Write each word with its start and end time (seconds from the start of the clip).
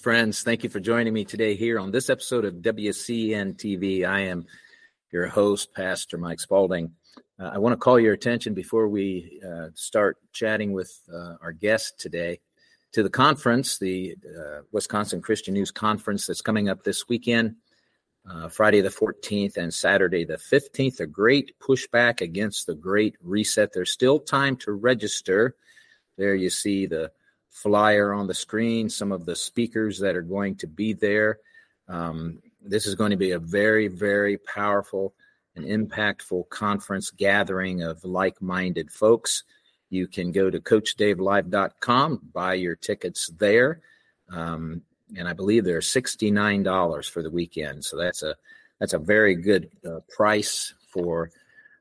Friends, 0.00 0.42
thank 0.42 0.64
you 0.64 0.70
for 0.70 0.80
joining 0.80 1.12
me 1.12 1.26
today 1.26 1.54
here 1.54 1.78
on 1.78 1.90
this 1.90 2.08
episode 2.08 2.46
of 2.46 2.54
WCN 2.54 3.54
TV. 3.56 4.08
I 4.08 4.20
am 4.20 4.46
your 5.12 5.26
host, 5.26 5.74
Pastor 5.74 6.16
Mike 6.16 6.40
Spalding. 6.40 6.92
Uh, 7.38 7.50
I 7.52 7.58
want 7.58 7.74
to 7.74 7.76
call 7.76 8.00
your 8.00 8.14
attention 8.14 8.54
before 8.54 8.88
we 8.88 9.42
uh, 9.46 9.66
start 9.74 10.16
chatting 10.32 10.72
with 10.72 10.90
uh, 11.12 11.34
our 11.42 11.52
guest 11.52 12.00
today 12.00 12.40
to 12.92 13.02
the 13.02 13.10
conference, 13.10 13.76
the 13.76 14.16
uh, 14.24 14.60
Wisconsin 14.72 15.20
Christian 15.20 15.52
News 15.52 15.70
Conference 15.70 16.26
that's 16.26 16.40
coming 16.40 16.70
up 16.70 16.82
this 16.82 17.06
weekend, 17.06 17.56
uh, 18.28 18.48
Friday 18.48 18.80
the 18.80 18.88
14th 18.88 19.58
and 19.58 19.72
Saturday 19.72 20.24
the 20.24 20.38
15th. 20.38 21.00
A 21.00 21.06
great 21.06 21.54
pushback 21.60 22.22
against 22.22 22.66
the 22.66 22.74
Great 22.74 23.16
Reset. 23.22 23.70
There's 23.74 23.92
still 23.92 24.18
time 24.18 24.56
to 24.58 24.72
register. 24.72 25.56
There 26.16 26.34
you 26.34 26.48
see 26.48 26.86
the 26.86 27.12
flyer 27.50 28.12
on 28.12 28.26
the 28.26 28.34
screen, 28.34 28.88
some 28.88 29.12
of 29.12 29.26
the 29.26 29.36
speakers 29.36 29.98
that 29.98 30.16
are 30.16 30.22
going 30.22 30.56
to 30.56 30.66
be 30.66 30.92
there. 30.92 31.38
Um, 31.88 32.40
this 32.62 32.86
is 32.86 32.94
going 32.94 33.10
to 33.10 33.16
be 33.16 33.32
a 33.32 33.38
very, 33.38 33.88
very 33.88 34.38
powerful 34.38 35.14
and 35.56 35.64
impactful 35.64 36.48
conference 36.48 37.10
gathering 37.10 37.82
of 37.82 38.04
like 38.04 38.40
minded 38.40 38.90
folks. 38.90 39.44
You 39.88 40.06
can 40.06 40.30
go 40.30 40.50
to 40.50 40.60
CoachDaveLive.com, 40.60 42.20
buy 42.32 42.54
your 42.54 42.76
tickets 42.76 43.28
there. 43.38 43.80
Um, 44.30 44.82
and 45.16 45.26
I 45.26 45.32
believe 45.32 45.64
they're 45.64 45.80
$69 45.80 47.10
for 47.10 47.22
the 47.22 47.30
weekend. 47.30 47.84
So 47.84 47.96
that's 47.96 48.22
a 48.22 48.36
that's 48.78 48.94
a 48.94 48.98
very 48.98 49.34
good 49.34 49.70
uh, 49.84 50.00
price 50.08 50.72
for 50.88 51.30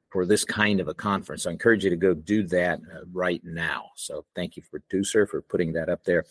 for 0.10 0.26
this 0.26 0.44
kind 0.44 0.80
of 0.80 0.88
a 0.88 0.94
conference. 0.94 1.46
I 1.46 1.52
encourage 1.52 1.84
you 1.84 1.90
to 1.90 1.96
go 1.96 2.14
do 2.14 2.44
that 2.48 2.80
uh, 2.80 3.06
right 3.12 3.42
now. 3.44 3.92
So 3.96 4.26
thank 4.36 4.58
you, 4.58 4.64
producer, 4.70 5.28
for 5.28 5.42
putting 5.42 5.74
that 5.74 5.90
up 5.90 6.04
there. 6.04 6.26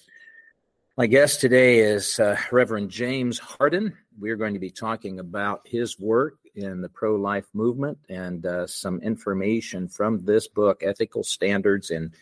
My 0.96 1.06
guest 1.06 1.40
today 1.40 1.78
is 1.78 2.18
uh, 2.18 2.36
Reverend 2.50 2.90
James 2.90 3.38
Harden. 3.38 3.96
We're 4.18 4.36
going 4.36 4.54
to 4.54 4.60
be 4.60 4.70
talking 4.70 5.20
about 5.20 5.60
his 5.64 5.98
work 5.98 6.38
in 6.56 6.80
the 6.80 6.88
pro 6.88 7.14
life 7.14 7.46
movement 7.54 7.98
and 8.08 8.44
uh, 8.44 8.66
some 8.66 9.00
information 9.00 9.86
from 9.86 10.24
this 10.24 10.48
book, 10.48 10.82
Ethical 10.82 11.22
Standards 11.22 11.90
in 11.90 12.12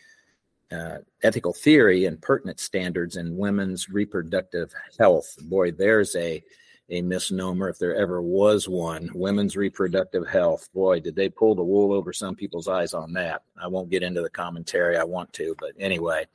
uh, 0.71 0.99
Ethical 1.23 1.55
Theory 1.55 2.05
and 2.05 2.21
Pertinent 2.21 2.61
Standards 2.61 3.17
in 3.17 3.39
Women's 3.39 3.89
Reproductive 3.89 4.75
Health. 4.99 5.37
Boy, 5.43 5.71
there's 5.71 6.15
a 6.15 6.43
a 6.89 7.03
misnomer 7.03 7.69
if 7.69 7.79
there 7.79 7.97
ever 7.97 8.23
was 8.23 8.69
one. 8.69 9.11
Women's 9.15 9.57
reproductive 9.57 10.27
health. 10.27 10.69
Boy, 10.73 11.01
did 11.01 11.17
they 11.17 11.29
pull 11.29 11.55
the 11.55 11.65
wool 11.65 11.93
over 11.93 12.13
some 12.13 12.37
people's 12.37 12.69
eyes 12.69 12.95
on 12.95 13.13
that. 13.15 13.43
I 13.61 13.67
won't 13.67 13.91
get 13.91 14.03
into 14.03 14.23
the 14.23 14.31
commentary. 14.31 14.97
I 14.97 15.05
want 15.05 15.33
to, 15.35 15.57
but 15.59 15.73
anyway, 15.79 16.27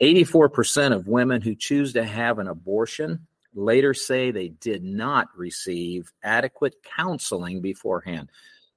84% 0.00 0.92
of 0.92 1.08
women 1.08 1.40
who 1.40 1.54
choose 1.54 1.92
to 1.94 2.04
have 2.04 2.38
an 2.38 2.48
abortion 2.48 3.26
later 3.54 3.94
say 3.94 4.30
they 4.30 4.48
did 4.48 4.82
not 4.82 5.28
receive 5.36 6.12
adequate 6.22 6.76
counseling 6.96 7.60
beforehand. 7.60 8.30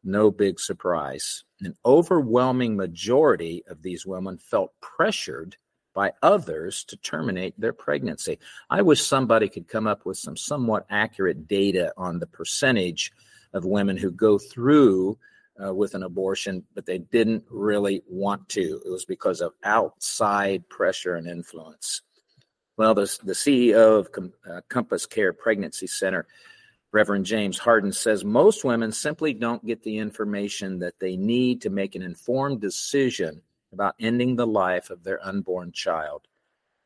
No 0.03 0.31
big 0.31 0.59
surprise. 0.59 1.43
An 1.61 1.75
overwhelming 1.85 2.75
majority 2.75 3.63
of 3.67 3.81
these 3.81 4.05
women 4.05 4.37
felt 4.37 4.71
pressured 4.81 5.57
by 5.97 6.13
others 6.21 6.83
to 6.83 6.95
terminate 6.97 7.59
their 7.59 7.73
pregnancy. 7.73 8.37
I 8.69 8.83
wish 8.83 9.01
somebody 9.01 9.49
could 9.49 9.67
come 9.67 9.87
up 9.87 10.05
with 10.05 10.19
some 10.19 10.37
somewhat 10.37 10.85
accurate 10.91 11.47
data 11.47 11.91
on 11.97 12.19
the 12.19 12.27
percentage 12.27 13.11
of 13.51 13.65
women 13.65 13.97
who 13.97 14.11
go 14.11 14.37
through 14.37 15.17
uh, 15.59 15.73
with 15.73 15.95
an 15.95 16.03
abortion, 16.03 16.63
but 16.75 16.85
they 16.85 16.99
didn't 16.99 17.45
really 17.49 18.03
want 18.07 18.47
to. 18.49 18.79
It 18.85 18.91
was 18.91 19.05
because 19.05 19.41
of 19.41 19.53
outside 19.63 20.69
pressure 20.69 21.15
and 21.15 21.25
influence. 21.25 22.03
Well, 22.77 22.93
the, 22.93 23.11
the 23.23 23.33
CEO 23.33 23.97
of 23.97 24.11
Com- 24.11 24.33
uh, 24.47 24.61
Compass 24.69 25.07
Care 25.07 25.33
Pregnancy 25.33 25.87
Center, 25.87 26.27
Reverend 26.91 27.25
James 27.25 27.57
Harden, 27.57 27.91
says 27.91 28.23
most 28.23 28.63
women 28.63 28.91
simply 28.91 29.33
don't 29.33 29.65
get 29.65 29.81
the 29.81 29.97
information 29.97 30.77
that 30.77 30.99
they 30.99 31.15
need 31.17 31.63
to 31.63 31.71
make 31.71 31.95
an 31.95 32.03
informed 32.03 32.61
decision 32.61 33.41
about 33.71 33.95
ending 33.99 34.35
the 34.35 34.47
life 34.47 34.89
of 34.89 35.03
their 35.03 35.25
unborn 35.25 35.71
child. 35.71 36.27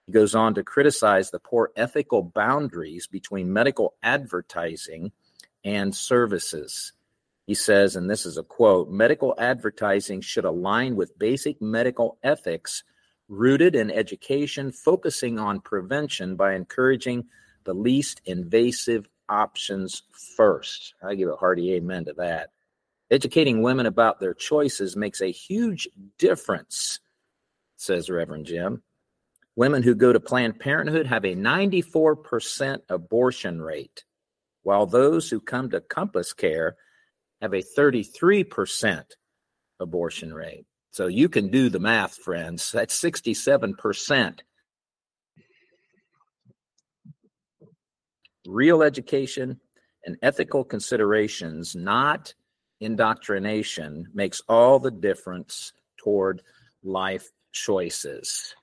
He 0.07 0.13
goes 0.13 0.35
on 0.35 0.55
to 0.55 0.63
criticize 0.63 1.31
the 1.31 1.39
poor 1.39 1.71
ethical 1.75 2.23
boundaries 2.23 3.07
between 3.07 3.53
medical 3.53 3.95
advertising 4.01 5.11
and 5.63 5.95
services. 5.95 6.93
He 7.47 7.53
says, 7.53 7.95
and 7.95 8.09
this 8.09 8.25
is 8.25 8.37
a 8.37 8.43
quote 8.43 8.89
medical 8.89 9.35
advertising 9.37 10.21
should 10.21 10.45
align 10.45 10.95
with 10.95 11.17
basic 11.19 11.61
medical 11.61 12.17
ethics 12.23 12.83
rooted 13.27 13.75
in 13.75 13.89
education, 13.89 14.71
focusing 14.71 15.39
on 15.39 15.61
prevention 15.61 16.35
by 16.35 16.53
encouraging 16.53 17.25
the 17.63 17.73
least 17.73 18.21
invasive 18.25 19.07
options 19.29 20.03
first. 20.35 20.93
I 21.01 21.15
give 21.15 21.29
a 21.29 21.35
hearty 21.35 21.73
amen 21.73 22.05
to 22.05 22.13
that. 22.13 22.51
Educating 23.11 23.61
women 23.61 23.85
about 23.85 24.21
their 24.21 24.33
choices 24.33 24.95
makes 24.95 25.19
a 25.19 25.31
huge 25.31 25.89
difference, 26.17 27.01
says 27.75 28.09
Reverend 28.09 28.45
Jim. 28.45 28.83
Women 29.57 29.83
who 29.83 29.95
go 29.95 30.13
to 30.13 30.19
Planned 30.21 30.61
Parenthood 30.61 31.07
have 31.07 31.25
a 31.25 31.35
94% 31.35 32.79
abortion 32.87 33.61
rate, 33.61 34.05
while 34.63 34.85
those 34.85 35.29
who 35.29 35.41
come 35.41 35.69
to 35.71 35.81
Compass 35.81 36.31
Care 36.31 36.77
have 37.41 37.53
a 37.53 37.61
33% 37.61 39.03
abortion 39.81 40.33
rate. 40.33 40.65
So 40.91 41.07
you 41.07 41.27
can 41.27 41.49
do 41.49 41.69
the 41.69 41.79
math, 41.79 42.15
friends. 42.15 42.71
That's 42.71 42.97
67%. 42.97 44.39
Real 48.47 48.83
education 48.83 49.59
and 50.05 50.17
ethical 50.21 50.63
considerations, 50.63 51.75
not 51.75 52.33
indoctrination 52.81 54.07
makes 54.13 54.41
all 54.49 54.79
the 54.79 54.91
difference 54.91 55.73
toward 55.97 56.41
life 56.83 57.29
choices. 57.51 58.55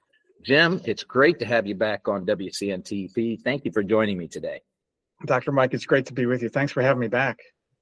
Jim, 0.45 0.81
it's 0.85 1.05
great 1.05 1.39
to 1.39 1.47
have 1.47 1.67
you 1.67 1.75
back 1.75 2.09
on 2.09 2.27
WCN 2.27 2.83
TV. 2.83 3.41
Thank 3.41 3.65
you 3.65 3.73
for 3.73 3.83
joining 3.83 4.19
me 4.19 4.29
today. 4.29 4.61
Dr. 5.27 5.53
Mike, 5.53 5.75
it's 5.75 5.87
great 5.87 6.07
to 6.07 6.13
be 6.13 6.27
with 6.27 6.43
you. 6.43 6.49
Thanks 6.49 6.73
for 6.73 6.83
having 6.83 7.01
me 7.01 7.09
back. 7.09 7.41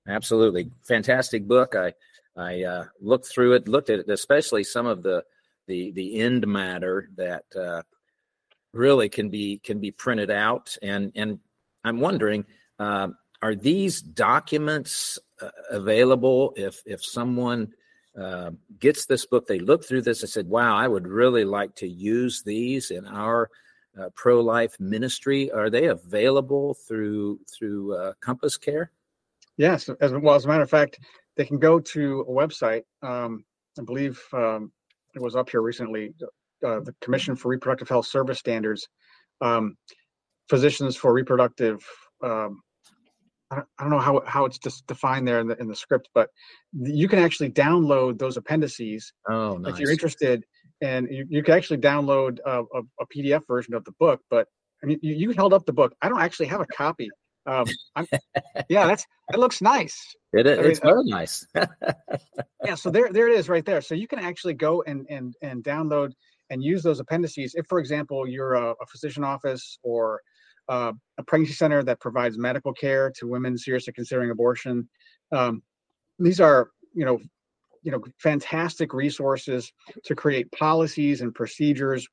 Absolutely. 0.08 0.70
Fantastic 0.86 1.46
book. 1.46 1.74
I 1.74 1.92
I 2.36 2.62
uh, 2.64 2.84
looked 3.00 3.26
through 3.26 3.54
it, 3.54 3.68
looked 3.68 3.90
at 3.90 4.00
it, 4.00 4.08
especially 4.10 4.64
some 4.64 4.86
of 4.86 5.02
the 5.02 5.24
the 5.66 5.92
the 5.92 6.20
end 6.20 6.46
matter 6.46 7.08
that 7.16 7.44
uh, 7.58 7.82
really 8.72 9.08
can 9.08 9.30
be 9.30 9.58
can 9.58 9.80
be 9.80 9.90
printed 9.90 10.30
out. 10.30 10.76
And 10.82 11.12
and 11.14 11.40
I'm 11.84 12.00
wondering, 12.00 12.44
uh, 12.78 13.08
are 13.42 13.54
these 13.54 14.00
documents 14.00 15.18
uh, 15.40 15.50
available 15.70 16.52
if 16.56 16.82
if 16.86 17.04
someone 17.04 17.72
uh, 18.20 18.50
gets 18.78 19.06
this 19.06 19.26
book, 19.26 19.46
they 19.46 19.58
look 19.58 19.84
through 19.84 20.02
this 20.02 20.22
and 20.22 20.30
said, 20.30 20.48
"Wow, 20.48 20.76
I 20.76 20.88
would 20.88 21.06
really 21.06 21.44
like 21.44 21.74
to 21.76 21.88
use 21.88 22.42
these 22.42 22.90
in 22.90 23.06
our 23.06 23.50
uh, 24.00 24.08
pro 24.14 24.40
life 24.40 24.74
ministry." 24.80 25.50
Are 25.50 25.70
they 25.70 25.86
available 25.86 26.74
through 26.74 27.40
through 27.46 27.94
uh, 27.94 28.12
Compass 28.20 28.56
Care? 28.56 28.90
Yes, 29.56 29.88
as 30.00 30.12
well. 30.12 30.34
As 30.34 30.44
a 30.44 30.48
matter 30.48 30.62
of 30.62 30.70
fact, 30.70 30.98
they 31.36 31.44
can 31.44 31.58
go 31.58 31.78
to 31.80 32.20
a 32.20 32.32
website. 32.32 32.82
Um, 33.02 33.44
I 33.78 33.82
believe 33.82 34.22
um, 34.32 34.72
it 35.14 35.20
was 35.20 35.36
up 35.36 35.50
here 35.50 35.62
recently. 35.62 36.14
Uh, 36.64 36.80
the 36.80 36.94
Commission 37.02 37.36
for 37.36 37.48
Reproductive 37.48 37.88
Health 37.88 38.06
Service 38.06 38.38
Standards. 38.38 38.88
Um, 39.42 39.76
physicians 40.48 40.96
for 40.96 41.12
reproductive 41.12 41.84
um, 42.22 42.62
I 43.50 43.62
don't 43.78 43.90
know 43.90 44.00
how, 44.00 44.22
how 44.26 44.44
it's 44.44 44.58
just 44.58 44.86
defined 44.86 45.26
there 45.26 45.38
in 45.40 45.48
the, 45.48 45.56
in 45.60 45.68
the 45.68 45.76
script, 45.76 46.08
but 46.14 46.30
you 46.72 47.08
can 47.08 47.20
actually 47.20 47.50
download 47.50 48.18
those 48.18 48.36
appendices 48.36 49.12
oh, 49.28 49.56
nice. 49.56 49.74
if 49.74 49.80
you're 49.80 49.92
interested. 49.92 50.44
And 50.82 51.08
you, 51.10 51.26
you 51.28 51.42
can 51.42 51.54
actually 51.54 51.78
download 51.78 52.38
a, 52.44 52.62
a, 52.62 52.82
a 53.00 53.06
PDF 53.14 53.42
version 53.46 53.74
of 53.74 53.84
the 53.84 53.92
book. 54.00 54.20
But 54.30 54.48
I 54.82 54.86
mean, 54.86 54.98
you, 55.00 55.14
you, 55.14 55.30
held 55.30 55.54
up 55.54 55.64
the 55.64 55.72
book. 55.72 55.94
I 56.02 56.08
don't 56.08 56.20
actually 56.20 56.46
have 56.46 56.60
a 56.60 56.66
copy. 56.66 57.08
Um, 57.46 57.66
yeah, 58.68 58.86
that's 58.86 59.06
that 59.30 59.38
looks 59.38 59.62
nice. 59.62 60.14
It 60.32 60.46
is. 60.46 60.58
It's 60.58 60.80
very 60.80 61.04
nice. 61.04 61.46
yeah, 62.64 62.74
so 62.74 62.90
there 62.90 63.10
there 63.10 63.28
it 63.28 63.38
is 63.38 63.48
right 63.48 63.64
there. 63.64 63.80
So 63.80 63.94
you 63.94 64.08
can 64.08 64.18
actually 64.18 64.54
go 64.54 64.82
and 64.82 65.06
and 65.08 65.34
and 65.40 65.64
download 65.64 66.12
and 66.50 66.62
use 66.62 66.82
those 66.82 67.00
appendices. 67.00 67.54
If, 67.54 67.66
for 67.68 67.78
example, 67.78 68.26
you're 68.26 68.54
a, 68.54 68.72
a 68.72 68.86
physician 68.86 69.24
office 69.24 69.78
or 69.82 70.20
uh, 70.68 70.92
a 71.18 71.22
pregnancy 71.22 71.54
center 71.54 71.82
that 71.82 72.00
provides 72.00 72.38
medical 72.38 72.72
care 72.72 73.10
to 73.18 73.26
women 73.26 73.56
seriously 73.56 73.92
considering 73.92 74.30
abortion. 74.30 74.88
Um, 75.32 75.62
these 76.18 76.40
are, 76.40 76.70
you 76.94 77.04
know, 77.04 77.20
you 77.82 77.92
know, 77.92 78.02
fantastic 78.18 78.92
resources 78.92 79.72
to 80.04 80.14
create 80.14 80.50
policies 80.50 81.20
and 81.20 81.34
procedures, 81.34 82.06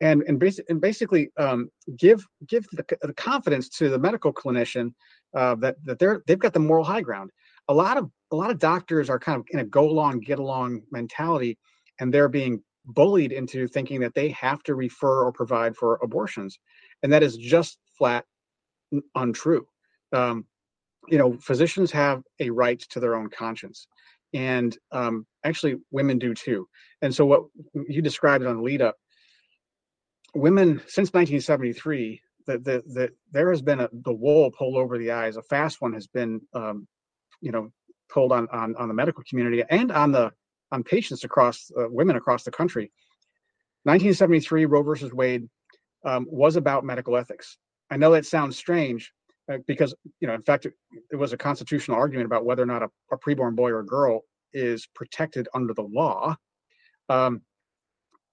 and 0.00 0.22
and, 0.28 0.38
basi- 0.38 0.64
and 0.68 0.80
basically 0.80 1.30
um, 1.38 1.70
give 1.96 2.26
give 2.46 2.66
the, 2.72 2.84
the, 3.02 3.14
confidence 3.14 3.68
to 3.70 3.88
the 3.88 3.98
medical 3.98 4.32
clinician 4.32 4.92
uh, 5.34 5.54
that 5.56 5.76
that 5.84 5.98
they're 5.98 6.22
they've 6.26 6.38
got 6.38 6.52
the 6.52 6.60
moral 6.60 6.84
high 6.84 7.00
ground. 7.00 7.30
A 7.68 7.74
lot 7.74 7.96
of 7.96 8.10
a 8.32 8.36
lot 8.36 8.50
of 8.50 8.58
doctors 8.58 9.08
are 9.08 9.18
kind 9.18 9.38
of 9.38 9.46
in 9.50 9.60
a 9.60 9.64
go 9.64 9.88
along 9.88 10.20
get 10.20 10.38
along 10.38 10.82
mentality, 10.90 11.56
and 12.00 12.12
they're 12.12 12.28
being 12.28 12.62
bullied 12.84 13.32
into 13.32 13.66
thinking 13.66 14.00
that 14.00 14.14
they 14.14 14.28
have 14.28 14.62
to 14.64 14.74
refer 14.74 15.24
or 15.24 15.32
provide 15.32 15.74
for 15.74 15.98
abortions, 16.02 16.58
and 17.02 17.10
that 17.10 17.22
is 17.22 17.38
just 17.38 17.78
flat 17.96 18.24
untrue. 19.14 19.66
Um, 20.12 20.46
you 21.08 21.18
know, 21.18 21.36
physicians 21.40 21.90
have 21.92 22.22
a 22.40 22.50
right 22.50 22.80
to 22.90 23.00
their 23.00 23.14
own 23.14 23.28
conscience, 23.28 23.86
and 24.32 24.76
um, 24.92 25.26
actually, 25.44 25.76
women 25.90 26.18
do 26.18 26.34
too. 26.34 26.66
And 27.02 27.14
so, 27.14 27.26
what 27.26 27.44
you 27.74 28.00
described 28.00 28.44
on 28.46 28.62
lead 28.62 28.80
up, 28.80 28.96
women 30.34 30.80
since 30.86 31.12
1973, 31.12 32.20
that 32.46 32.64
the, 32.64 32.82
the, 32.86 33.10
there 33.32 33.50
has 33.50 33.62
been 33.62 33.80
a, 33.80 33.88
the 33.92 34.12
wool 34.12 34.50
pulled 34.50 34.76
over 34.76 34.98
the 34.98 35.10
eyes. 35.10 35.36
A 35.36 35.42
fast 35.42 35.80
one 35.80 35.92
has 35.92 36.06
been, 36.06 36.40
um, 36.54 36.86
you 37.40 37.52
know, 37.52 37.70
pulled 38.08 38.32
on, 38.32 38.48
on 38.52 38.74
on 38.76 38.88
the 38.88 38.94
medical 38.94 39.22
community 39.28 39.62
and 39.70 39.90
on 39.90 40.12
the 40.12 40.32
on 40.72 40.82
patients 40.82 41.24
across 41.24 41.70
uh, 41.78 41.88
women 41.88 42.16
across 42.16 42.44
the 42.44 42.50
country. 42.50 42.90
1973, 43.84 44.64
Roe 44.64 44.82
versus 44.82 45.12
Wade 45.12 45.48
um, 46.04 46.26
was 46.28 46.56
about 46.56 46.84
medical 46.84 47.16
ethics. 47.16 47.58
I 47.90 47.96
know 47.96 48.12
that 48.12 48.26
sounds 48.26 48.56
strange 48.56 49.12
uh, 49.52 49.58
because, 49.66 49.94
you 50.20 50.28
know, 50.28 50.34
in 50.34 50.42
fact, 50.42 50.66
it, 50.66 50.74
it, 51.12 51.16
was 51.16 51.32
a 51.32 51.36
constitutional 51.36 51.96
argument 51.96 52.26
about 52.26 52.44
whether 52.44 52.62
or 52.62 52.66
not 52.66 52.82
a, 52.82 52.88
a, 53.12 53.18
preborn 53.18 53.54
boy 53.54 53.70
or 53.70 53.82
girl 53.82 54.22
is 54.52 54.86
protected 54.94 55.48
under 55.54 55.74
the 55.74 55.82
law. 55.82 56.36
Um, 57.08 57.42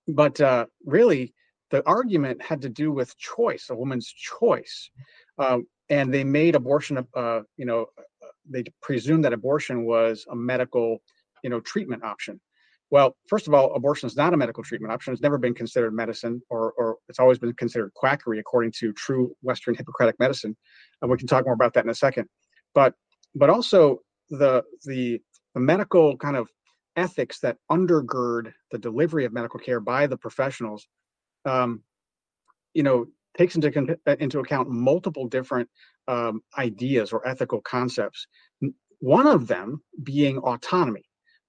but 0.08 0.40
uh, 0.40 0.68
really, 0.86 1.34
the 1.70 1.86
argument 1.86 2.42
had 2.42 2.62
to 2.62 2.70
do 2.70 2.92
with 2.92 3.18
choice, 3.18 3.68
a 3.70 3.76
woman's 3.76 4.08
choice. 4.08 4.90
Um, 5.38 5.68
and 5.90 6.14
they 6.14 6.24
made 6.24 6.56
abortion, 6.56 7.06
uh, 7.16 7.42
you 7.58 7.66
know, 7.66 7.88
uh, 7.98 8.28
they 8.50 8.64
presumed 8.82 9.26
that 9.26 9.34
abortion 9.34 9.86
was 9.86 10.26
a 10.30 10.36
medical, 10.36 11.02
you 11.44 11.50
know, 11.50 11.60
treatment 11.60 12.04
option. 12.04 12.40
Well, 12.92 13.16
first 13.28 13.48
of 13.48 13.54
all, 13.54 13.74
abortion 13.74 14.08
is 14.08 14.18
not 14.18 14.34
a 14.34 14.38
medical 14.38 14.64
treatment 14.64 14.94
option. 14.94 15.14
It's 15.14 15.22
never 15.22 15.38
been 15.38 15.54
considered 15.54 15.94
medicine, 15.94 16.42
or, 16.50 16.74
or 16.74 16.98
it's 17.08 17.20
always 17.20 17.40
been 17.40 17.54
considered 17.54 17.94
quackery 17.94 18.38
according 18.38 18.74
to 18.80 18.92
true 18.92 19.34
Western 19.42 19.76
Hippocratic 19.76 20.20
medicine. 20.20 20.58
And 21.02 21.10
we 21.10 21.18
can 21.18 21.26
talk 21.26 21.46
more 21.46 21.54
about 21.54 21.74
that 21.74 21.86
in 21.86 21.90
a 21.90 21.96
second. 21.96 22.28
But 22.76 22.94
but 23.34 23.50
also 23.50 24.00
the 24.30 24.64
the, 24.84 25.22
the 25.56 25.62
medical 25.62 26.18
kind 26.18 26.36
of 26.36 26.50
ethics 26.98 27.40
that 27.40 27.56
undergird 27.72 28.52
the 28.72 28.78
delivery 28.78 29.24
of 29.24 29.32
medical 29.32 29.60
care 29.60 29.80
by 29.80 30.06
the 30.06 30.18
professionals, 30.18 30.86
um, 31.46 31.84
you 32.74 32.84
know, 32.84 33.06
takes 33.38 33.56
into 33.56 33.98
into 34.20 34.40
account 34.40 34.70
multiple 34.70 35.30
different 35.30 35.70
um, 36.10 36.42
ideas 36.58 37.14
or 37.14 37.26
ethical 37.26 37.62
concepts. 37.62 38.28
One 39.00 39.28
of 39.28 39.48
them 39.48 39.82
being 40.04 40.40
autonomy, 40.40 41.06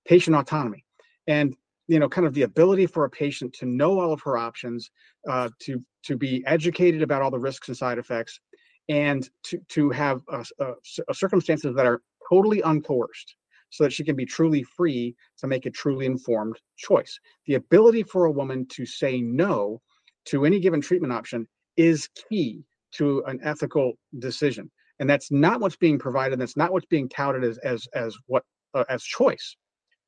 patient 0.07 0.37
autonomy 0.37 0.85
and 1.27 1.55
you 1.89 1.99
know 1.99 2.09
kind 2.09 2.27
of 2.27 2.35
the 2.35 2.43
ability 2.43 2.87
for 2.87 3.05
a 3.05 3.11
patient 3.11 3.53
to 3.53 3.67
know 3.67 3.99
all 3.99 4.13
of 4.13 4.21
her 4.23 4.37
options 4.37 4.91
uh, 5.29 5.49
to 5.61 5.81
to 6.03 6.17
be 6.17 6.43
educated 6.47 7.03
about 7.03 7.23
all 7.23 7.31
the 7.31 7.39
risks 7.39 7.69
and 7.69 7.77
side 7.77 7.99
effects 7.99 8.41
and 8.89 9.29
to 9.45 9.59
to 9.69 9.91
have 9.91 10.21
a, 10.31 10.45
a, 10.61 10.73
a 11.09 11.15
circumstances 11.15 11.75
that 11.75 11.87
are 11.87 12.01
totally 12.29 12.63
uncoerced 12.63 13.35
so 13.71 13.85
that 13.85 13.93
she 13.93 14.05
can 14.05 14.17
be 14.17 14.27
truly 14.27 14.63
free 14.63 15.15
to 15.39 15.47
make 15.47 15.65
a 15.65 15.71
truly 15.71 16.05
informed 16.05 16.57
choice. 16.77 17.19
The 17.47 17.55
ability 17.55 18.03
for 18.03 18.27
a 18.27 18.31
woman 18.31 18.67
to 18.73 18.85
say 18.85 19.23
no 19.23 19.81
to 20.27 20.45
any 20.45 20.61
given 20.61 20.83
treatment 20.83 21.13
option 21.13 21.49
is 21.79 22.09
key 22.29 22.65
to 22.93 23.25
an 23.27 23.41
ethical 23.43 23.95
decision 24.19 24.71
and 24.99 25.09
that's 25.09 25.33
not 25.33 25.61
what's 25.61 25.77
being 25.77 25.99
provided 25.99 26.39
that's 26.39 26.57
not 26.57 26.73
what's 26.73 26.87
being 26.87 27.09
touted 27.09 27.45
as 27.45 27.59
as 27.59 27.89
as 27.95 28.17
what 28.27 28.45
uh, 28.75 28.85
as 28.89 29.03
choice 29.03 29.57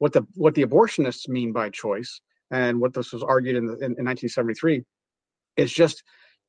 what 0.05 0.13
the 0.13 0.27
what 0.35 0.55
the 0.55 0.67
abortionists 0.67 1.31
mean 1.31 1.51
by 1.51 1.71
choice 1.71 2.21
and 2.51 2.79
what 2.79 2.93
this 2.93 3.11
was 3.11 3.23
argued 3.23 3.57
in, 3.57 3.65
the, 3.65 3.73
in, 3.77 3.97
in 3.99 4.05
1973 4.05 4.83
is 5.57 5.73
just 5.73 6.03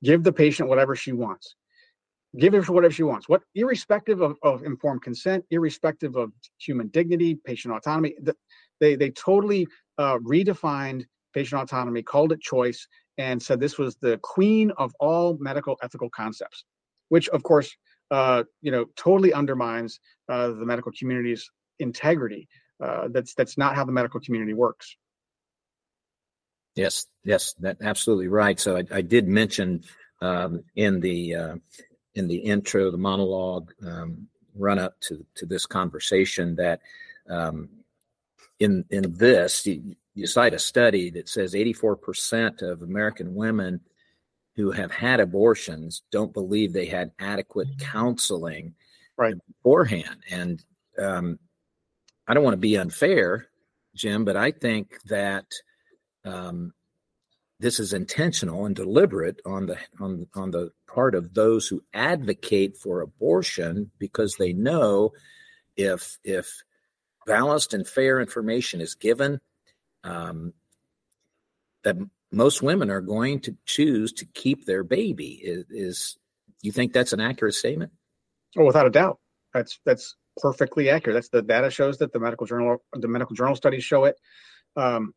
give 0.03 0.23
the 0.23 0.33
patient 0.33 0.67
whatever 0.67 0.93
she 0.93 1.13
wants. 1.13 1.55
Give 2.37 2.51
her 2.51 2.61
whatever 2.73 2.91
she 2.91 3.03
wants. 3.03 3.29
What 3.29 3.43
irrespective 3.55 4.19
of, 4.19 4.35
of 4.43 4.63
informed 4.63 5.03
consent 5.03 5.45
irrespective 5.51 6.17
of 6.17 6.33
human 6.57 6.89
dignity 6.89 7.39
patient 7.45 7.73
autonomy 7.73 8.13
the, 8.21 8.35
they 8.81 8.97
they 8.97 9.11
totally 9.11 9.65
uh, 9.97 10.17
redefined 10.17 11.05
patient 11.33 11.61
autonomy 11.61 12.03
called 12.03 12.33
it 12.33 12.41
choice 12.41 12.85
and 13.17 13.41
said 13.41 13.61
this 13.61 13.77
was 13.77 13.95
the 14.01 14.19
queen 14.21 14.69
of 14.77 14.93
all 14.99 15.37
medical 15.39 15.77
ethical 15.81 16.09
concepts 16.09 16.65
which 17.07 17.29
of 17.29 17.41
course 17.43 17.73
uh, 18.11 18.43
you 18.61 18.71
know 18.73 18.83
totally 18.97 19.31
undermines 19.31 20.01
uh, 20.27 20.47
the 20.47 20.65
medical 20.65 20.91
community's 20.99 21.49
integrity 21.79 22.49
uh, 22.83 23.07
that's 23.09 23.33
that's 23.33 23.57
not 23.57 23.75
how 23.75 23.85
the 23.85 23.91
medical 23.91 24.19
community 24.19 24.53
works. 24.53 24.95
Yes, 26.75 27.07
yes, 27.23 27.53
that 27.59 27.77
absolutely 27.81 28.27
right. 28.27 28.59
So 28.59 28.75
I, 28.77 28.83
I 28.91 29.01
did 29.01 29.27
mention 29.27 29.83
um, 30.21 30.63
in 30.75 30.99
the 30.99 31.35
uh, 31.35 31.55
in 32.15 32.27
the 32.27 32.37
intro, 32.37 32.91
the 32.91 32.97
monologue 32.97 33.71
um, 33.85 34.27
run 34.55 34.79
up 34.79 34.99
to 35.01 35.25
to 35.35 35.45
this 35.45 35.65
conversation 35.65 36.55
that 36.55 36.81
um, 37.29 37.69
in 38.59 38.85
in 38.89 39.13
this 39.13 39.65
you, 39.65 39.95
you 40.13 40.27
cite 40.27 40.53
a 40.53 40.59
study 40.59 41.09
that 41.11 41.29
says 41.29 41.55
84 41.55 41.95
percent 41.95 42.61
of 42.61 42.81
American 42.81 43.35
women 43.35 43.79
who 44.55 44.71
have 44.71 44.91
had 44.91 45.19
abortions 45.19 46.03
don't 46.11 46.33
believe 46.33 46.71
they 46.71 46.85
had 46.85 47.11
adequate 47.19 47.67
counseling 47.79 48.73
right 49.17 49.35
beforehand, 49.47 50.17
and 50.29 50.63
um, 50.97 51.39
I 52.27 52.33
don't 52.33 52.43
want 52.43 52.53
to 52.53 52.57
be 52.57 52.77
unfair, 52.77 53.47
Jim, 53.95 54.25
but 54.25 54.35
I 54.35 54.51
think 54.51 55.01
that 55.03 55.45
um, 56.23 56.73
this 57.59 57.79
is 57.79 57.93
intentional 57.93 58.65
and 58.65 58.75
deliberate 58.75 59.41
on 59.45 59.67
the 59.67 59.77
on 59.99 60.27
on 60.33 60.51
the 60.51 60.71
part 60.87 61.15
of 61.15 61.33
those 61.33 61.67
who 61.67 61.83
advocate 61.93 62.77
for 62.77 63.01
abortion 63.01 63.91
because 63.99 64.35
they 64.35 64.53
know 64.53 65.11
if 65.77 66.17
if 66.23 66.63
balanced 67.25 67.73
and 67.73 67.87
fair 67.87 68.19
information 68.19 68.81
is 68.81 68.95
given, 68.95 69.39
um, 70.03 70.53
that 71.83 71.95
most 72.31 72.61
women 72.61 72.89
are 72.89 73.01
going 73.01 73.39
to 73.41 73.55
choose 73.65 74.11
to 74.13 74.25
keep 74.25 74.65
their 74.65 74.83
baby. 74.83 75.39
Is, 75.43 75.65
is 75.69 76.17
you 76.61 76.71
think 76.71 76.91
that's 76.93 77.13
an 77.13 77.21
accurate 77.21 77.55
statement? 77.55 77.91
Oh, 78.57 78.65
without 78.65 78.87
a 78.87 78.91
doubt. 78.91 79.19
That's 79.53 79.79
that's 79.85 80.15
perfectly 80.37 80.89
accurate. 80.89 81.15
That's 81.15 81.29
the 81.29 81.41
data 81.41 81.69
shows 81.69 81.97
that 81.99 82.11
the 82.13 82.19
medical 82.19 82.45
journal, 82.45 82.77
the 82.93 83.07
medical 83.07 83.35
journal 83.35 83.55
studies 83.55 83.83
show 83.83 84.05
it. 84.05 84.15
Um, 84.75 85.13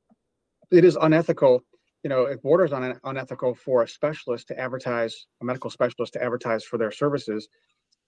it 0.70 0.84
is 0.84 0.96
unethical. 1.00 1.62
You 2.04 2.10
know, 2.10 2.24
it 2.24 2.42
borders 2.42 2.72
on 2.72 2.98
unethical 3.04 3.54
for 3.54 3.82
a 3.82 3.88
specialist 3.88 4.48
to 4.48 4.58
advertise, 4.58 5.26
a 5.40 5.44
medical 5.44 5.70
specialist 5.70 6.12
to 6.12 6.22
advertise 6.22 6.64
for 6.64 6.78
their 6.78 6.92
services, 6.92 7.48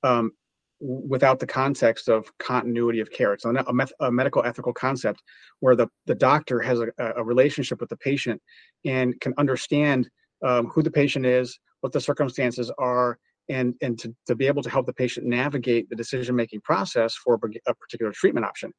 um, 0.02 0.32
without 0.80 1.38
the 1.38 1.46
context 1.46 2.08
of 2.08 2.30
continuity 2.38 3.00
of 3.00 3.10
care. 3.10 3.34
It's 3.34 3.44
a, 3.44 3.64
a 4.00 4.10
medical 4.10 4.44
ethical 4.44 4.72
concept 4.72 5.22
where 5.58 5.76
the, 5.76 5.88
the 6.06 6.14
doctor 6.14 6.60
has 6.60 6.80
a, 6.80 6.88
a 7.16 7.24
relationship 7.24 7.80
with 7.80 7.90
the 7.90 7.96
patient 7.96 8.40
and 8.84 9.20
can 9.20 9.34
understand 9.36 10.08
um, 10.46 10.68
who 10.68 10.82
the 10.82 10.90
patient 10.90 11.26
is, 11.26 11.58
what 11.80 11.92
the 11.92 12.00
circumstances 12.00 12.70
are, 12.78 13.18
and, 13.50 13.74
and 13.82 13.98
to, 13.98 14.14
to 14.28 14.34
be 14.36 14.46
able 14.46 14.62
to 14.62 14.70
help 14.70 14.86
the 14.86 14.92
patient 14.92 15.26
navigate 15.26 15.90
the 15.90 15.96
decision 15.96 16.36
making 16.36 16.60
process 16.60 17.14
for 17.14 17.34
a 17.34 17.74
particular 17.74 18.12
treatment 18.12 18.46
option. 18.46 18.72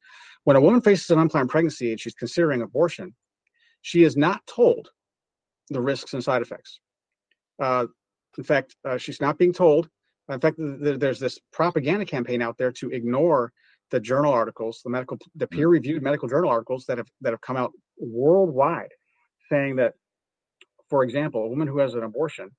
When 0.44 0.56
a 0.56 0.60
woman 0.60 0.80
faces 0.80 1.10
an 1.10 1.18
unplanned 1.18 1.50
pregnancy 1.50 1.90
and 1.90 2.00
she's 2.00 2.14
considering 2.14 2.62
abortion, 2.62 3.14
she 3.82 4.02
is 4.02 4.16
not 4.16 4.40
told 4.46 4.88
the 5.68 5.80
risks 5.80 6.14
and 6.14 6.24
side 6.24 6.40
effects. 6.40 6.80
Uh, 7.60 7.86
in 8.38 8.44
fact, 8.44 8.74
uh, 8.88 8.96
she's 8.96 9.20
not 9.20 9.38
being 9.38 9.52
told. 9.52 9.90
In 10.30 10.40
fact, 10.40 10.56
th- 10.56 10.98
there's 10.98 11.20
this 11.20 11.38
propaganda 11.52 12.06
campaign 12.06 12.40
out 12.40 12.56
there 12.56 12.72
to 12.72 12.90
ignore 12.90 13.52
the 13.90 14.00
journal 14.00 14.32
articles, 14.32 14.80
the 14.82 14.90
medical, 14.90 15.18
the 15.36 15.46
hmm. 15.46 15.56
peer-reviewed 15.56 16.02
medical 16.02 16.28
journal 16.28 16.48
articles 16.48 16.86
that 16.86 16.96
have 16.96 17.08
that 17.20 17.32
have 17.32 17.42
come 17.42 17.58
out 17.58 17.72
worldwide, 17.98 18.88
saying 19.50 19.76
that, 19.76 19.92
for 20.88 21.04
example, 21.04 21.44
a 21.44 21.48
woman 21.48 21.68
who 21.68 21.78
has 21.78 21.92
an 21.94 22.04
abortion 22.04 22.50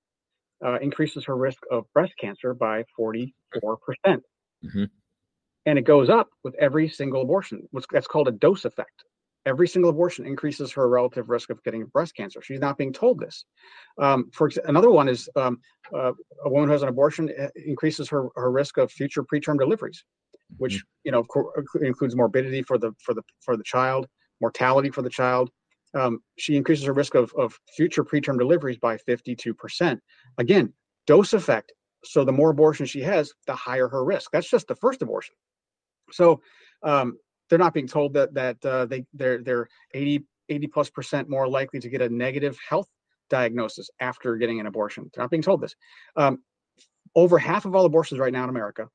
uh, 0.66 0.80
increases 0.80 1.26
her 1.26 1.36
risk 1.36 1.60
of 1.72 1.86
breast 1.94 2.14
cancer 2.20 2.54
by 2.54 2.84
44 2.96 3.78
percent, 3.78 4.24
mm-hmm. 4.64 4.86
and 5.66 5.80
it 5.80 5.84
goes 5.84 6.10
up 6.10 6.30
with 6.44 6.56
every 6.56 6.90
single 6.90 7.22
abortion. 7.22 7.68
What's 7.72 7.88
that's 7.92 8.08
called 8.08 8.28
a 8.28 8.32
dose 8.32 8.66
effect 8.66 9.04
every 9.46 9.68
single 9.68 9.90
abortion 9.90 10.26
increases 10.26 10.72
her 10.72 10.88
relative 10.88 11.30
risk 11.30 11.50
of 11.50 11.64
getting 11.64 11.86
breast 11.86 12.16
cancer. 12.16 12.42
She's 12.42 12.60
not 12.60 12.78
being 12.78 12.94
told 12.94 13.20
this. 13.20 13.46
Um, 14.02 14.30
for 14.34 14.48
ex- 14.48 14.60
another 14.66 14.92
one 14.92 15.10
is 15.10 15.30
um, 15.36 15.60
uh, 15.94 16.14
a 16.46 16.50
woman 16.50 16.68
who 16.68 16.74
has 16.74 16.84
an 16.84 16.90
abortion 16.90 17.30
uh, 17.40 17.48
increases 17.56 18.10
her, 18.10 18.28
her 18.36 18.52
risk 18.52 18.78
of 18.78 18.92
future 18.92 19.24
preterm 19.24 19.60
deliveries, 19.60 20.04
which 20.58 20.76
mm-hmm. 20.76 20.86
you 21.06 21.12
know 21.12 21.26
includes 21.82 22.16
morbidity 22.16 22.62
for 22.62 22.78
the 22.78 22.92
for 23.00 23.14
the 23.14 23.24
for 23.42 23.58
the 23.58 23.64
child, 23.64 24.08
mortality 24.42 24.90
for 24.90 25.02
the 25.02 25.10
child. 25.10 25.50
Um, 25.94 26.20
she 26.38 26.56
increases 26.56 26.86
her 26.86 26.94
risk 26.94 27.16
of, 27.16 27.34
of 27.38 27.58
future 27.76 28.04
preterm 28.04 28.38
deliveries 28.38 28.78
by 28.78 28.98
52%. 28.98 30.00
Again, 30.38 30.74
dose 31.06 31.34
effect. 31.34 31.72
So 32.04 32.26
the 32.26 32.32
more 32.32 32.50
abortion 32.50 32.86
she 32.86 33.02
has, 33.02 33.32
the 33.48 33.56
higher 33.56 33.88
her 33.88 34.04
risk. 34.04 34.32
That's 34.32 34.50
just 34.50 34.68
the 34.68 34.76
first 34.76 35.02
abortion. 35.02 35.36
So 36.12 36.42
um, 36.84 37.18
they're 37.50 37.60
not 37.60 37.74
being 37.74 37.88
told 37.88 38.14
that 38.14 38.34
that 38.34 38.66
uh, 38.66 38.86
they 38.86 39.06
they're 39.14 39.42
they're 39.42 39.68
80 39.94 40.26
80 40.50 40.68
plus 40.68 40.90
percent 40.90 41.30
more 41.30 41.48
likely 41.48 41.80
to 41.80 41.90
get 41.90 42.02
a 42.02 42.10
negative 42.10 42.58
health 42.68 42.88
diagnosis 43.30 43.90
after 44.00 44.36
getting 44.36 44.60
an 44.60 44.66
abortion. 44.66 45.10
They're 45.14 45.24
not 45.24 45.32
being 45.32 45.44
told 45.44 45.62
this. 45.62 45.76
Um, 46.16 46.40
over 47.16 47.38
half 47.38 47.66
of 47.66 47.76
all 47.76 47.86
abortions 47.86 48.20
right 48.20 48.34
now 48.34 48.44
in 48.44 48.50
America 48.50 48.90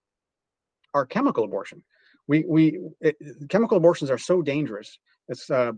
are 0.93 1.07
chemical 1.07 1.45
abortion. 1.45 1.83
We 2.29 2.45
we 2.47 2.79
it, 3.01 3.17
chemical 3.49 3.77
abortions 3.77 4.11
are 4.11 4.19
so 4.19 4.43
dangerous. 4.43 4.99
It's 5.29 5.51
uh, 5.51 5.73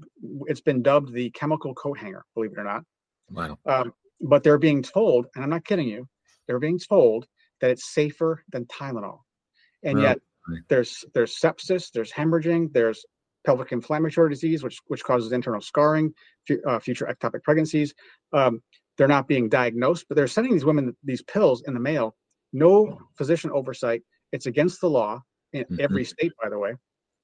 it's 0.47 0.61
been 0.61 0.83
dubbed 0.83 1.13
the 1.13 1.31
chemical 1.31 1.75
coat 1.75 1.99
hanger. 1.99 2.25
Believe 2.35 2.53
it 2.53 2.59
or 2.59 2.65
not. 2.65 2.85
Wow. 3.31 3.59
Um, 3.67 3.95
but 4.21 4.43
they're 4.43 4.59
being 4.59 4.83
told, 4.83 5.27
and 5.35 5.43
I'm 5.43 5.51
not 5.51 5.65
kidding 5.65 5.89
you, 5.89 6.07
they're 6.47 6.59
being 6.59 6.79
told 6.79 7.27
that 7.61 7.71
it's 7.71 7.95
safer 7.95 8.45
than 8.51 8.67
Tylenol, 8.67 9.21
and 9.83 10.01
yet 10.01 10.19
there's 10.69 11.05
there's 11.15 11.39
sepsis, 11.39 11.91
there's 11.93 12.13
hemorrhaging, 12.13 12.73
there's 12.73 13.05
pelvic 13.47 13.73
inflammatory 13.73 14.29
disease, 14.31 14.63
which 14.63 14.79
which 14.89 15.05
causes 15.05 15.33
internal 15.33 15.61
scarring, 15.61 16.13
uh, 16.67 16.79
future 16.79 17.07
ectopic 17.07 17.43
pregnancies. 17.43 17.95
Um, 18.33 18.63
they're 18.99 19.09
not 19.09 19.29
being 19.29 19.49
diagnosed, 19.49 20.07
but 20.09 20.17
they're 20.17 20.27
sending 20.27 20.53
these 20.53 20.65
women 20.65 20.97
these 21.05 21.23
pills 21.23 21.63
in 21.67 21.75
the 21.75 21.81
mail. 21.81 22.15
No 22.53 22.99
physician 23.17 23.51
oversight. 23.53 24.03
It's 24.33 24.47
against 24.47 24.81
the 24.81 24.91
law 24.91 25.23
in 25.53 25.65
mm-hmm. 25.65 25.77
every 25.81 26.05
state, 26.05 26.33
by 26.43 26.49
the 26.49 26.59
way. 26.59 26.75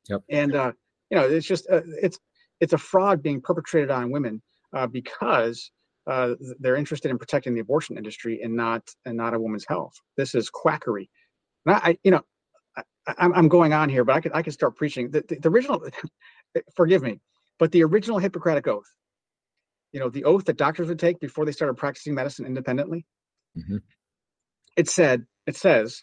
Yep. 0.08 0.22
And 0.30 0.54
uh, 0.54 0.72
you 1.10 1.18
know, 1.18 1.24
it's 1.24 1.46
just 1.46 1.68
uh, 1.70 1.82
it's 2.02 2.18
it's 2.60 2.72
a 2.72 2.78
fraud 2.78 3.22
being 3.22 3.40
perpetrated 3.40 3.90
on 3.90 4.10
women 4.10 4.42
uh, 4.72 4.86
because 4.86 5.70
uh, 6.06 6.34
they're 6.60 6.76
interested 6.76 7.10
in 7.10 7.18
protecting 7.18 7.54
the 7.54 7.60
abortion 7.60 7.96
industry 7.96 8.40
and 8.42 8.54
not 8.54 8.82
and 9.04 9.16
not 9.16 9.34
a 9.34 9.40
woman's 9.40 9.66
health. 9.66 9.94
This 10.16 10.34
is 10.34 10.50
quackery. 10.50 11.10
And 11.64 11.74
I, 11.74 11.78
I 11.78 11.98
you 12.04 12.10
know, 12.10 12.22
I'm, 13.06 13.32
I'm 13.34 13.48
going 13.48 13.72
on 13.72 13.88
here, 13.88 14.04
but 14.04 14.16
I 14.16 14.20
could 14.20 14.32
I 14.34 14.42
could 14.42 14.52
start 14.52 14.76
preaching. 14.76 15.10
The, 15.10 15.24
the, 15.28 15.38
the 15.40 15.48
original, 15.48 15.82
forgive 16.76 17.02
me, 17.02 17.20
but 17.58 17.72
the 17.72 17.84
original 17.84 18.18
Hippocratic 18.18 18.66
oath, 18.68 18.90
you 19.92 20.00
know, 20.00 20.10
the 20.10 20.24
oath 20.24 20.44
that 20.46 20.56
doctors 20.56 20.88
would 20.88 20.98
take 20.98 21.20
before 21.20 21.44
they 21.44 21.52
started 21.52 21.74
practicing 21.74 22.14
medicine 22.14 22.46
independently. 22.46 23.06
Mm-hmm. 23.56 23.78
It 24.76 24.88
said, 24.88 25.24
it 25.46 25.56
says, 25.56 26.02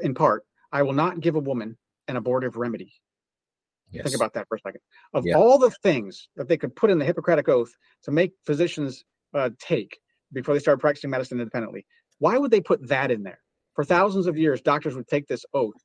in 0.00 0.14
part, 0.14 0.44
I 0.74 0.82
will 0.82 0.92
not 0.92 1.20
give 1.20 1.36
a 1.36 1.40
woman 1.40 1.78
an 2.08 2.16
abortive 2.16 2.56
remedy. 2.56 2.92
Yes. 3.90 4.04
Think 4.04 4.16
about 4.16 4.34
that 4.34 4.46
for 4.48 4.56
a 4.56 4.58
second. 4.58 4.80
Of 5.14 5.24
yeah. 5.24 5.36
all 5.36 5.56
the 5.58 5.70
things 5.82 6.28
that 6.36 6.48
they 6.48 6.58
could 6.58 6.76
put 6.76 6.90
in 6.90 6.98
the 6.98 7.04
Hippocratic 7.06 7.48
oath 7.48 7.70
to 8.02 8.10
make 8.10 8.32
physicians 8.44 9.02
uh, 9.32 9.50
take 9.58 9.98
before 10.32 10.54
they 10.54 10.60
started 10.60 10.80
practicing 10.80 11.10
medicine 11.10 11.40
independently, 11.40 11.86
why 12.18 12.36
would 12.36 12.50
they 12.50 12.60
put 12.60 12.86
that 12.88 13.10
in 13.10 13.22
there? 13.22 13.38
For 13.74 13.84
thousands 13.84 14.26
of 14.26 14.36
years, 14.36 14.60
doctors 14.60 14.94
would 14.94 15.08
take 15.08 15.26
this 15.26 15.46
oath 15.54 15.80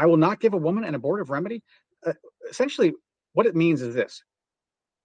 I 0.00 0.06
will 0.06 0.16
not 0.16 0.40
give 0.40 0.54
a 0.54 0.58
woman 0.58 0.84
an 0.84 0.94
abortive 0.94 1.28
remedy. 1.28 1.62
Uh, 2.06 2.14
essentially, 2.48 2.94
what 3.34 3.44
it 3.44 3.54
means 3.54 3.82
is 3.82 3.94
this 3.94 4.22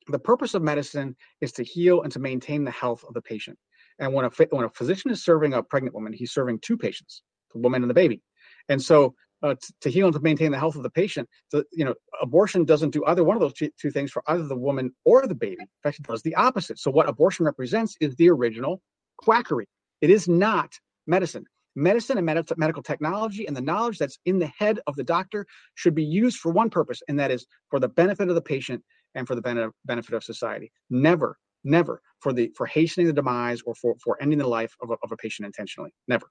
the 0.08 0.20
purpose 0.20 0.54
of 0.54 0.62
medicine 0.62 1.18
is 1.42 1.52
to 1.54 1.64
heal 1.64 2.04
and 2.04 2.12
to 2.14 2.20
maintain 2.20 2.64
the 2.64 2.72
health 2.72 3.04
of 3.06 3.14
the 3.14 3.22
patient. 3.22 3.58
And 4.00 4.14
when 4.14 4.24
a, 4.24 4.30
when 4.52 4.66
a 4.66 4.70
physician 4.70 5.12
is 5.12 5.26
serving 5.26 5.54
a 5.54 5.64
pregnant 5.64 5.96
woman, 5.96 6.14
he's 6.14 6.32
serving 6.32 6.60
two 6.60 6.78
patients, 6.78 7.24
the 7.54 7.60
woman 7.60 7.84
and 7.84 7.90
the 7.90 7.94
baby. 7.94 8.22
And 8.70 8.82
so 8.82 9.16
uh, 9.44 9.56
t- 9.56 9.74
to 9.82 9.90
heal 9.90 10.08
and 10.08 10.16
to 10.16 10.22
maintain 10.22 10.52
the 10.52 10.60
health 10.60 10.76
of 10.76 10.84
the 10.84 10.90
patient, 10.90 11.28
the, 11.52 11.64
you 11.72 11.86
know, 11.86 11.94
abortion 12.22 12.66
doesn't 12.66 12.92
do 12.92 13.04
either 13.06 13.24
one 13.24 13.36
of 13.36 13.42
those 13.42 13.54
two, 13.54 13.70
two 13.80 13.92
things 13.92 14.12
for 14.12 14.24
either 14.28 14.48
the 14.48 14.56
woman 14.56 14.92
or 15.06 15.28
the 15.28 15.36
baby. 15.36 15.58
In 15.60 15.68
fact, 15.84 16.00
it 16.00 16.08
does 16.08 16.22
the 16.22 16.36
opposite. 16.36 16.80
So 16.80 16.92
what 16.92 17.10
abortion 17.10 17.46
represents 17.46 17.96
is 18.00 18.16
the 18.16 18.30
original 18.30 18.82
quackery. 19.18 19.68
It 20.02 20.10
is 20.10 20.28
not 20.28 20.74
medicine 21.08 21.46
medicine 21.76 22.18
and 22.18 22.26
med- 22.26 22.48
medical 22.58 22.82
technology 22.82 23.48
and 23.48 23.56
the 23.56 23.62
knowledge 23.62 23.98
that's 23.98 24.18
in 24.26 24.40
the 24.40 24.48
head 24.48 24.80
of 24.88 24.96
the 24.96 25.04
doctor 25.04 25.46
should 25.76 25.94
be 25.94 26.04
used 26.04 26.38
for 26.38 26.52
one 26.52 26.70
purpose, 26.70 27.02
and 27.08 27.20
that 27.20 27.32
is 27.32 27.46
for 27.70 27.80
the 27.80 27.90
benefit 27.90 28.30
of 28.30 28.36
the 28.36 28.42
patient 28.42 28.82
and 29.14 29.28
for 29.28 29.36
the 29.36 29.72
benefit 29.86 30.16
of 30.16 30.24
society. 30.24 30.72
Never, 30.90 31.38
never 31.64 32.02
for 32.20 32.34
the 32.34 32.52
for 32.56 32.66
hastening 32.66 33.08
the 33.08 33.14
demise 33.14 33.62
or 33.66 33.76
for 33.76 33.96
for 34.04 34.18
ending 34.22 34.40
the 34.40 34.48
life 34.48 34.74
of 34.82 34.90
a, 34.90 34.94
of 35.04 35.12
a 35.12 35.18
patient 35.18 35.46
intentionally. 35.46 35.92
Never. 36.08 36.28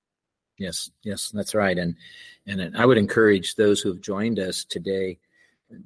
Yes, 0.58 0.90
yes, 1.02 1.30
that's 1.30 1.54
right. 1.54 1.76
And 1.76 1.96
and 2.46 2.76
I 2.76 2.86
would 2.86 2.98
encourage 2.98 3.54
those 3.54 3.80
who 3.80 3.88
have 3.90 4.00
joined 4.00 4.38
us 4.38 4.64
today, 4.64 5.18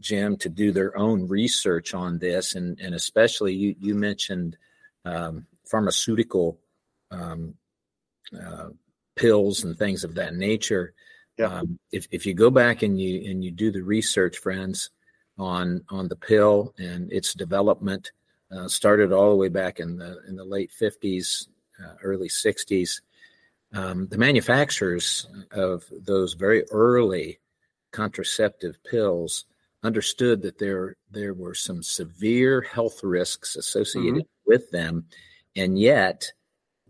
Jim, 0.00 0.36
to 0.38 0.48
do 0.48 0.72
their 0.72 0.96
own 0.96 1.26
research 1.26 1.94
on 1.94 2.18
this, 2.18 2.54
and 2.54 2.78
and 2.80 2.94
especially 2.94 3.54
you 3.54 3.74
you 3.80 3.94
mentioned 3.94 4.56
um, 5.04 5.46
pharmaceutical 5.66 6.58
um, 7.10 7.54
uh, 8.38 8.68
pills 9.16 9.64
and 9.64 9.78
things 9.78 10.04
of 10.04 10.14
that 10.16 10.34
nature. 10.34 10.92
Yeah. 11.38 11.46
Um, 11.46 11.78
if 11.92 12.06
if 12.10 12.26
you 12.26 12.34
go 12.34 12.50
back 12.50 12.82
and 12.82 13.00
you 13.00 13.30
and 13.30 13.42
you 13.42 13.50
do 13.50 13.70
the 13.70 13.82
research, 13.82 14.38
friends, 14.38 14.90
on 15.38 15.84
on 15.88 16.08
the 16.08 16.16
pill 16.16 16.74
and 16.78 17.10
its 17.12 17.32
development, 17.32 18.12
uh, 18.52 18.68
started 18.68 19.12
all 19.12 19.30
the 19.30 19.36
way 19.36 19.48
back 19.48 19.80
in 19.80 19.96
the 19.96 20.18
in 20.28 20.36
the 20.36 20.44
late 20.44 20.72
fifties, 20.72 21.48
uh, 21.82 21.94
early 22.02 22.28
sixties. 22.28 23.00
Um, 23.72 24.08
the 24.08 24.18
manufacturers 24.18 25.26
of 25.52 25.84
those 25.90 26.34
very 26.34 26.64
early 26.70 27.38
contraceptive 27.92 28.82
pills 28.84 29.44
understood 29.82 30.42
that 30.42 30.58
there 30.58 30.96
there 31.10 31.34
were 31.34 31.54
some 31.54 31.82
severe 31.82 32.62
health 32.62 33.00
risks 33.02 33.56
associated 33.56 34.22
mm-hmm. 34.22 34.50
with 34.50 34.70
them, 34.70 35.04
and 35.56 35.78
yet 35.78 36.32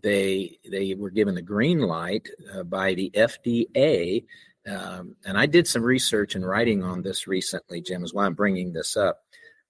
they 0.01 0.57
they 0.69 0.93
were 0.95 1.09
given 1.09 1.35
the 1.35 1.41
green 1.41 1.79
light 1.79 2.29
uh, 2.53 2.63
by 2.63 2.93
the 2.93 3.11
FDA. 3.11 4.25
Um, 4.67 5.15
and 5.25 5.37
I 5.37 5.45
did 5.45 5.67
some 5.67 5.81
research 5.81 6.35
and 6.35 6.45
writing 6.45 6.83
on 6.83 7.01
this 7.01 7.27
recently, 7.27 7.81
Jim, 7.81 8.03
is 8.03 8.13
why 8.13 8.25
I'm 8.25 8.33
bringing 8.33 8.71
this 8.71 8.95
up. 8.95 9.21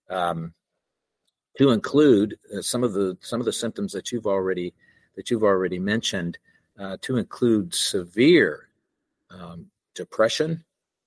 Um, 0.10 0.54
to 1.58 1.72
include 1.72 2.38
uh, 2.56 2.62
some 2.62 2.84
of 2.84 2.94
the 2.94 3.18
some 3.22 3.39
of 3.39 3.46
the 3.46 3.54
symptoms 3.54 3.92
that 3.94 4.12
you've 4.12 4.28
already 4.28 4.74
that 5.16 5.30
you've 5.30 5.44
already 5.44 5.80
mentioned, 5.80 6.38
uh, 6.79 6.98
to 7.01 7.17
include 7.17 7.74
severe 7.74 8.69
um, 9.29 9.67
depression, 9.95 10.63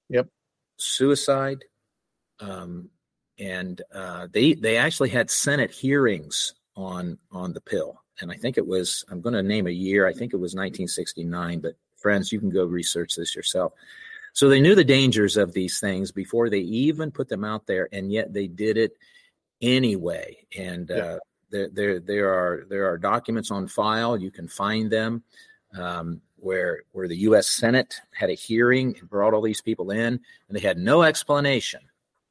yep, 0.09 0.29
suicide, 0.76 1.64
um, 2.41 2.91
and 3.38 3.83
uh, 3.95 4.29
they 4.31 4.55
they 4.55 4.76
actually 4.76 5.11
had 5.11 5.31
Senate 5.31 5.71
hearings 5.71 6.55
on 6.76 7.19
on 7.31 7.52
the 7.52 7.61
pill 7.61 8.02
and 8.21 8.31
I 8.31 8.37
think 8.37 8.59
it 8.59 8.67
was, 8.67 9.05
I'm 9.11 9.21
going 9.21 9.35
to 9.35 9.43
name 9.43 9.67
a 9.67 9.71
year, 9.71 10.07
I 10.07 10.12
think 10.12 10.33
it 10.33 10.37
was 10.37 10.55
1969, 10.55 11.61
but 11.61 11.75
friends, 11.97 12.33
you 12.33 12.38
can 12.38 12.50
go 12.50 12.64
research 12.64 13.17
this 13.17 13.35
yourself. 13.35 13.73
So 14.33 14.49
they 14.49 14.61
knew 14.61 14.75
the 14.75 14.85
dangers 14.85 15.37
of 15.37 15.52
these 15.52 15.81
things 15.81 16.12
before 16.12 16.49
they 16.49 16.61
even 16.61 17.11
put 17.11 17.29
them 17.29 17.45
out 17.45 17.67
there, 17.67 17.88
and 17.93 18.12
yet 18.12 18.33
they 18.33 18.47
did 18.47 18.76
it 18.76 18.97
anyway. 19.61 20.47
And 20.57 20.88
yeah. 20.88 20.97
uh, 20.97 21.19
there, 21.50 21.69
there, 21.71 22.00
there 22.00 22.33
are 22.33 22.64
there 22.71 22.87
are 22.87 22.97
documents 22.97 23.50
on 23.50 23.69
file. 23.69 24.17
You 24.17 24.31
can 24.31 24.49
find 24.49 24.91
them. 24.91 25.23
Um, 25.76 26.21
where 26.37 26.83
where 26.93 27.09
the 27.09 27.19
U.S. 27.19 27.49
Senate 27.49 27.95
had 28.14 28.31
a 28.31 28.35
hearing 28.35 28.97
and 28.99 29.09
brought 29.09 29.35
all 29.35 29.43
these 29.43 29.61
people 29.61 29.91
in, 29.91 30.07
and 30.09 30.21
they 30.50 30.61
had 30.61 30.79
no 30.79 31.02
explanation 31.02 31.81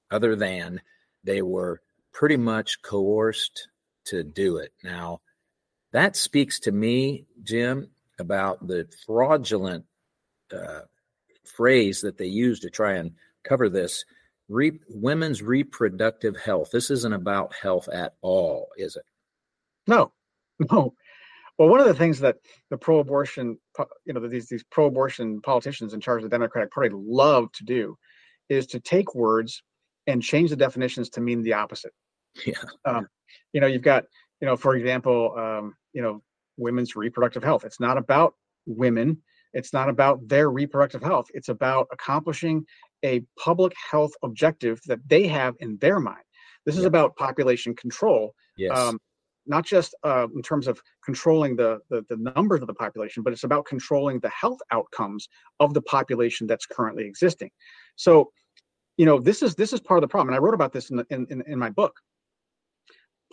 other 0.09 0.35
than 0.35 0.81
they 1.23 1.41
were 1.41 1.81
pretty 2.11 2.37
much 2.37 2.81
coerced 2.81 3.67
to 4.05 4.23
do 4.23 4.57
it. 4.57 4.73
Now, 4.83 5.21
that 5.91 6.15
speaks 6.15 6.59
to 6.61 6.71
me, 6.71 7.25
Jim, 7.43 7.89
about 8.19 8.67
the 8.67 8.87
fraudulent 9.05 9.85
uh, 10.53 10.81
phrase 11.45 12.01
that 12.01 12.17
they 12.17 12.25
use 12.25 12.59
to 12.61 12.69
try 12.69 12.93
and 12.93 13.13
cover 13.43 13.69
this 13.69 14.03
Re- 14.51 14.81
women's 14.89 15.41
reproductive 15.41 16.35
health. 16.35 16.71
This 16.71 16.91
isn't 16.91 17.13
about 17.13 17.53
health 17.55 17.87
at 17.87 18.15
all, 18.21 18.67
is 18.75 18.97
it? 18.97 19.05
No, 19.87 20.11
no. 20.71 20.93
Well, 21.61 21.69
one 21.69 21.79
of 21.79 21.85
the 21.85 21.93
things 21.93 22.19
that 22.21 22.37
the 22.71 22.77
pro-abortion, 22.77 23.55
you 24.05 24.13
know, 24.13 24.27
these 24.27 24.49
these 24.49 24.63
pro-abortion 24.71 25.41
politicians 25.41 25.93
in 25.93 26.01
charge 26.01 26.23
of 26.23 26.27
the 26.27 26.35
Democratic 26.35 26.71
Party 26.71 26.89
love 26.91 27.51
to 27.51 27.63
do, 27.63 27.99
is 28.49 28.65
to 28.65 28.79
take 28.79 29.13
words 29.13 29.61
and 30.07 30.23
change 30.23 30.49
the 30.49 30.55
definitions 30.55 31.11
to 31.11 31.21
mean 31.21 31.43
the 31.43 31.53
opposite. 31.53 31.91
Yeah. 32.47 32.55
Um, 32.83 33.07
you 33.53 33.61
know, 33.61 33.67
you've 33.67 33.83
got, 33.83 34.05
you 34.39 34.47
know, 34.47 34.57
for 34.57 34.75
example, 34.75 35.35
um, 35.37 35.75
you 35.93 36.01
know, 36.01 36.23
women's 36.57 36.95
reproductive 36.95 37.43
health. 37.43 37.63
It's 37.63 37.79
not 37.79 37.95
about 37.95 38.33
women. 38.65 39.21
It's 39.53 39.71
not 39.71 39.87
about 39.87 40.27
their 40.27 40.49
reproductive 40.49 41.03
health. 41.03 41.27
It's 41.31 41.49
about 41.49 41.85
accomplishing 41.91 42.65
a 43.05 43.23
public 43.37 43.73
health 43.91 44.13
objective 44.23 44.81
that 44.87 45.07
they 45.07 45.27
have 45.27 45.53
in 45.59 45.77
their 45.77 45.99
mind. 45.99 46.23
This 46.65 46.75
is 46.75 46.85
about 46.85 47.15
population 47.17 47.75
control. 47.75 48.33
Yes. 48.57 48.75
Um, 48.75 48.97
not 49.45 49.65
just 49.65 49.95
uh, 50.03 50.27
in 50.35 50.41
terms 50.41 50.67
of 50.67 50.79
controlling 51.03 51.55
the, 51.55 51.79
the, 51.89 52.03
the 52.09 52.17
numbers 52.35 52.61
of 52.61 52.67
the 52.67 52.73
population, 52.73 53.23
but 53.23 53.33
it's 53.33 53.43
about 53.43 53.65
controlling 53.65 54.19
the 54.19 54.29
health 54.29 54.59
outcomes 54.71 55.27
of 55.59 55.73
the 55.73 55.81
population 55.81 56.47
that's 56.47 56.65
currently 56.65 57.05
existing. 57.05 57.49
So, 57.95 58.31
you 58.97 59.05
know, 59.05 59.19
this 59.19 59.41
is 59.41 59.55
this 59.55 59.73
is 59.73 59.79
part 59.79 59.97
of 59.97 60.01
the 60.01 60.07
problem, 60.07 60.29
and 60.29 60.35
I 60.35 60.39
wrote 60.39 60.53
about 60.53 60.73
this 60.73 60.89
in 60.89 60.97
the, 60.97 61.05
in, 61.09 61.25
in, 61.29 61.43
in 61.47 61.59
my 61.59 61.69
book. 61.69 61.93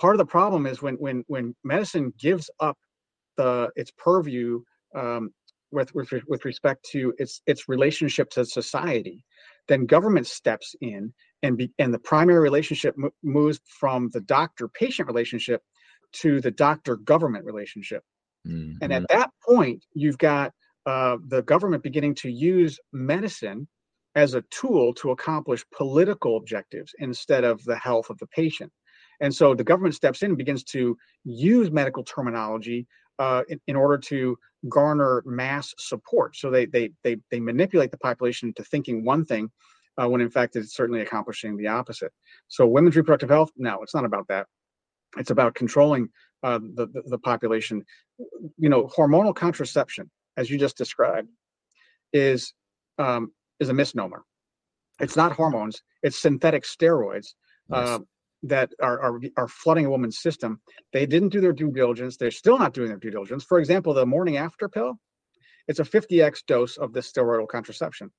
Part 0.00 0.14
of 0.14 0.18
the 0.18 0.26
problem 0.26 0.66
is 0.66 0.80
when 0.80 0.94
when 0.94 1.24
when 1.26 1.54
medicine 1.64 2.12
gives 2.18 2.48
up 2.60 2.78
the 3.36 3.70
its 3.76 3.90
purview 3.98 4.62
um, 4.94 5.30
with, 5.70 5.94
with 5.94 6.10
with 6.26 6.44
respect 6.44 6.86
to 6.92 7.12
its 7.18 7.42
its 7.46 7.68
relationship 7.68 8.30
to 8.30 8.44
society, 8.44 9.24
then 9.66 9.86
government 9.86 10.26
steps 10.26 10.74
in 10.80 11.12
and 11.42 11.56
be, 11.56 11.70
and 11.78 11.92
the 11.92 11.98
primary 11.98 12.40
relationship 12.40 12.94
moves 13.22 13.60
from 13.78 14.10
the 14.12 14.20
doctor 14.20 14.68
patient 14.68 15.06
relationship 15.08 15.62
to 16.14 16.40
the 16.40 16.50
doctor 16.50 16.96
government 16.96 17.44
relationship. 17.44 18.02
Mm-hmm. 18.46 18.78
And 18.82 18.92
at 18.92 19.02
mm-hmm. 19.02 19.18
that 19.18 19.30
point, 19.46 19.84
you've 19.94 20.18
got 20.18 20.52
uh, 20.86 21.18
the 21.26 21.42
government 21.42 21.82
beginning 21.82 22.14
to 22.16 22.30
use 22.30 22.78
medicine 22.92 23.68
as 24.14 24.34
a 24.34 24.42
tool 24.50 24.94
to 24.94 25.10
accomplish 25.10 25.64
political 25.76 26.36
objectives 26.36 26.92
instead 26.98 27.44
of 27.44 27.62
the 27.64 27.76
health 27.76 28.10
of 28.10 28.18
the 28.18 28.26
patient. 28.28 28.72
And 29.20 29.34
so 29.34 29.54
the 29.54 29.64
government 29.64 29.94
steps 29.94 30.22
in 30.22 30.30
and 30.30 30.38
begins 30.38 30.64
to 30.64 30.96
use 31.24 31.70
medical 31.70 32.04
terminology 32.04 32.86
uh, 33.18 33.42
in, 33.48 33.60
in, 33.66 33.76
order 33.76 33.98
to 33.98 34.38
garner 34.68 35.22
mass 35.26 35.74
support. 35.78 36.36
So 36.36 36.50
they 36.50 36.66
they 36.66 36.90
they 37.02 37.16
they 37.30 37.40
manipulate 37.40 37.90
the 37.90 37.98
population 37.98 38.48
into 38.48 38.62
thinking 38.62 39.04
one 39.04 39.24
thing, 39.24 39.50
uh, 40.00 40.08
when 40.08 40.20
in 40.20 40.30
fact 40.30 40.54
it's 40.54 40.74
certainly 40.74 41.00
accomplishing 41.00 41.56
the 41.56 41.66
opposite. 41.66 42.12
So 42.46 42.66
women's 42.66 42.96
reproductive 42.96 43.30
health, 43.30 43.50
no, 43.56 43.80
it's 43.82 43.94
not 43.94 44.04
about 44.04 44.28
that. 44.28 44.46
It's 45.16 45.30
about 45.30 45.54
controlling 45.54 46.10
uh, 46.42 46.58
the, 46.58 46.86
the, 46.86 47.02
the 47.06 47.18
population. 47.18 47.84
You 48.56 48.68
know, 48.68 48.86
hormonal 48.86 49.34
contraception, 49.34 50.10
as 50.36 50.50
you 50.50 50.58
just 50.58 50.76
described, 50.76 51.28
is 52.12 52.52
um, 52.98 53.33
is 53.61 53.68
a 53.68 53.74
misnomer. 53.74 54.24
It's 55.00 55.16
not 55.16 55.33
hormones; 55.33 55.83
it's 56.02 56.18
synthetic 56.18 56.64
steroids. 56.64 57.28
Uh, 57.70 57.98
that 58.44 58.72
are, 58.80 59.00
are 59.00 59.20
are 59.37 59.48
flooding 59.48 59.87
a 59.87 59.90
woman's 59.90 60.20
system. 60.20 60.61
They 60.92 61.06
didn't 61.06 61.30
do 61.30 61.40
their 61.40 61.52
due 61.52 61.72
diligence. 61.72 62.16
They're 62.16 62.30
still 62.30 62.59
not 62.59 62.72
doing 62.72 62.88
their 62.88 62.98
due 62.98 63.11
diligence. 63.11 63.44
For 63.44 63.59
example, 63.59 63.94
the 63.94 64.06
morning 64.06 64.37
after 64.37 64.68
pill, 64.68 64.98
it's 65.66 65.80
a 65.80 65.85
50x 65.85 66.46
dose 66.46 66.76
of 66.76 66.92
this 66.92 67.11
steroidal 67.11 67.48
contraception. 67.48 68.11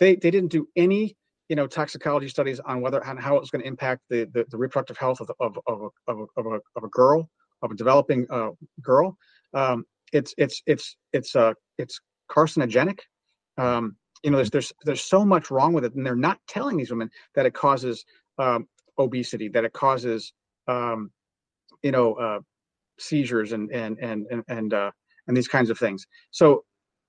They 0.00 0.16
they 0.16 0.30
didn't 0.30 0.52
do 0.52 0.68
any 0.76 1.16
you 1.48 1.56
know 1.56 1.66
toxicology 1.66 2.28
studies 2.28 2.60
on 2.60 2.80
whether 2.80 3.04
on 3.06 3.16
how 3.16 3.36
it's 3.36 3.50
going 3.50 3.62
to 3.62 3.68
impact 3.68 4.02
the, 4.10 4.28
the, 4.32 4.44
the 4.50 4.56
reproductive 4.56 4.98
health 4.98 5.20
of 5.20 5.30
of 5.40 5.58
of 5.66 5.80
a, 5.80 6.40
of 6.40 6.46
a, 6.46 6.60
of 6.76 6.84
a 6.84 6.88
girl 6.88 7.28
of 7.62 7.70
a 7.70 7.74
developing 7.74 8.26
uh, 8.30 8.50
girl. 8.82 9.16
Um, 9.54 9.84
it's 10.12 10.34
it's 10.38 10.62
it's 10.66 10.96
it's 11.12 11.34
uh 11.36 11.54
it's 11.78 12.00
carcinogenic. 12.30 13.00
Um, 13.56 13.96
you 14.22 14.30
know, 14.30 14.36
there's 14.36 14.50
there's 14.50 14.72
there's 14.84 15.04
so 15.04 15.24
much 15.24 15.50
wrong 15.50 15.72
with 15.72 15.84
it, 15.84 15.94
and 15.94 16.04
they're 16.04 16.16
not 16.16 16.38
telling 16.48 16.76
these 16.76 16.90
women 16.90 17.10
that 17.34 17.46
it 17.46 17.54
causes 17.54 18.04
um, 18.38 18.66
obesity, 18.98 19.48
that 19.48 19.64
it 19.64 19.72
causes, 19.72 20.32
um, 20.66 21.10
you 21.82 21.92
know, 21.92 22.14
uh, 22.14 22.40
seizures 22.98 23.52
and 23.52 23.70
and 23.72 23.98
and 24.00 24.26
and 24.30 24.42
and, 24.48 24.74
uh, 24.74 24.90
and 25.26 25.36
these 25.36 25.48
kinds 25.48 25.70
of 25.70 25.78
things. 25.78 26.06
So, 26.30 26.64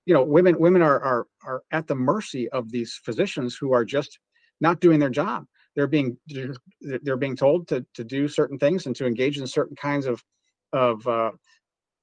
you 0.06 0.14
know, 0.14 0.22
women 0.22 0.58
women 0.58 0.82
are 0.82 1.00
are 1.00 1.26
are 1.44 1.62
at 1.72 1.86
the 1.86 1.94
mercy 1.94 2.48
of 2.50 2.70
these 2.70 3.00
physicians 3.04 3.56
who 3.56 3.72
are 3.72 3.84
just 3.84 4.18
not 4.60 4.80
doing 4.80 5.00
their 5.00 5.10
job. 5.10 5.44
They're 5.74 5.86
being 5.86 6.16
they're 7.02 7.16
being 7.16 7.36
told 7.36 7.68
to 7.68 7.84
to 7.94 8.04
do 8.04 8.28
certain 8.28 8.58
things 8.58 8.86
and 8.86 8.96
to 8.96 9.06
engage 9.06 9.38
in 9.38 9.46
certain 9.46 9.76
kinds 9.76 10.06
of 10.06 10.22
of 10.72 11.06
uh, 11.06 11.30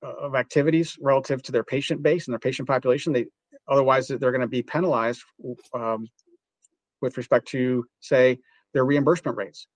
of 0.02 0.36
activities 0.36 0.98
relative 1.02 1.42
to 1.44 1.52
their 1.52 1.64
patient 1.64 2.02
base 2.02 2.28
and 2.28 2.34
their 2.34 2.40
patient 2.40 2.68
population. 2.68 3.14
They 3.14 3.26
otherwise 3.68 4.08
they're 4.08 4.32
going 4.32 4.42
to 4.42 4.48
be 4.48 4.64
penalized 4.64 5.22
um, 5.74 6.08
with 7.02 7.18
respect 7.18 7.48
to 7.50 7.86
say 8.00 8.38
their 8.74 8.86
reimbursement 8.86 9.38
rates. 9.38 9.68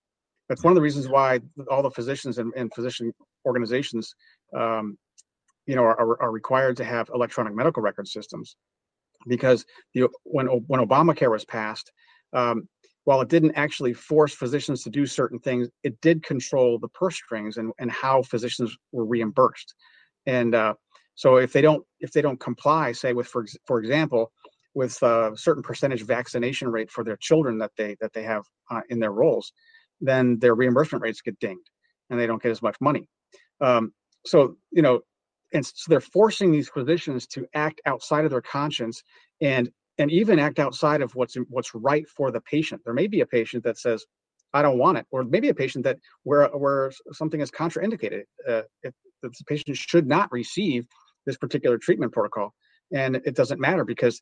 That's 0.47 0.63
one 0.63 0.71
of 0.71 0.75
the 0.75 0.81
reasons 0.81 1.07
why 1.07 1.39
all 1.69 1.83
the 1.83 1.91
physicians 1.91 2.37
and, 2.37 2.51
and 2.55 2.73
physician 2.73 3.13
organizations, 3.45 4.13
um, 4.55 4.97
you 5.65 5.75
know, 5.75 5.83
are, 5.83 6.21
are 6.21 6.31
required 6.31 6.77
to 6.77 6.83
have 6.83 7.09
electronic 7.13 7.53
medical 7.55 7.81
record 7.83 8.07
systems, 8.07 8.55
because 9.27 9.65
the, 9.93 10.07
when 10.23 10.47
when 10.47 10.81
Obamacare 10.85 11.31
was 11.31 11.45
passed, 11.45 11.91
um, 12.33 12.67
while 13.03 13.21
it 13.21 13.29
didn't 13.29 13.55
actually 13.55 13.93
force 13.93 14.33
physicians 14.33 14.83
to 14.83 14.89
do 14.89 15.05
certain 15.05 15.39
things, 15.39 15.69
it 15.83 15.99
did 16.01 16.23
control 16.23 16.77
the 16.77 16.87
purse 16.89 17.15
strings 17.15 17.57
and, 17.57 17.71
and 17.79 17.91
how 17.91 18.21
physicians 18.21 18.77
were 18.91 19.05
reimbursed. 19.05 19.73
And 20.27 20.53
uh, 20.53 20.75
so 21.15 21.37
if 21.37 21.51
they 21.51 21.61
don't 21.61 21.83
if 21.99 22.11
they 22.11 22.21
don't 22.21 22.39
comply, 22.39 22.91
say 22.91 23.13
with 23.13 23.27
for 23.27 23.45
for 23.65 23.79
example, 23.79 24.31
with 24.73 25.01
a 25.01 25.31
certain 25.35 25.63
percentage 25.63 26.03
vaccination 26.03 26.69
rate 26.69 26.91
for 26.91 27.03
their 27.03 27.17
children 27.17 27.57
that 27.57 27.71
they 27.75 27.95
that 28.01 28.13
they 28.13 28.23
have 28.23 28.43
uh, 28.69 28.81
in 28.89 28.99
their 28.99 29.11
roles, 29.11 29.51
then 29.99 30.37
their 30.39 30.55
reimbursement 30.55 31.01
rates 31.01 31.21
get 31.21 31.39
dinged 31.39 31.69
and 32.09 32.19
they 32.19 32.27
don't 32.27 32.41
get 32.41 32.51
as 32.51 32.61
much 32.61 32.75
money. 32.79 33.07
Um, 33.61 33.93
so, 34.25 34.55
you 34.71 34.81
know, 34.81 35.01
and 35.53 35.65
so 35.65 35.89
they're 35.89 35.99
forcing 35.99 36.51
these 36.51 36.69
physicians 36.69 37.27
to 37.27 37.45
act 37.53 37.81
outside 37.85 38.25
of 38.25 38.31
their 38.31 38.41
conscience 38.41 39.03
and 39.41 39.69
and 40.01 40.09
even 40.09 40.39
act 40.39 40.57
outside 40.57 41.01
of 41.01 41.13
what's 41.15 41.35
what's 41.49 41.75
right 41.75 42.07
for 42.09 42.31
the 42.31 42.41
patient. 42.41 42.81
There 42.83 42.93
may 42.93 43.05
be 43.05 43.21
a 43.21 43.25
patient 43.25 43.63
that 43.65 43.77
says, 43.77 44.03
"I 44.51 44.63
don't 44.63 44.79
want 44.79 44.97
it," 44.97 45.05
or 45.11 45.23
maybe 45.23 45.49
a 45.49 45.53
patient 45.53 45.83
that 45.85 45.99
where 46.23 46.47
where 46.47 46.91
something 47.11 47.39
is 47.39 47.51
contraindicated. 47.51 48.23
Uh, 48.49 48.63
the 48.83 49.31
patient 49.45 49.77
should 49.77 50.07
not 50.07 50.31
receive 50.31 50.87
this 51.27 51.37
particular 51.37 51.77
treatment 51.77 52.11
protocol, 52.11 52.55
and 52.91 53.17
it 53.17 53.35
doesn't 53.35 53.61
matter 53.61 53.85
because 53.85 54.21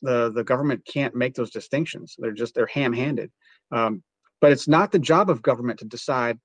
the 0.00 0.32
the 0.32 0.44
government 0.44 0.80
can't 0.90 1.14
make 1.14 1.34
those 1.34 1.50
distinctions. 1.50 2.16
They're 2.18 2.32
just 2.32 2.54
they're 2.54 2.66
ham-handed. 2.66 3.30
Um, 3.70 4.02
but 4.40 4.52
it's 4.52 4.68
not 4.68 4.92
the 4.92 4.98
job 4.98 5.28
of 5.28 5.42
government 5.42 5.78
to 5.80 5.84
decide 5.84 6.38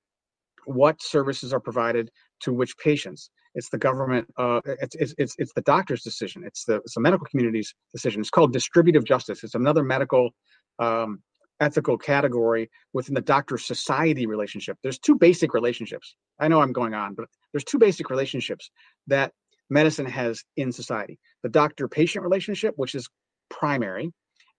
what 0.66 1.02
services 1.02 1.54
are 1.54 1.60
provided 1.60 2.10
to 2.40 2.52
which 2.52 2.76
patients. 2.76 3.30
It's 3.54 3.68
the 3.68 3.78
government. 3.78 4.26
Uh, 4.36 4.60
it's, 4.64 4.96
it's 4.96 5.14
it's 5.16 5.34
it's 5.38 5.52
the 5.52 5.62
doctor's 5.62 6.02
decision. 6.02 6.42
It's 6.44 6.64
the 6.64 6.76
it's 6.76 6.94
the 6.94 7.00
medical 7.00 7.26
community's 7.26 7.74
decision. 7.92 8.20
It's 8.20 8.30
called 8.30 8.52
distributive 8.52 9.04
justice. 9.04 9.44
It's 9.44 9.54
another 9.54 9.84
medical 9.84 10.30
um, 10.78 11.22
ethical 11.60 11.96
category 11.96 12.70
within 12.92 13.14
the 13.14 13.20
doctor 13.20 13.56
society 13.56 14.26
relationship. 14.26 14.76
There's 14.82 14.98
two 14.98 15.14
basic 15.16 15.54
relationships. 15.54 16.16
I 16.40 16.48
know 16.48 16.60
I'm 16.60 16.72
going 16.72 16.94
on, 16.94 17.14
but 17.14 17.26
there's 17.52 17.64
two 17.64 17.78
basic 17.78 18.10
relationships 18.10 18.70
that 19.06 19.32
medicine 19.70 20.06
has 20.06 20.42
in 20.56 20.72
society: 20.72 21.18
the 21.42 21.48
doctor 21.48 21.86
patient 21.86 22.24
relationship, 22.24 22.74
which 22.76 22.96
is 22.96 23.08
primary, 23.50 24.12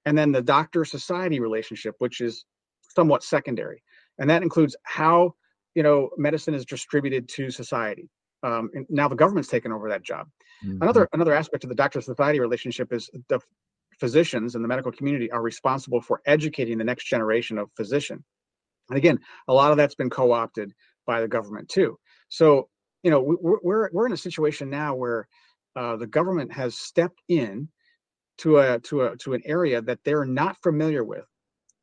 and 0.05 0.17
then 0.17 0.31
the 0.31 0.41
doctor 0.41 0.85
society 0.85 1.41
relationship, 1.41 1.95
which 1.99 2.21
is 2.21 2.45
somewhat 2.95 3.23
secondary, 3.23 3.83
and 4.19 4.29
that 4.29 4.41
includes 4.41 4.75
how 4.83 5.33
you 5.73 5.83
know 5.83 6.09
medicine 6.17 6.53
is 6.53 6.65
distributed 6.65 7.27
to 7.27 7.51
society. 7.51 8.09
Um, 8.45 8.69
and 8.75 8.85
now 8.89 9.07
the 9.07 9.15
government's 9.15 9.49
taken 9.49 9.71
over 9.71 9.89
that 9.89 10.03
job. 10.03 10.27
Mm-hmm. 10.63 10.83
Another 10.83 11.09
another 11.13 11.33
aspect 11.33 11.63
of 11.63 11.69
the 11.69 11.75
doctor 11.75 11.99
society 11.99 12.39
relationship 12.39 12.93
is 12.93 13.09
the 13.27 13.39
physicians 13.99 14.53
and 14.53 14.63
the 14.63 14.67
medical 14.67 14.91
community 14.91 15.31
are 15.31 15.41
responsible 15.41 15.99
for 15.99 16.21
educating 16.27 16.77
the 16.77 16.83
next 16.83 17.05
generation 17.05 17.57
of 17.57 17.71
physician. 17.75 18.23
And 18.89 18.97
again, 18.97 19.19
a 19.47 19.53
lot 19.53 19.71
of 19.71 19.77
that's 19.77 19.95
been 19.95 20.11
co-opted 20.11 20.73
by 21.07 21.21
the 21.21 21.27
government 21.27 21.69
too. 21.69 21.97
So 22.29 22.69
you 23.01 23.09
know 23.09 23.19
we're 23.21 23.57
we're, 23.63 23.89
we're 23.91 24.05
in 24.05 24.13
a 24.13 24.17
situation 24.17 24.69
now 24.69 24.93
where 24.93 25.27
uh, 25.75 25.95
the 25.95 26.07
government 26.07 26.53
has 26.53 26.77
stepped 26.77 27.21
in 27.27 27.67
to 28.39 28.59
a 28.59 28.79
to 28.81 29.01
a 29.05 29.17
to 29.17 29.33
an 29.33 29.41
area 29.45 29.81
that 29.81 29.99
they're 30.05 30.25
not 30.25 30.57
familiar 30.61 31.03
with, 31.03 31.25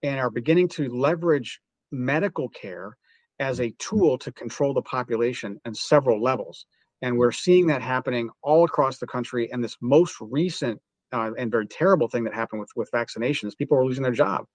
and 0.04 0.20
are 0.20 0.30
beginning 0.30 0.68
to 0.68 0.88
leverage 0.88 1.60
medical 1.90 2.48
care 2.48 2.96
as 3.38 3.60
a 3.60 3.74
tool 3.78 4.18
to 4.18 4.32
control 4.32 4.74
the 4.74 4.82
population 4.82 5.60
on 5.66 5.74
several 5.74 6.22
levels. 6.22 6.66
And 7.02 7.18
we're 7.18 7.32
seeing 7.32 7.66
that 7.66 7.82
happening 7.82 8.30
all 8.42 8.64
across 8.64 8.98
the 8.98 9.06
country. 9.06 9.50
And 9.52 9.62
this 9.62 9.76
most 9.80 10.16
recent 10.20 10.80
uh, 11.12 11.32
and 11.36 11.50
very 11.50 11.66
terrible 11.66 12.08
thing 12.08 12.24
that 12.24 12.34
happened 12.34 12.60
with 12.60 12.70
with 12.76 12.90
vaccinations, 12.90 13.56
people 13.56 13.76
are 13.76 13.84
losing 13.84 14.02
their 14.02 14.12
job, 14.12 14.46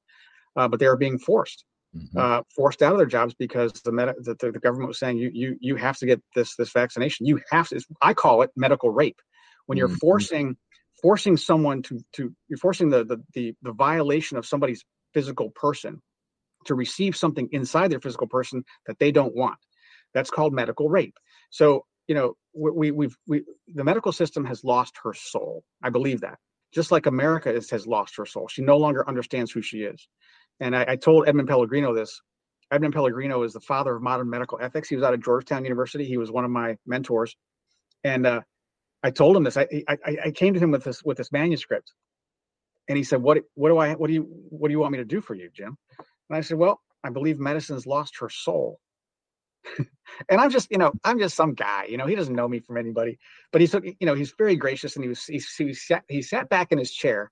uh, 0.55 0.67
but 0.67 0.79
they 0.79 0.87
are 0.87 0.97
being 0.97 1.19
forced. 1.19 1.65
Mm-hmm. 1.95 2.17
Uh, 2.17 2.41
forced 2.53 2.81
out 2.81 2.91
of 2.91 2.97
their 2.97 3.07
jobs 3.07 3.33
because 3.33 3.71
the, 3.85 3.93
med- 3.93 4.15
the, 4.19 4.35
the 4.35 4.59
government 4.59 4.89
was 4.89 4.99
saying 4.99 5.17
you 5.17 5.31
you 5.33 5.57
you 5.61 5.75
have 5.75 5.97
to 5.97 6.05
get 6.05 6.21
this 6.35 6.55
this 6.55 6.71
vaccination. 6.71 7.25
You 7.25 7.39
have 7.51 7.69
to. 7.69 7.81
I 8.01 8.13
call 8.13 8.41
it 8.41 8.51
medical 8.55 8.89
rape. 8.89 9.19
When 9.67 9.77
you're 9.77 9.87
mm-hmm. 9.87 9.97
forcing 9.97 10.57
forcing 11.01 11.37
someone 11.37 11.81
to 11.83 11.99
to 12.13 12.33
you're 12.49 12.57
forcing 12.57 12.89
the, 12.89 13.05
the 13.05 13.23
the 13.33 13.55
the 13.61 13.71
violation 13.71 14.37
of 14.37 14.45
somebody's 14.45 14.83
physical 15.13 15.51
person 15.51 16.01
to 16.67 16.75
receive 16.75 17.15
something 17.15 17.49
inside 17.51 17.91
their 17.91 17.99
physical 17.99 18.27
person 18.27 18.63
that 18.85 18.99
they 18.99 19.11
don't 19.11 19.35
want. 19.35 19.57
That's 20.13 20.29
called 20.29 20.53
medical 20.53 20.89
rape. 20.89 21.15
So 21.49 21.85
you 22.07 22.15
know 22.15 22.35
we 22.53 22.91
we've 22.91 23.17
we 23.27 23.43
the 23.67 23.83
medical 23.83 24.11
system 24.11 24.45
has 24.45 24.63
lost 24.63 24.95
her 25.03 25.13
soul. 25.13 25.63
I 25.83 25.89
believe 25.89 26.21
that. 26.21 26.39
Just 26.73 26.91
like 26.91 27.05
America 27.05 27.53
is, 27.53 27.69
has 27.69 27.87
lost 27.87 28.15
her 28.17 28.25
soul. 28.25 28.47
She 28.47 28.61
no 28.61 28.77
longer 28.77 29.07
understands 29.07 29.51
who 29.51 29.61
she 29.61 29.79
is. 29.79 30.07
And 30.59 30.75
I, 30.75 30.85
I 30.89 30.95
told 30.95 31.27
Edmund 31.27 31.47
Pellegrino 31.47 31.93
this. 31.93 32.21
Edmund 32.71 32.93
Pellegrino 32.93 33.43
is 33.43 33.53
the 33.53 33.61
father 33.61 33.95
of 33.95 34.01
modern 34.01 34.29
medical 34.29 34.59
ethics. 34.61 34.89
He 34.89 34.95
was 34.95 35.03
out 35.03 35.13
of 35.13 35.23
Georgetown 35.23 35.63
University. 35.63 36.05
He 36.05 36.17
was 36.17 36.31
one 36.31 36.43
of 36.43 36.51
my 36.51 36.77
mentors, 36.85 37.35
and 38.03 38.25
uh, 38.25 38.41
I 39.03 39.11
told 39.11 39.37
him 39.37 39.43
this. 39.43 39.55
I, 39.55 39.67
I 39.87 39.97
I 40.25 40.31
came 40.31 40.53
to 40.53 40.59
him 40.59 40.71
with 40.71 40.83
this 40.83 41.01
with 41.03 41.17
this 41.17 41.31
manuscript, 41.31 41.93
and 42.89 42.97
he 42.97 43.05
said, 43.05 43.21
"What 43.21 43.39
what 43.53 43.69
do 43.69 43.77
I 43.77 43.93
what 43.93 44.07
do 44.07 44.13
you 44.13 44.27
what 44.49 44.67
do 44.67 44.73
you 44.73 44.79
want 44.79 44.91
me 44.91 44.97
to 44.97 45.05
do 45.05 45.21
for 45.21 45.33
you, 45.33 45.49
Jim?" 45.53 45.77
And 46.29 46.37
I 46.37 46.41
said, 46.41 46.57
"Well, 46.57 46.81
I 47.03 47.09
believe 47.09 47.39
medicine's 47.39 47.87
lost 47.87 48.17
her 48.19 48.29
soul." 48.29 48.79
and 50.29 50.41
I'm 50.41 50.49
just, 50.49 50.69
you 50.71 50.77
know, 50.77 50.93
I'm 51.03 51.19
just 51.19 51.35
some 51.35 51.53
guy. 51.53 51.85
You 51.85 51.97
know, 51.97 52.05
he 52.05 52.15
doesn't 52.15 52.35
know 52.35 52.47
me 52.47 52.59
from 52.59 52.77
anybody, 52.77 53.17
but 53.51 53.61
he's, 53.61 53.73
you 53.73 53.95
know, 54.01 54.13
he's 54.13 54.33
very 54.37 54.55
gracious, 54.55 54.95
and 54.95 55.03
he 55.03 55.09
was 55.09 55.23
he, 55.25 55.41
he 55.57 55.73
sat 55.73 56.03
he 56.07 56.21
sat 56.21 56.49
back 56.49 56.71
in 56.71 56.77
his 56.77 56.91
chair, 56.91 57.31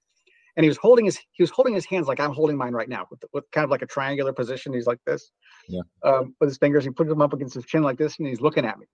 and 0.56 0.64
he 0.64 0.70
was 0.70 0.78
holding 0.78 1.06
his 1.06 1.18
he 1.32 1.44
was 1.44 1.50
holding 1.50 1.74
his 1.74 1.86
hands 1.86 2.08
like 2.08 2.20
I'm 2.20 2.34
holding 2.34 2.58
mine 2.58 2.74
right 2.74 2.90
now, 2.90 3.08
with, 3.10 3.24
with 3.34 3.50
kind 3.52 3.64
of 3.64 3.72
like 3.72 3.82
a 3.82 3.88
triangular 3.88 4.34
position. 4.34 4.74
He's 4.74 4.88
like 4.88 5.00
this, 5.06 5.32
yeah, 5.68 5.82
um, 6.04 6.36
with 6.40 6.50
his 6.50 6.58
fingers. 6.58 6.84
He 6.84 6.90
puts 6.90 7.10
them 7.10 7.22
up 7.22 7.34
against 7.34 7.56
his 7.56 7.66
chin 7.66 7.84
like 7.84 7.98
this, 7.98 8.18
and 8.20 8.28
he's 8.28 8.42
looking 8.42 8.66
at 8.66 8.78
me. 8.80 8.86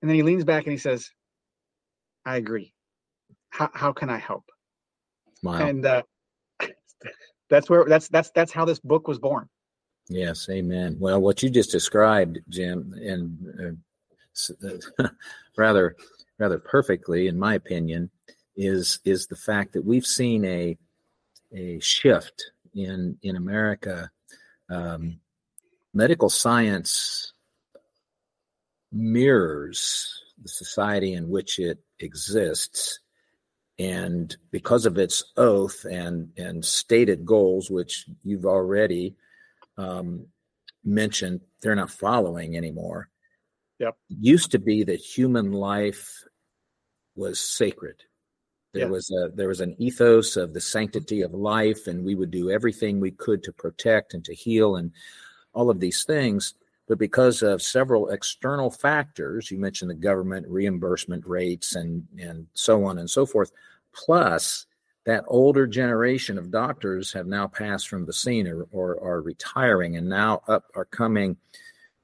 And 0.00 0.08
then 0.08 0.16
he 0.16 0.22
leans 0.22 0.44
back 0.44 0.64
and 0.64 0.72
he 0.72 0.78
says, 0.78 1.10
"I 2.24 2.36
agree. 2.36 2.74
How 3.50 3.70
how 3.74 3.92
can 3.92 4.10
I 4.10 4.18
help?" 4.18 4.44
Wow. 5.42 5.58
And 5.58 5.86
uh, 5.86 6.02
that's 7.48 7.68
where 7.70 7.84
that's 7.86 8.08
that's 8.08 8.30
that's 8.30 8.52
how 8.52 8.64
this 8.64 8.78
book 8.78 9.08
was 9.08 9.18
born. 9.18 9.48
Yes, 10.08 10.48
amen. 10.50 10.96
Well, 10.98 11.20
what 11.20 11.42
you 11.42 11.50
just 11.50 11.70
described, 11.70 12.38
Jim, 12.48 12.94
and 13.00 13.78
uh, 15.02 15.06
rather 15.56 15.96
rather 16.38 16.58
perfectly, 16.58 17.26
in 17.26 17.38
my 17.38 17.54
opinion, 17.54 18.10
is 18.56 19.00
is 19.04 19.26
the 19.26 19.36
fact 19.36 19.72
that 19.72 19.84
we've 19.84 20.06
seen 20.06 20.44
a 20.44 20.76
a 21.52 21.78
shift 21.80 22.52
in 22.74 23.18
in 23.22 23.36
America. 23.36 24.10
Um, 24.70 25.20
medical 25.94 26.28
science 26.28 27.32
mirrors 28.92 30.22
the 30.42 30.48
society 30.48 31.14
in 31.14 31.28
which 31.28 31.58
it 31.58 31.78
exists, 32.00 33.00
and 33.78 34.36
because 34.50 34.86
of 34.86 34.98
its 34.98 35.24
oath 35.36 35.84
and 35.84 36.30
and 36.36 36.64
stated 36.64 37.24
goals, 37.24 37.70
which 37.70 38.06
you've 38.24 38.46
already 38.46 39.14
um, 39.76 40.26
mentioned, 40.84 41.40
they're 41.62 41.74
not 41.74 41.90
following 41.90 42.56
anymore. 42.56 43.08
Yep. 43.78 43.96
used 44.08 44.50
to 44.50 44.58
be 44.58 44.82
that 44.82 44.96
human 44.96 45.52
life 45.52 46.24
was 47.14 47.38
sacred 47.38 48.02
there 48.74 48.86
yeah. 48.86 48.90
was 48.90 49.10
a 49.10 49.30
there 49.34 49.48
was 49.48 49.60
an 49.60 49.74
ethos 49.78 50.36
of 50.36 50.52
the 50.52 50.60
sanctity 50.60 51.22
of 51.22 51.32
life, 51.32 51.86
and 51.86 52.04
we 52.04 52.14
would 52.14 52.30
do 52.30 52.50
everything 52.50 53.00
we 53.00 53.10
could 53.10 53.42
to 53.44 53.52
protect 53.52 54.14
and 54.14 54.24
to 54.26 54.34
heal 54.34 54.76
and 54.76 54.92
all 55.54 55.70
of 55.70 55.80
these 55.80 56.04
things. 56.04 56.54
But 56.88 56.98
because 56.98 57.42
of 57.42 57.60
several 57.62 58.08
external 58.08 58.70
factors, 58.70 59.50
you 59.50 59.58
mentioned 59.58 59.90
the 59.90 59.94
government 59.94 60.46
reimbursement 60.48 61.26
rates 61.26 61.74
and 61.74 62.06
and 62.18 62.46
so 62.54 62.84
on 62.84 62.98
and 62.98 63.08
so 63.08 63.26
forth, 63.26 63.52
plus 63.92 64.66
that 65.04 65.24
older 65.26 65.66
generation 65.66 66.36
of 66.38 66.50
doctors 66.50 67.12
have 67.12 67.26
now 67.26 67.46
passed 67.46 67.88
from 67.88 68.04
the 68.04 68.12
scene 68.12 68.46
or, 68.46 68.66
or 68.72 69.02
are 69.02 69.22
retiring, 69.22 69.96
and 69.96 70.08
now 70.08 70.42
up 70.48 70.64
are 70.74 70.84
coming 70.84 71.36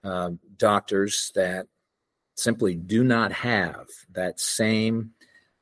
uh, 0.04 0.30
doctors 0.58 1.32
that 1.34 1.66
simply 2.34 2.74
do 2.74 3.04
not 3.04 3.32
have 3.32 3.86
that 4.12 4.40
same 4.40 5.12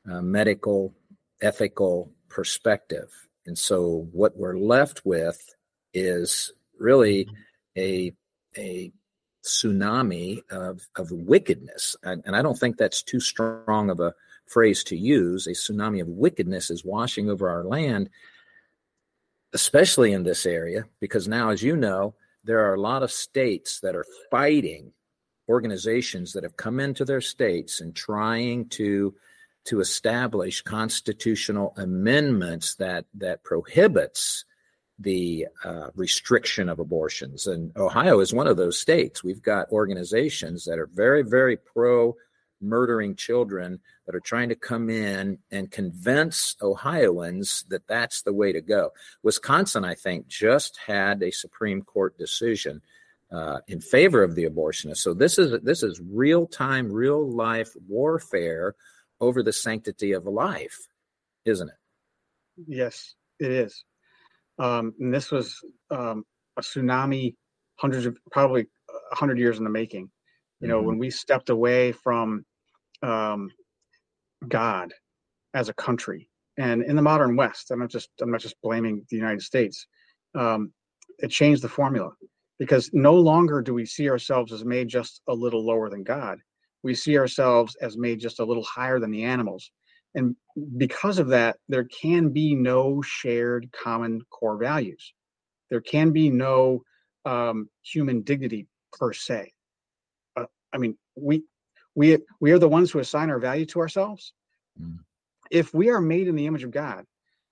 uh, 0.09 0.21
medical, 0.21 0.93
ethical 1.41 2.11
perspective. 2.29 3.09
And 3.45 3.57
so 3.57 4.07
what 4.11 4.35
we're 4.37 4.57
left 4.57 5.05
with 5.05 5.53
is 5.93 6.51
really 6.79 7.27
a, 7.77 8.13
a 8.57 8.91
tsunami 9.43 10.41
of, 10.51 10.87
of 10.95 11.11
wickedness. 11.11 11.95
And, 12.03 12.23
and 12.25 12.35
I 12.35 12.41
don't 12.41 12.57
think 12.57 12.77
that's 12.77 13.03
too 13.03 13.19
strong 13.19 13.89
of 13.89 13.99
a 13.99 14.13
phrase 14.45 14.83
to 14.85 14.97
use. 14.97 15.47
A 15.47 15.51
tsunami 15.51 16.01
of 16.01 16.07
wickedness 16.07 16.69
is 16.69 16.85
washing 16.85 17.29
over 17.29 17.49
our 17.49 17.63
land, 17.63 18.09
especially 19.53 20.13
in 20.13 20.23
this 20.23 20.45
area, 20.45 20.85
because 20.99 21.27
now, 21.27 21.49
as 21.49 21.61
you 21.61 21.75
know, 21.75 22.15
there 22.43 22.59
are 22.59 22.73
a 22.73 22.81
lot 22.81 23.03
of 23.03 23.11
states 23.11 23.79
that 23.81 23.95
are 23.95 24.05
fighting 24.29 24.91
organizations 25.49 26.33
that 26.33 26.43
have 26.43 26.57
come 26.57 26.79
into 26.79 27.05
their 27.05 27.21
states 27.21 27.81
and 27.81 27.95
trying 27.95 28.67
to 28.69 29.13
to 29.65 29.79
establish 29.79 30.61
constitutional 30.61 31.73
amendments 31.77 32.75
that 32.75 33.05
that 33.13 33.43
prohibits 33.43 34.45
the 34.99 35.47
uh, 35.63 35.87
restriction 35.95 36.69
of 36.69 36.79
abortions. 36.79 37.47
And 37.47 37.75
Ohio 37.77 38.19
is 38.19 38.33
one 38.33 38.47
of 38.47 38.57
those 38.57 38.79
states. 38.79 39.23
We've 39.23 39.41
got 39.41 39.71
organizations 39.71 40.65
that 40.65 40.79
are 40.79 40.87
very, 40.87 41.23
very 41.23 41.57
pro 41.57 42.15
murdering 42.63 43.15
children 43.15 43.79
that 44.05 44.15
are 44.15 44.21
trying 44.21 44.49
to 44.49 44.55
come 44.55 44.89
in 44.89 45.37
and 45.51 45.69
convince 45.69 46.55
Ohioans 46.61 47.65
that 47.69 47.85
that's 47.87 48.21
the 48.21 48.33
way 48.33 48.53
to 48.53 48.61
go. 48.61 48.91
Wisconsin, 49.21 49.83
I 49.83 49.95
think, 49.95 50.27
just 50.27 50.77
had 50.77 51.21
a 51.21 51.31
Supreme 51.31 51.81
Court 51.81 52.17
decision 52.17 52.81
uh, 53.31 53.59
in 53.67 53.81
favor 53.81 54.23
of 54.23 54.35
the 54.35 54.45
abortionists. 54.45 54.97
So 54.97 55.13
this 55.13 55.37
is 55.37 55.59
this 55.61 55.83
is 55.83 55.99
real 55.99 56.45
time, 56.47 56.91
real 56.91 57.27
life 57.29 57.71
warfare 57.87 58.75
over 59.19 59.43
the 59.43 59.53
sanctity 59.53 60.11
of 60.11 60.25
life, 60.25 60.87
isn't 61.45 61.69
it? 61.69 61.75
Yes, 62.67 63.15
it 63.39 63.51
is. 63.51 63.83
Um, 64.59 64.93
and 64.99 65.13
this 65.13 65.31
was 65.31 65.59
um, 65.91 66.23
a 66.57 66.61
tsunami, 66.61 67.35
hundreds 67.77 68.05
of 68.05 68.17
probably 68.31 68.67
a 69.11 69.15
hundred 69.15 69.39
years 69.39 69.57
in 69.57 69.63
the 69.63 69.69
making. 69.69 70.09
You 70.59 70.67
know, 70.67 70.77
mm-hmm. 70.77 70.87
when 70.87 70.97
we 70.99 71.09
stepped 71.09 71.49
away 71.49 71.91
from 71.91 72.45
um, 73.01 73.49
God 74.47 74.93
as 75.53 75.69
a 75.69 75.73
country, 75.73 76.29
and 76.57 76.83
in 76.83 76.95
the 76.95 77.01
modern 77.01 77.35
West, 77.35 77.71
I'm 77.71 77.79
not 77.79 77.89
just 77.89 78.09
I'm 78.21 78.31
not 78.31 78.41
just 78.41 78.55
blaming 78.61 79.05
the 79.09 79.17
United 79.17 79.41
States. 79.41 79.87
Um, 80.35 80.71
it 81.19 81.29
changed 81.29 81.61
the 81.61 81.69
formula 81.69 82.11
because 82.59 82.89
no 82.93 83.13
longer 83.13 83.61
do 83.61 83.73
we 83.73 83.85
see 83.85 84.09
ourselves 84.09 84.53
as 84.53 84.63
made 84.63 84.87
just 84.87 85.21
a 85.27 85.33
little 85.33 85.65
lower 85.65 85.89
than 85.89 86.03
God 86.03 86.39
we 86.83 86.93
see 86.93 87.17
ourselves 87.17 87.75
as 87.81 87.97
made 87.97 88.19
just 88.19 88.39
a 88.39 88.45
little 88.45 88.63
higher 88.63 88.99
than 88.99 89.11
the 89.11 89.23
animals. 89.23 89.71
And 90.15 90.35
because 90.77 91.19
of 91.19 91.29
that, 91.29 91.57
there 91.67 91.85
can 91.85 92.29
be 92.29 92.55
no 92.55 93.01
shared 93.01 93.71
common 93.71 94.21
core 94.29 94.57
values. 94.57 95.13
There 95.69 95.81
can 95.81 96.11
be 96.11 96.29
no 96.29 96.83
um, 97.25 97.69
human 97.81 98.21
dignity 98.21 98.67
per 98.91 99.13
se. 99.13 99.51
Uh, 100.35 100.45
I 100.71 100.77
mean, 100.77 100.97
we 101.15 101.43
we 101.95 102.19
we 102.39 102.51
are 102.51 102.59
the 102.59 102.69
ones 102.69 102.91
who 102.91 102.99
assign 102.99 103.29
our 103.29 103.39
value 103.39 103.65
to 103.67 103.79
ourselves. 103.79 104.33
Mm. 104.79 104.99
If 105.49 105.73
we 105.73 105.89
are 105.89 106.01
made 106.01 106.27
in 106.27 106.35
the 106.35 106.47
image 106.47 106.63
of 106.63 106.71
God, 106.71 107.05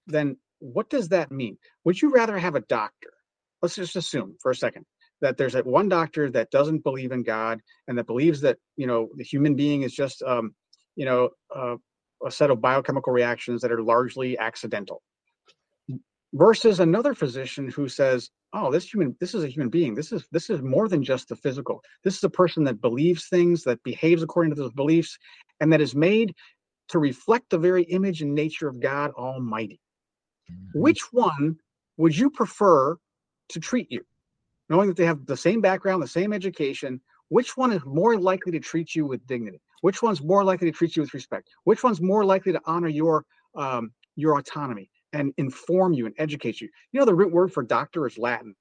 then 0.07 0.37
what 0.59 0.89
does 0.89 1.09
that 1.09 1.31
mean? 1.31 1.57
Would 1.85 2.01
you 2.01 2.11
rather 2.11 2.37
have 2.37 2.55
a 2.55 2.61
doctor? 2.61 3.13
Let's 3.61 3.75
just 3.75 3.95
assume 3.95 4.37
for 4.41 4.51
a 4.51 4.55
second 4.55 4.85
that 5.21 5.37
there's 5.37 5.53
that 5.53 5.65
one 5.65 5.87
doctor 5.89 6.29
that 6.31 6.51
doesn't 6.51 6.83
believe 6.83 7.11
in 7.11 7.23
God 7.23 7.61
and 7.87 7.97
that 7.97 8.07
believes 8.07 8.41
that 8.41 8.57
you 8.75 8.87
know 8.87 9.09
the 9.15 9.23
human 9.23 9.55
being 9.55 9.83
is 9.83 9.93
just 9.93 10.21
um, 10.23 10.53
you 10.95 11.05
know 11.05 11.29
uh, 11.55 11.75
a 12.25 12.31
set 12.31 12.51
of 12.51 12.61
biochemical 12.61 13.13
reactions 13.13 13.61
that 13.61 13.71
are 13.71 13.81
largely 13.81 14.37
accidental, 14.37 15.01
versus 16.33 16.79
another 16.79 17.13
physician 17.13 17.69
who 17.69 17.87
says, 17.87 18.29
"Oh, 18.53 18.71
this 18.71 18.91
human, 18.91 19.15
this 19.19 19.33
is 19.33 19.43
a 19.43 19.47
human 19.47 19.69
being. 19.69 19.95
This 19.95 20.11
is 20.11 20.27
this 20.31 20.49
is 20.49 20.61
more 20.61 20.87
than 20.87 21.03
just 21.03 21.29
the 21.29 21.35
physical. 21.35 21.83
This 22.03 22.17
is 22.17 22.23
a 22.23 22.29
person 22.29 22.63
that 22.65 22.81
believes 22.81 23.27
things, 23.27 23.63
that 23.63 23.83
behaves 23.83 24.23
according 24.23 24.53
to 24.55 24.61
those 24.61 24.73
beliefs, 24.73 25.17
and 25.59 25.71
that 25.73 25.81
is 25.81 25.95
made 25.95 26.33
to 26.89 26.99
reflect 26.99 27.49
the 27.49 27.57
very 27.57 27.83
image 27.83 28.21
and 28.21 28.35
nature 28.35 28.67
of 28.67 28.79
God 28.79 29.11
Almighty. 29.11 29.79
Mm-hmm. 30.51 30.81
Which 30.81 31.13
one 31.13 31.57
would 31.97 32.17
you 32.17 32.29
prefer 32.29 32.97
to 33.49 33.59
treat 33.59 33.91
you? 33.91 34.03
Knowing 34.69 34.87
that 34.87 34.97
they 34.97 35.05
have 35.05 35.25
the 35.25 35.37
same 35.37 35.61
background, 35.61 36.01
the 36.01 36.07
same 36.07 36.33
education, 36.33 37.01
which 37.29 37.55
one 37.55 37.71
is 37.71 37.81
more 37.85 38.17
likely 38.17 38.51
to 38.53 38.59
treat 38.59 38.95
you 38.95 39.05
with 39.05 39.25
dignity? 39.27 39.61
Which 39.81 40.01
one's 40.01 40.21
more 40.21 40.43
likely 40.43 40.71
to 40.71 40.77
treat 40.77 40.95
you 40.95 41.01
with 41.01 41.13
respect? 41.13 41.49
Which 41.63 41.83
one's 41.83 42.01
more 42.01 42.23
likely 42.23 42.51
to 42.53 42.61
honor 42.65 42.87
your 42.87 43.25
um, 43.55 43.91
your 44.15 44.37
autonomy 44.37 44.89
and 45.13 45.33
inform 45.37 45.93
you 45.93 46.05
and 46.05 46.15
educate 46.17 46.61
you? 46.61 46.69
You 46.91 46.99
know, 46.99 47.05
the 47.05 47.15
root 47.15 47.33
word 47.33 47.51
for 47.51 47.63
doctor 47.63 48.07
is 48.07 48.17
Latin, 48.17 48.55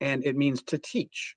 and 0.00 0.24
it 0.24 0.36
means 0.36 0.62
to 0.64 0.78
teach. 0.78 1.34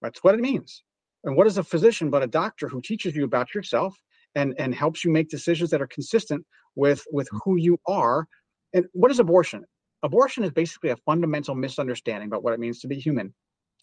That's 0.00 0.22
what 0.22 0.34
it 0.34 0.40
means. 0.40 0.82
And 1.24 1.36
what 1.36 1.46
is 1.46 1.58
a 1.58 1.64
physician 1.64 2.10
but 2.10 2.22
a 2.22 2.26
doctor 2.26 2.68
who 2.68 2.80
teaches 2.80 3.16
you 3.16 3.24
about 3.24 3.54
yourself 3.54 3.96
and 4.34 4.54
and 4.58 4.74
helps 4.74 5.04
you 5.04 5.10
make 5.10 5.28
decisions 5.28 5.70
that 5.70 5.82
are 5.82 5.86
consistent 5.86 6.44
with 6.76 7.04
with 7.10 7.28
who 7.44 7.56
you 7.56 7.78
are? 7.86 8.26
And 8.72 8.86
what 8.92 9.10
is 9.10 9.18
abortion? 9.18 9.64
Abortion 10.02 10.44
is 10.44 10.50
basically 10.50 10.90
a 10.90 10.96
fundamental 10.96 11.54
misunderstanding 11.54 12.28
about 12.28 12.44
what 12.44 12.52
it 12.52 12.60
means 12.60 12.80
to 12.80 12.88
be 12.88 12.96
human 12.96 13.32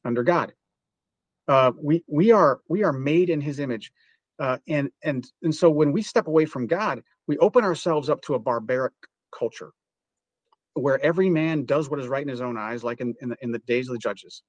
under 0.06 0.24
God. 0.24 0.54
Uh, 1.48 1.72
we 1.82 2.04
we 2.08 2.32
are 2.32 2.62
we 2.70 2.84
are 2.84 2.94
made 2.94 3.30
in 3.30 3.42
His 3.42 3.60
image, 3.60 3.92
uh, 4.42 4.58
and 4.68 4.90
and 5.04 5.28
and 5.44 5.54
so 5.54 5.70
when 5.70 5.92
we 5.92 6.02
step 6.02 6.28
away 6.28 6.46
from 6.46 6.66
God, 6.66 7.04
we 7.28 7.38
open 7.38 7.64
ourselves 7.64 8.10
up 8.10 8.22
to 8.24 8.34
a 8.34 8.40
barbaric 8.40 8.94
culture, 9.38 9.72
where 10.74 11.00
every 11.06 11.30
man 11.30 11.64
does 11.64 11.90
what 11.90 12.00
is 12.00 12.08
right 12.08 12.24
in 12.24 12.28
his 12.28 12.42
own 12.42 12.58
eyes, 12.58 12.84
like 12.84 13.02
in 13.02 13.14
in 13.22 13.30
the, 13.30 13.38
in 13.42 13.52
the 13.52 13.60
days 13.60 13.88
of 13.88 13.94
the 13.94 14.00
judges. 14.00 14.42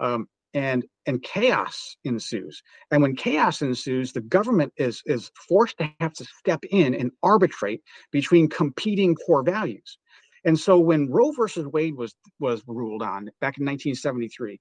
Um, 0.00 0.28
and 0.52 0.84
and 1.06 1.22
chaos 1.22 1.96
ensues. 2.04 2.62
And 2.90 3.02
when 3.02 3.16
chaos 3.16 3.62
ensues 3.62 4.12
the 4.12 4.20
government 4.20 4.72
is 4.76 5.02
is 5.06 5.30
forced 5.48 5.78
to 5.78 5.90
have 6.00 6.12
to 6.14 6.24
step 6.24 6.62
in 6.70 6.94
and 6.94 7.10
arbitrate 7.22 7.80
between 8.12 8.48
competing 8.50 9.14
core 9.14 9.42
values. 9.42 9.98
And 10.44 10.58
so 10.58 10.78
when 10.78 11.10
roe 11.10 11.32
versus 11.32 11.66
wade 11.66 11.96
was 11.96 12.14
was 12.38 12.62
ruled 12.66 13.02
on 13.02 13.30
back 13.40 13.58
in 13.58 13.64
1973 13.64 14.60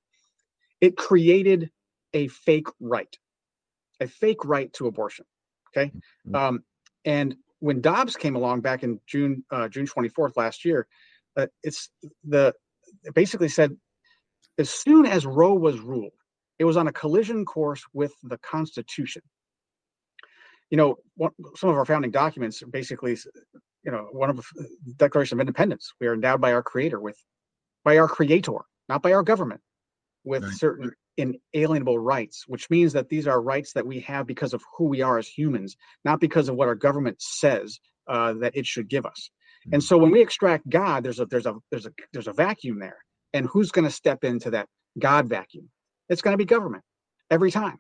it 0.81 0.97
created 0.97 1.69
a 2.13 2.27
fake 2.27 2.67
right 2.79 3.17
a 3.99 4.07
fake 4.07 4.45
right 4.45 4.71
to 4.73 4.87
abortion 4.87 5.25
okay 5.69 5.91
Mhm. 6.27 6.35
um, 6.35 6.63
and 7.05 7.35
when 7.59 7.81
dobbs 7.81 8.15
came 8.15 8.35
along 8.35 8.61
back 8.61 8.83
in 8.83 8.99
june 9.07 9.43
uh, 9.51 9.67
june 9.67 9.85
24th 9.87 10.37
last 10.37 10.65
year 10.65 10.87
uh, 11.35 11.47
it's 11.63 11.89
the 12.23 12.53
it 13.03 13.13
basically 13.13 13.49
said 13.49 13.75
as 14.57 14.69
soon 14.69 15.05
as 15.05 15.25
Roe 15.25 15.53
was 15.53 15.79
ruled, 15.79 16.13
it 16.59 16.65
was 16.65 16.77
on 16.77 16.87
a 16.87 16.91
collision 16.91 17.45
course 17.45 17.83
with 17.93 18.13
the 18.23 18.37
Constitution. 18.39 19.21
You 20.69 20.77
know, 20.77 20.97
some 21.55 21.69
of 21.69 21.77
our 21.77 21.85
founding 21.85 22.11
documents 22.11 22.61
are 22.63 22.67
basically, 22.67 23.17
you 23.83 23.91
know, 23.91 24.07
one 24.11 24.29
of 24.29 24.37
the 24.37 24.67
Declaration 24.97 25.37
of 25.37 25.41
Independence. 25.41 25.93
We 26.01 26.07
are 26.07 26.13
endowed 26.13 26.41
by 26.41 26.53
our 26.53 26.63
Creator 26.63 26.99
with, 26.99 27.17
by 27.85 27.97
our 27.97 28.07
Creator, 28.07 28.57
not 28.89 29.01
by 29.01 29.13
our 29.13 29.23
government, 29.23 29.61
with 30.23 30.43
Right. 30.43 30.51
certain 30.53 30.91
inalienable 31.17 31.99
rights, 31.99 32.45
which 32.47 32.69
means 32.69 32.93
that 32.93 33.09
these 33.09 33.27
are 33.27 33.41
rights 33.41 33.73
that 33.73 33.85
we 33.85 33.99
have 34.01 34.27
because 34.27 34.53
of 34.53 34.61
who 34.77 34.85
we 34.85 35.01
are 35.01 35.17
as 35.17 35.27
humans, 35.27 35.75
not 36.05 36.19
because 36.19 36.49
of 36.49 36.55
what 36.55 36.67
our 36.67 36.75
government 36.75 37.21
says 37.21 37.79
uh, 38.07 38.33
that 38.33 38.55
it 38.55 38.65
should 38.65 38.87
give 38.87 39.05
us. 39.05 39.29
And 39.71 39.83
so 39.83 39.97
when 39.97 40.11
we 40.11 40.21
extract 40.21 40.69
God, 40.69 41.03
there's 41.03 41.19
a 41.19 41.25
there's 41.25 41.45
a 41.45 41.55
there's 41.71 41.85
a 41.85 41.91
there's 42.13 42.27
a 42.27 42.33
vacuum 42.33 42.79
there 42.79 42.97
and 43.33 43.45
who's 43.47 43.71
going 43.71 43.85
to 43.85 43.91
step 43.91 44.23
into 44.23 44.49
that 44.51 44.67
god 44.99 45.27
vacuum 45.27 45.69
it's 46.09 46.21
going 46.21 46.33
to 46.33 46.37
be 46.37 46.45
government 46.45 46.83
every 47.29 47.51
time 47.51 47.79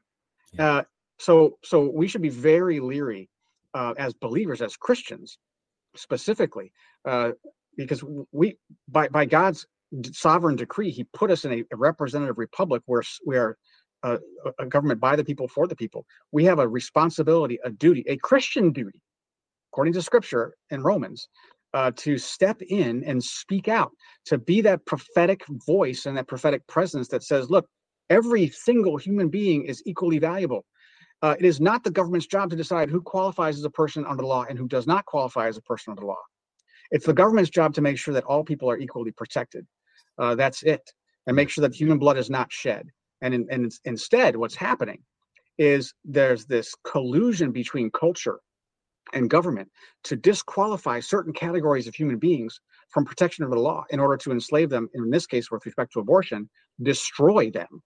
Yeah. 0.53 0.65
uh, 0.65 0.83
so 1.19 1.57
so 1.63 1.89
we 1.89 2.07
should 2.07 2.21
be 2.21 2.29
very 2.29 2.79
leery 2.79 3.29
uh, 3.73 3.93
as 3.97 4.13
believers 4.13 4.61
as 4.61 4.75
christians 4.75 5.37
specifically 5.95 6.71
uh, 7.05 7.31
because 7.75 8.03
we 8.31 8.57
by 8.87 9.07
by 9.07 9.25
god's 9.25 9.65
sovereign 10.11 10.55
decree 10.55 10.91
he 10.91 11.03
put 11.13 11.31
us 11.31 11.45
in 11.45 11.53
a, 11.53 11.75
representative 11.75 12.37
republic 12.37 12.81
where 12.85 13.03
we 13.25 13.37
are 13.37 13.57
uh, 14.03 14.17
a- 14.45 14.63
a 14.63 14.65
government 14.65 14.99
by 14.99 15.15
the 15.15 15.23
people 15.23 15.47
for 15.47 15.67
the 15.67 15.75
people 15.75 16.05
we 16.31 16.43
have 16.43 16.59
a 16.59 16.67
responsibility 16.67 17.57
a 17.63 17.69
duty 17.69 18.03
a 18.07 18.17
christian 18.17 18.71
duty 18.71 19.01
according 19.71 19.93
to 19.93 20.01
scripture 20.01 20.53
in 20.69 20.81
romans 20.81 21.27
uh, 21.73 21.91
to 21.95 22.17
step 22.17 22.61
in 22.61 23.03
and 23.03 23.23
speak 23.23 23.67
out, 23.67 23.91
to 24.25 24.37
be 24.37 24.61
that 24.61 24.85
prophetic 24.85 25.43
voice 25.65 26.05
and 26.05 26.17
that 26.17 26.27
prophetic 26.27 26.65
presence 26.67 27.07
that 27.09 27.23
says, 27.23 27.49
look, 27.49 27.67
every 28.09 28.49
single 28.49 28.97
human 28.97 29.29
being 29.29 29.63
is 29.63 29.83
equally 29.85 30.19
valuable. 30.19 30.65
Uh, 31.21 31.35
it 31.39 31.45
is 31.45 31.59
not 31.59 31.83
the 31.83 31.91
government's 31.91 32.27
job 32.27 32.49
to 32.49 32.55
decide 32.55 32.89
who 32.89 33.01
qualifies 33.01 33.57
as 33.57 33.63
a 33.63 33.69
person 33.69 34.05
under 34.05 34.21
the 34.21 34.27
law 34.27 34.45
and 34.47 34.57
who 34.57 34.67
does 34.67 34.87
not 34.87 35.05
qualify 35.05 35.47
as 35.47 35.57
a 35.57 35.61
person 35.61 35.91
under 35.91 36.01
the 36.01 36.07
law. 36.07 36.21
It's 36.91 37.05
the 37.05 37.13
government's 37.13 37.49
job 37.49 37.73
to 37.73 37.81
make 37.81 37.97
sure 37.97 38.13
that 38.13 38.23
all 38.23 38.43
people 38.43 38.69
are 38.69 38.77
equally 38.77 39.11
protected. 39.11 39.65
Uh, 40.17 40.35
that's 40.35 40.63
it. 40.63 40.81
And 41.25 41.35
make 41.35 41.49
sure 41.49 41.61
that 41.61 41.75
human 41.75 41.99
blood 41.99 42.17
is 42.17 42.29
not 42.29 42.51
shed. 42.51 42.87
And, 43.21 43.33
in, 43.33 43.47
and 43.49 43.71
instead, 43.85 44.35
what's 44.35 44.55
happening 44.55 45.03
is 45.57 45.93
there's 46.05 46.45
this 46.45 46.73
collusion 46.83 47.51
between 47.51 47.89
culture 47.91 48.39
and 49.13 49.29
government 49.29 49.69
to 50.03 50.15
disqualify 50.15 50.99
certain 50.99 51.33
categories 51.33 51.87
of 51.87 51.95
human 51.95 52.17
beings 52.17 52.59
from 52.89 53.05
protection 53.05 53.43
of 53.43 53.51
the 53.51 53.59
law 53.59 53.83
in 53.89 53.99
order 53.99 54.17
to 54.17 54.31
enslave 54.31 54.69
them 54.69 54.89
in 54.93 55.09
this 55.09 55.25
case 55.25 55.49
with 55.49 55.65
respect 55.65 55.93
to 55.93 55.99
abortion 55.99 56.49
destroy 56.83 57.49
them 57.49 57.81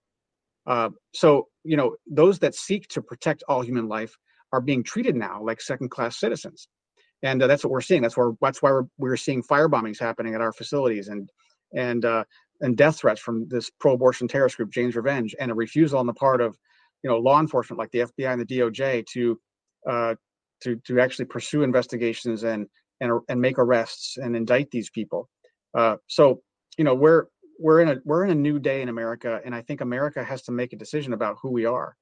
uh, 0.66 0.88
so 1.14 1.46
you 1.64 1.76
know 1.76 1.94
those 2.06 2.38
that 2.38 2.54
seek 2.54 2.86
to 2.88 3.00
protect 3.00 3.42
all 3.48 3.62
human 3.62 3.88
life 3.88 4.16
are 4.52 4.60
being 4.60 4.82
treated 4.82 5.14
now 5.14 5.40
like 5.42 5.60
second 5.60 5.90
class 5.90 6.18
citizens 6.18 6.68
and 7.22 7.42
uh, 7.42 7.46
that's 7.46 7.64
what 7.64 7.70
we're 7.70 7.80
seeing 7.80 8.02
that's 8.02 8.16
where 8.16 8.32
that's 8.40 8.62
why 8.62 8.70
we're, 8.70 8.86
we're 8.98 9.16
seeing 9.16 9.42
fire 9.42 9.68
bombings 9.68 10.00
happening 10.00 10.34
at 10.34 10.40
our 10.40 10.52
facilities 10.52 11.08
and 11.08 11.30
and 11.74 12.04
uh, 12.04 12.24
and 12.60 12.76
death 12.76 12.98
threats 12.98 13.20
from 13.20 13.48
this 13.48 13.70
pro-abortion 13.80 14.28
terrorist 14.28 14.56
group 14.56 14.70
jane's 14.70 14.96
revenge 14.96 15.34
and 15.40 15.50
a 15.50 15.54
refusal 15.54 15.98
on 15.98 16.06
the 16.06 16.12
part 16.14 16.40
of 16.40 16.56
you 17.02 17.10
know 17.10 17.18
law 17.18 17.40
enforcement 17.40 17.78
like 17.78 17.90
the 17.90 18.00
fbi 18.00 18.32
and 18.32 18.40
the 18.40 18.46
doj 18.46 19.04
to 19.06 19.40
uh, 19.88 20.14
to 20.62 20.76
to 20.86 21.00
actually 21.00 21.26
pursue 21.26 21.62
investigations 21.62 22.44
and 22.44 22.66
and 23.00 23.20
and 23.28 23.40
make 23.40 23.58
arrests 23.58 24.16
and 24.16 24.34
indict 24.34 24.70
these 24.70 24.90
people. 24.90 25.28
Uh, 25.76 25.96
so 26.06 26.40
you 26.78 26.84
know 26.84 26.94
we're 26.94 27.26
we're 27.58 27.80
in 27.80 27.88
a 27.88 27.96
we're 28.04 28.24
in 28.24 28.30
a 28.30 28.34
new 28.34 28.58
day 28.58 28.82
in 28.82 28.88
America, 28.88 29.40
and 29.44 29.54
I 29.54 29.62
think 29.62 29.80
America 29.80 30.22
has 30.22 30.42
to 30.42 30.52
make 30.52 30.72
a 30.72 30.76
decision 30.76 31.12
about 31.12 31.36
who 31.42 31.50
we 31.50 31.66
are. 31.66 31.96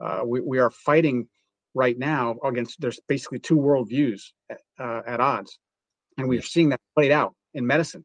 Uh, 0.00 0.22
we 0.24 0.40
we 0.40 0.58
are 0.58 0.70
fighting 0.70 1.28
right 1.74 1.98
now 1.98 2.36
against 2.42 2.80
there's 2.80 3.00
basically 3.06 3.38
two 3.38 3.56
worldviews 3.56 4.22
at, 4.50 4.60
uh, 4.80 5.02
at 5.06 5.20
odds, 5.20 5.58
and 6.18 6.28
we're 6.28 6.42
seeing 6.42 6.70
that 6.70 6.80
played 6.94 7.12
out 7.12 7.34
in 7.54 7.66
medicine, 7.66 8.04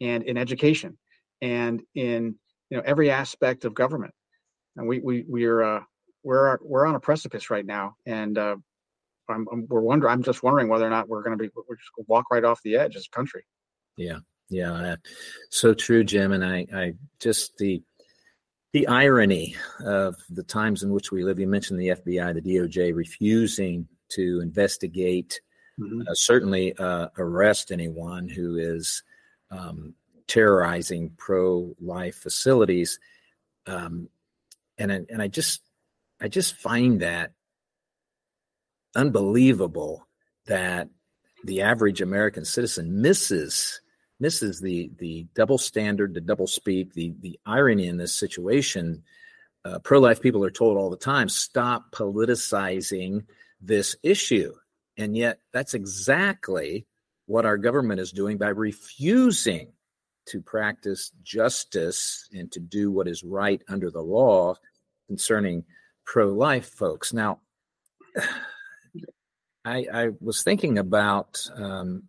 and 0.00 0.24
in 0.24 0.36
education, 0.36 0.96
and 1.42 1.82
in 1.94 2.36
you 2.70 2.76
know 2.76 2.82
every 2.84 3.10
aspect 3.10 3.64
of 3.64 3.74
government, 3.74 4.14
and 4.76 4.86
we 4.88 5.00
we 5.00 5.24
we're 5.26 5.62
uh, 5.62 5.80
we're 6.22 6.58
we're 6.62 6.86
on 6.86 6.94
a 6.94 7.00
precipice 7.00 7.50
right 7.50 7.66
now, 7.66 7.96
and 8.06 8.36
uh, 8.38 8.56
I'm, 9.28 9.46
I'm 9.52 9.66
we're 9.68 9.80
wondering. 9.80 10.12
I'm 10.12 10.22
just 10.22 10.42
wondering 10.42 10.68
whether 10.68 10.86
or 10.86 10.90
not 10.90 11.08
we're 11.08 11.22
going 11.22 11.36
to 11.36 11.42
be 11.42 11.50
we're 11.54 11.76
just 11.76 11.90
gonna 11.96 12.06
walk 12.08 12.26
right 12.30 12.44
off 12.44 12.60
the 12.62 12.76
edge 12.76 12.96
as 12.96 13.06
a 13.06 13.16
country. 13.16 13.44
Yeah, 13.96 14.18
yeah, 14.48 14.72
uh, 14.72 14.96
so 15.50 15.74
true, 15.74 16.04
Jim. 16.04 16.32
And 16.32 16.44
I, 16.44 16.66
I 16.74 16.94
just 17.18 17.56
the 17.58 17.82
the 18.72 18.86
irony 18.86 19.56
of 19.84 20.16
the 20.30 20.44
times 20.44 20.82
in 20.82 20.90
which 20.90 21.10
we 21.10 21.24
live. 21.24 21.40
You 21.40 21.48
mentioned 21.48 21.80
the 21.80 21.88
FBI, 21.88 22.34
the 22.34 22.40
DOJ 22.40 22.94
refusing 22.94 23.88
to 24.10 24.40
investigate, 24.40 25.40
Mhm. 25.78 26.06
uh, 26.06 26.14
certainly 26.14 26.74
uh, 26.76 27.08
arrest 27.18 27.72
anyone 27.72 28.28
who 28.28 28.56
is 28.58 29.02
um, 29.50 29.94
terrorizing 30.26 31.10
pro-life 31.16 32.16
facilities. 32.16 32.98
Um, 33.66 34.08
and 34.78 34.90
and 34.90 35.20
I 35.20 35.28
just 35.28 35.62
I 36.20 36.28
just 36.28 36.56
find 36.56 37.00
that 37.00 37.32
unbelievable 38.94 40.06
that 40.46 40.88
the 41.44 41.62
average 41.62 42.00
American 42.00 42.44
citizen 42.44 43.00
misses 43.00 43.80
misses 44.18 44.60
the 44.60 44.90
the 44.98 45.26
double 45.34 45.58
standard, 45.58 46.14
the 46.14 46.20
double 46.20 46.46
speak, 46.46 46.94
the 46.94 47.14
the 47.20 47.38
irony 47.46 47.86
in 47.86 47.96
this 47.96 48.14
situation. 48.14 49.02
Uh, 49.64 49.78
Pro 49.78 50.00
life 50.00 50.20
people 50.22 50.44
are 50.44 50.50
told 50.50 50.78
all 50.78 50.88
the 50.88 50.96
time, 50.96 51.28
stop 51.28 51.92
politicizing 51.92 53.24
this 53.60 53.96
issue, 54.02 54.54
and 54.96 55.16
yet 55.16 55.40
that's 55.52 55.74
exactly 55.74 56.86
what 57.30 57.46
our 57.46 57.56
government 57.56 58.00
is 58.00 58.10
doing 58.10 58.38
by 58.38 58.48
refusing 58.48 59.68
to 60.26 60.42
practice 60.42 61.12
justice 61.22 62.28
and 62.32 62.50
to 62.50 62.58
do 62.58 62.90
what 62.90 63.06
is 63.06 63.22
right 63.22 63.62
under 63.68 63.88
the 63.88 64.00
law 64.00 64.52
concerning 65.06 65.64
pro 66.04 66.26
life 66.26 66.70
folks. 66.70 67.12
Now, 67.12 67.38
I, 69.64 69.86
I 69.92 70.08
was 70.20 70.42
thinking 70.42 70.76
about 70.76 71.40
um, 71.54 72.08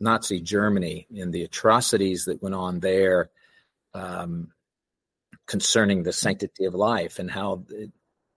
Nazi 0.00 0.40
Germany 0.40 1.06
and 1.14 1.34
the 1.34 1.42
atrocities 1.42 2.24
that 2.24 2.42
went 2.42 2.54
on 2.54 2.80
there 2.80 3.28
um, 3.92 4.52
concerning 5.46 6.02
the 6.02 6.14
sanctity 6.14 6.64
of 6.64 6.74
life 6.74 7.18
and 7.18 7.30
how 7.30 7.66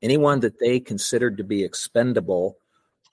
anyone 0.01 0.41
that 0.41 0.59
they 0.59 0.81
considered 0.81 1.37
to 1.37 1.45
be 1.45 1.63
expendable 1.63 2.57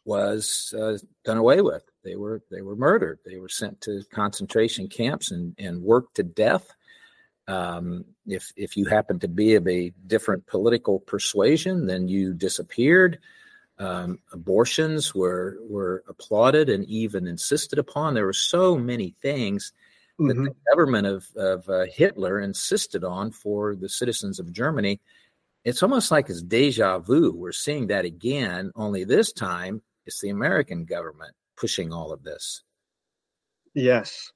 was 0.04 0.74
uh, 0.76 0.98
done 1.24 1.36
away 1.36 1.60
with. 1.60 1.84
They 2.06 2.14
were 2.14 2.40
they 2.52 2.62
were 2.62 2.76
murdered. 2.76 3.18
They 3.26 3.38
were 3.38 3.48
sent 3.48 3.80
to 3.82 4.02
concentration 4.12 4.86
camps 4.88 5.32
and 5.32 5.54
and 5.58 5.82
worked 5.82 6.14
to 6.16 6.22
death. 6.22 6.72
Um, 7.48 8.04
if 8.26 8.52
if 8.56 8.76
you 8.76 8.84
happened 8.84 9.22
to 9.22 9.28
be 9.28 9.56
of 9.56 9.66
a 9.66 9.92
different 10.06 10.46
political 10.46 11.00
persuasion, 11.00 11.86
then 11.86 12.06
you 12.06 12.32
disappeared. 12.32 13.18
Um, 13.78 14.20
abortions 14.32 15.14
were 15.16 15.58
were 15.68 16.04
applauded 16.08 16.68
and 16.68 16.84
even 16.84 17.26
insisted 17.26 17.80
upon. 17.80 18.14
There 18.14 18.24
were 18.24 18.32
so 18.32 18.78
many 18.78 19.16
things 19.20 19.72
that 20.18 20.24
mm-hmm. 20.24 20.44
the 20.44 20.54
government 20.70 21.08
of 21.08 21.26
of 21.34 21.68
uh, 21.68 21.86
Hitler 21.92 22.40
insisted 22.40 23.02
on 23.02 23.32
for 23.32 23.74
the 23.74 23.88
citizens 23.88 24.38
of 24.38 24.52
Germany. 24.52 25.00
It's 25.64 25.82
almost 25.82 26.12
like 26.12 26.30
it's 26.30 26.42
deja 26.42 27.00
vu. 27.00 27.32
We're 27.32 27.50
seeing 27.50 27.88
that 27.88 28.04
again, 28.04 28.70
only 28.76 29.02
this 29.02 29.32
time 29.32 29.82
it's 30.06 30.20
the 30.20 30.30
American 30.30 30.84
government 30.84 31.34
pushing 31.56 31.92
all 31.92 32.12
of 32.12 32.22
this. 32.22 32.62
Yes, 33.74 34.30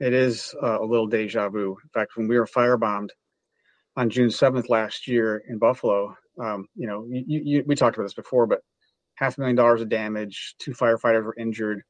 it 0.00 0.12
is 0.12 0.54
uh, 0.62 0.80
a 0.80 0.84
little 0.84 1.06
deja 1.06 1.48
vu. 1.48 1.76
In 1.82 1.90
fact, 1.92 2.16
when 2.16 2.28
we 2.28 2.38
were 2.38 2.46
firebombed 2.46 3.10
on 3.96 4.10
June 4.10 4.28
7th 4.28 4.68
last 4.68 5.06
year 5.06 5.42
in 5.48 5.58
Buffalo, 5.58 6.14
um, 6.42 6.66
you 6.74 6.86
know, 6.86 7.06
you, 7.08 7.42
you, 7.44 7.64
we 7.66 7.76
talked 7.76 7.96
about 7.96 8.04
this 8.04 8.14
before, 8.14 8.46
but 8.46 8.60
half 9.16 9.38
a 9.38 9.40
million 9.40 9.56
dollars 9.56 9.80
of 9.80 9.88
damage, 9.88 10.56
two 10.58 10.72
firefighters 10.72 11.24
were 11.24 11.36
injured. 11.38 11.82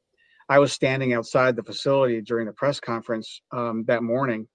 I 0.48 0.58
was 0.58 0.72
standing 0.72 1.14
outside 1.14 1.56
the 1.56 1.62
facility 1.62 2.20
during 2.20 2.46
the 2.46 2.52
press 2.52 2.78
conference 2.78 3.40
um, 3.50 3.84
that 3.86 4.02
morning, 4.02 4.46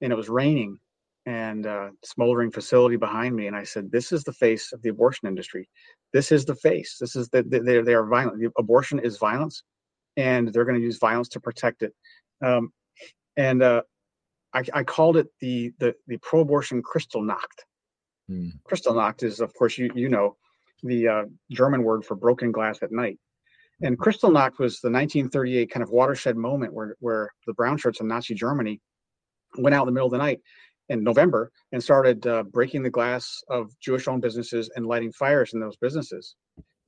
and 0.00 0.10
it 0.12 0.16
was 0.16 0.30
raining 0.30 0.78
and 1.26 1.66
uh, 1.66 1.90
smoldering 2.04 2.52
facility 2.52 2.96
behind 2.96 3.34
me. 3.34 3.48
And 3.48 3.56
I 3.56 3.64
said, 3.64 3.90
"This 3.90 4.12
is 4.12 4.24
the 4.24 4.32
face 4.32 4.72
of 4.72 4.80
the 4.82 4.90
abortion 4.90 5.28
industry. 5.28 5.68
This 6.12 6.30
is 6.32 6.44
the 6.44 6.54
face. 6.54 6.96
This 7.00 7.16
is 7.16 7.28
that 7.30 7.50
they, 7.50 7.58
they 7.58 7.94
are 7.94 8.06
violent. 8.06 8.40
The 8.40 8.50
abortion 8.56 9.00
is 9.00 9.18
violence, 9.18 9.64
and 10.16 10.52
they're 10.52 10.64
going 10.64 10.78
to 10.78 10.84
use 10.84 10.98
violence 10.98 11.28
to 11.30 11.40
protect 11.40 11.82
it." 11.82 11.92
Um, 12.44 12.72
and 13.36 13.62
uh, 13.62 13.82
I, 14.54 14.62
I, 14.72 14.84
called 14.84 15.16
it 15.16 15.26
the 15.40 15.72
the, 15.78 15.94
the 16.06 16.16
pro-abortion 16.18 16.82
Kristallnacht. 16.82 17.64
Mm. 18.30 18.52
Kristallnacht 18.68 19.22
is, 19.22 19.40
of 19.40 19.52
course, 19.54 19.76
you 19.76 19.90
you 19.94 20.08
know, 20.08 20.36
the 20.82 21.08
uh, 21.08 21.24
German 21.50 21.82
word 21.82 22.04
for 22.04 22.14
broken 22.14 22.52
glass 22.52 22.78
at 22.82 22.92
night. 22.92 23.18
And 23.82 23.98
Kristallnacht 23.98 24.58
was 24.58 24.80
the 24.80 24.90
1938 24.90 25.70
kind 25.70 25.82
of 25.82 25.90
watershed 25.90 26.36
moment 26.36 26.72
where 26.72 26.96
where 27.00 27.30
the 27.46 27.52
brown 27.52 27.78
shirts 27.78 28.00
in 28.00 28.06
Nazi 28.06 28.34
Germany 28.34 28.80
went 29.58 29.74
out 29.74 29.82
in 29.82 29.86
the 29.86 29.92
middle 29.92 30.06
of 30.06 30.12
the 30.12 30.18
night 30.18 30.40
in 30.88 31.02
November 31.02 31.50
and 31.72 31.82
started 31.82 32.26
uh, 32.26 32.44
breaking 32.44 32.82
the 32.82 32.90
glass 32.90 33.42
of 33.48 33.70
Jewish-owned 33.80 34.22
businesses 34.22 34.70
and 34.76 34.86
lighting 34.86 35.12
fires 35.12 35.52
in 35.54 35.60
those 35.60 35.76
businesses. 35.76 36.36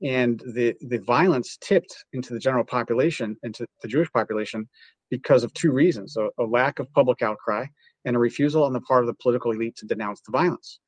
And 0.01 0.41
the 0.53 0.75
the 0.79 0.99
violence 0.99 1.57
tipped 1.59 2.05
into 2.13 2.33
the 2.33 2.39
general 2.39 2.63
population, 2.63 3.35
into 3.43 3.65
the 3.81 3.87
Jewish 3.87 4.09
population, 4.11 4.69
because 5.09 5.43
of 5.43 5.53
two 5.53 5.71
reasons: 5.71 6.15
a, 6.15 6.29
a 6.41 6.45
lack 6.45 6.79
of 6.79 6.91
public 6.93 7.21
outcry 7.21 7.65
and 8.05 8.15
a 8.15 8.19
refusal 8.19 8.63
on 8.63 8.71
the 8.71 8.79
part 8.81 9.03
of 9.03 9.07
the 9.07 9.13
political 9.15 9.51
elite 9.51 9.75
to 9.77 9.85
denounce 9.85 10.21
the 10.21 10.31
violence. 10.31 10.79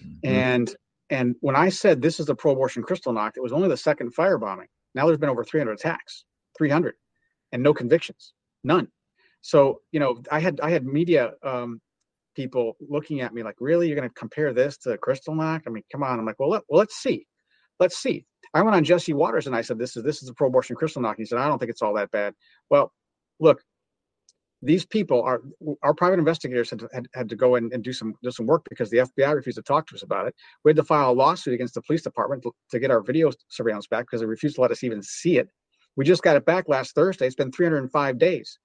Mm-hmm. 0.00 0.28
And 0.28 0.76
and 1.10 1.34
when 1.40 1.56
I 1.56 1.70
said 1.70 2.00
this 2.00 2.20
is 2.20 2.28
a 2.28 2.34
pro-abortion 2.34 2.84
Kristallnacht, 2.84 3.32
it 3.36 3.42
was 3.42 3.52
only 3.52 3.68
the 3.68 3.76
second 3.76 4.14
firebombing. 4.14 4.66
Now 4.94 5.06
there's 5.06 5.18
been 5.18 5.28
over 5.28 5.44
300 5.44 5.72
attacks, 5.72 6.24
300, 6.56 6.94
and 7.50 7.62
no 7.62 7.74
convictions, 7.74 8.32
none. 8.62 8.88
So 9.40 9.80
you 9.90 9.98
know, 9.98 10.22
I 10.30 10.38
had 10.38 10.60
I 10.60 10.70
had 10.70 10.86
media 10.86 11.32
um, 11.42 11.80
people 12.34 12.76
looking 12.88 13.20
at 13.20 13.34
me 13.34 13.42
like, 13.42 13.56
really, 13.60 13.88
you're 13.88 13.96
going 13.96 14.08
to 14.08 14.14
compare 14.14 14.52
this 14.52 14.76
to 14.78 14.98
Kristallnacht? 14.98 15.62
I 15.66 15.70
mean, 15.70 15.84
come 15.90 16.02
on. 16.02 16.18
I'm 16.18 16.26
like, 16.26 16.38
well, 16.38 16.50
let, 16.50 16.62
well, 16.68 16.78
let's 16.78 16.96
see, 16.96 17.26
let's 17.80 17.98
see. 17.98 18.24
I 18.54 18.62
went 18.62 18.76
on 18.76 18.84
Jesse 18.84 19.14
Watters 19.14 19.46
and 19.46 19.56
I 19.56 19.62
said, 19.62 19.78
this 19.78 19.96
is 19.96 20.02
this 20.02 20.22
is 20.22 20.28
a 20.28 20.34
pro-abortion 20.34 20.76
Kristallnacht. 20.76 21.16
He 21.16 21.24
said, 21.24 21.38
I 21.38 21.48
don't 21.48 21.58
think 21.58 21.70
it's 21.70 21.82
all 21.82 21.94
that 21.94 22.10
bad. 22.10 22.34
Well, 22.70 22.92
look, 23.40 23.62
these 24.62 24.84
people 24.84 25.22
are 25.22 25.42
our 25.82 25.92
private 25.92 26.20
investigators 26.20 26.70
had 26.70 26.78
to, 26.78 26.88
had, 26.92 27.08
had 27.14 27.28
to 27.28 27.36
go 27.36 27.56
in 27.56 27.70
and 27.72 27.82
do 27.82 27.92
some 27.92 28.14
do 28.22 28.30
some 28.30 28.46
work 28.46 28.64
because 28.68 28.90
the 28.90 28.98
FBI 28.98 29.34
refused 29.34 29.56
to 29.56 29.62
talk 29.62 29.86
to 29.88 29.94
us 29.94 30.02
about 30.02 30.26
it. 30.28 30.34
We 30.64 30.70
had 30.70 30.76
to 30.76 30.84
file 30.84 31.10
a 31.10 31.12
lawsuit 31.12 31.54
against 31.54 31.74
the 31.74 31.82
police 31.82 32.02
department 32.02 32.42
to, 32.44 32.52
to 32.70 32.78
get 32.78 32.90
our 32.90 33.02
video 33.02 33.30
surveillance 33.48 33.88
back 33.88 34.04
because 34.04 34.20
they 34.20 34.26
refused 34.26 34.56
to 34.56 34.60
let 34.60 34.70
us 34.70 34.84
even 34.84 35.02
see 35.02 35.38
it. 35.38 35.48
We 35.96 36.04
just 36.04 36.22
got 36.22 36.36
it 36.36 36.46
back 36.46 36.68
last 36.68 36.94
Thursday. 36.94 37.26
It's 37.26 37.34
been 37.34 37.52
305 37.52 38.18
days. 38.18 38.58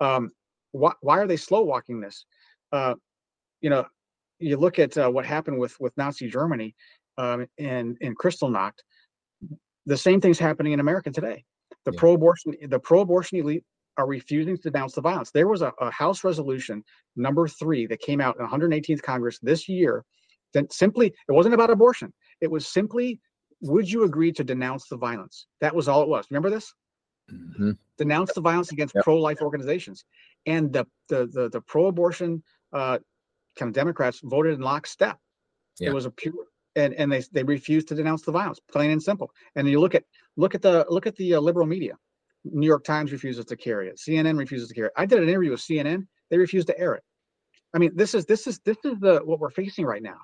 Um, 0.00 0.30
why, 0.72 0.92
why 1.00 1.18
are 1.18 1.26
they 1.26 1.38
slow 1.38 1.62
walking 1.62 2.00
this? 2.00 2.26
Uh, 2.72 2.94
you 3.66 3.70
know, 3.70 3.84
you 4.38 4.56
look 4.56 4.78
at 4.78 4.96
uh, 4.96 5.10
what 5.10 5.26
happened 5.26 5.58
with 5.58 5.74
with 5.80 5.92
Nazi 5.96 6.30
Germany 6.30 6.72
um, 7.18 7.48
in 7.58 7.96
in 8.00 8.14
Kristallnacht. 8.14 8.78
The 9.86 9.96
same 9.96 10.20
thing's 10.20 10.38
happening 10.38 10.72
in 10.72 10.78
America 10.78 11.10
today. 11.10 11.44
The 11.84 11.90
yeah. 11.92 11.98
pro-abortion 11.98 12.54
the 12.68 12.78
pro-abortion 12.78 13.38
elite 13.38 13.64
are 13.96 14.06
refusing 14.06 14.56
to 14.58 14.70
denounce 14.70 14.92
the 14.92 15.00
violence. 15.00 15.32
There 15.32 15.48
was 15.48 15.62
a, 15.62 15.72
a 15.80 15.90
House 15.90 16.22
resolution 16.22 16.84
number 17.16 17.48
three 17.48 17.88
that 17.88 17.98
came 17.98 18.20
out 18.20 18.36
in 18.38 18.46
118th 18.46 19.02
Congress 19.02 19.40
this 19.42 19.68
year. 19.68 20.04
That 20.54 20.72
simply 20.72 21.08
it 21.08 21.32
wasn't 21.32 21.54
about 21.54 21.70
abortion. 21.70 22.12
It 22.40 22.48
was 22.48 22.68
simply 22.68 23.20
would 23.62 23.90
you 23.90 24.04
agree 24.04 24.30
to 24.30 24.44
denounce 24.44 24.86
the 24.88 24.96
violence? 24.96 25.48
That 25.60 25.74
was 25.74 25.88
all 25.88 26.02
it 26.02 26.08
was. 26.08 26.24
Remember 26.30 26.50
this? 26.50 26.72
Mm-hmm. 27.32 27.72
Denounce 27.98 28.32
the 28.32 28.42
violence 28.42 28.70
against 28.70 28.94
yep. 28.94 29.02
pro-life 29.02 29.42
organizations, 29.42 30.04
and 30.46 30.72
the 30.72 30.86
the 31.08 31.26
the, 31.26 31.48
the 31.48 31.60
pro-abortion 31.62 32.44
uh, 32.72 32.98
Democrats 33.72 34.20
voted 34.22 34.54
in 34.54 34.60
lockstep. 34.60 35.18
Yeah. 35.78 35.90
It 35.90 35.94
was 35.94 36.06
a 36.06 36.10
pure 36.10 36.32
and 36.76 36.94
and 36.94 37.10
they 37.10 37.22
they 37.32 37.42
refused 37.42 37.88
to 37.88 37.94
denounce 37.94 38.22
the 38.22 38.32
violence, 38.32 38.60
plain 38.70 38.90
and 38.90 39.02
simple. 39.02 39.30
And 39.56 39.68
you 39.68 39.80
look 39.80 39.94
at 39.94 40.04
look 40.36 40.54
at 40.54 40.62
the 40.62 40.86
look 40.88 41.06
at 41.06 41.16
the 41.16 41.34
uh, 41.34 41.40
liberal 41.40 41.66
media. 41.66 41.94
New 42.44 42.66
York 42.66 42.84
Times 42.84 43.10
refuses 43.10 43.44
to 43.46 43.56
carry 43.56 43.88
it. 43.88 43.98
CNN 43.98 44.38
refuses 44.38 44.68
to 44.68 44.74
carry 44.74 44.86
it. 44.88 44.92
I 44.96 45.06
did 45.06 45.20
an 45.20 45.28
interview 45.28 45.50
with 45.50 45.60
CNN. 45.60 46.06
They 46.30 46.38
refused 46.38 46.68
to 46.68 46.78
air 46.78 46.94
it. 46.94 47.02
I 47.74 47.78
mean, 47.78 47.90
this 47.94 48.14
is 48.14 48.24
this 48.26 48.46
is 48.46 48.60
this 48.60 48.76
is 48.84 48.98
the 49.00 49.20
what 49.24 49.40
we're 49.40 49.50
facing 49.50 49.84
right 49.84 50.02
now. 50.02 50.18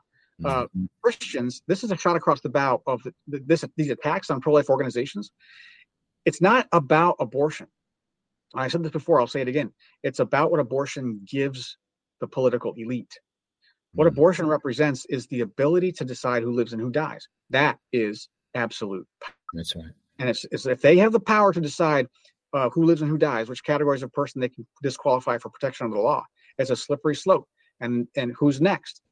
Uh, 0.45 0.65
mm-hmm. 0.65 0.85
Christians, 1.03 1.63
this 1.69 1.85
is 1.85 1.93
a 1.93 1.97
shot 1.97 2.17
across 2.17 2.41
the 2.41 2.49
bow 2.49 2.83
of 2.87 3.03
the, 3.03 3.13
the, 3.29 3.43
this 3.47 3.65
these 3.77 3.91
attacks 3.91 4.31
on 4.31 4.41
pro-life 4.41 4.71
organizations. 4.71 5.31
It's 6.25 6.41
not 6.41 6.69
about 6.73 7.17
abortion. 7.21 7.67
I 8.55 8.69
said 8.69 8.83
this 8.83 8.93
before. 8.93 9.21
I'll 9.21 9.27
say 9.27 9.41
it 9.41 9.49
again. 9.49 9.73
It's 10.03 10.21
about 10.21 10.51
what 10.51 10.61
abortion 10.61 11.21
gives 11.29 11.79
the 12.23 12.29
political 12.29 12.73
elite. 12.79 13.13
What 13.93 14.07
mm-hmm. 14.07 14.15
abortion 14.15 14.47
represents 14.47 15.05
is 15.11 15.27
the 15.27 15.41
ability 15.41 15.93
to 15.93 16.05
decide 16.07 16.43
who 16.43 16.53
lives 16.53 16.73
and 16.73 16.81
who 16.81 16.91
dies. 16.91 17.29
That 17.51 17.79
is 17.93 18.31
absolute. 18.55 19.07
power. 19.21 19.35
That's 19.53 19.77
right. 19.77 19.93
And 20.19 20.31
it's, 20.31 20.47
it's 20.51 20.65
if 20.65 20.81
they 20.81 20.97
have 20.99 21.13
the 21.13 21.21
power 21.21 21.53
to 21.53 21.61
decide 21.61 22.07
uh, 22.55 22.71
who 22.71 22.85
lives 22.85 23.03
and 23.03 23.11
who 23.11 23.19
dies, 23.19 23.49
which 23.49 23.65
categories 23.65 24.03
of 24.03 24.13
person 24.13 24.41
they 24.41 24.49
can 24.49 24.67
disqualify 24.83 25.37
for 25.37 25.51
protection 25.51 25.85
under 25.85 25.97
the 25.97 26.03
law, 26.03 26.25
it's 26.59 26.71
a 26.71 26.77
slippery 26.77 27.17
slope. 27.17 27.47
And 27.81 28.07
and 28.17 28.33
who's 28.39 28.61
next? 28.61 29.03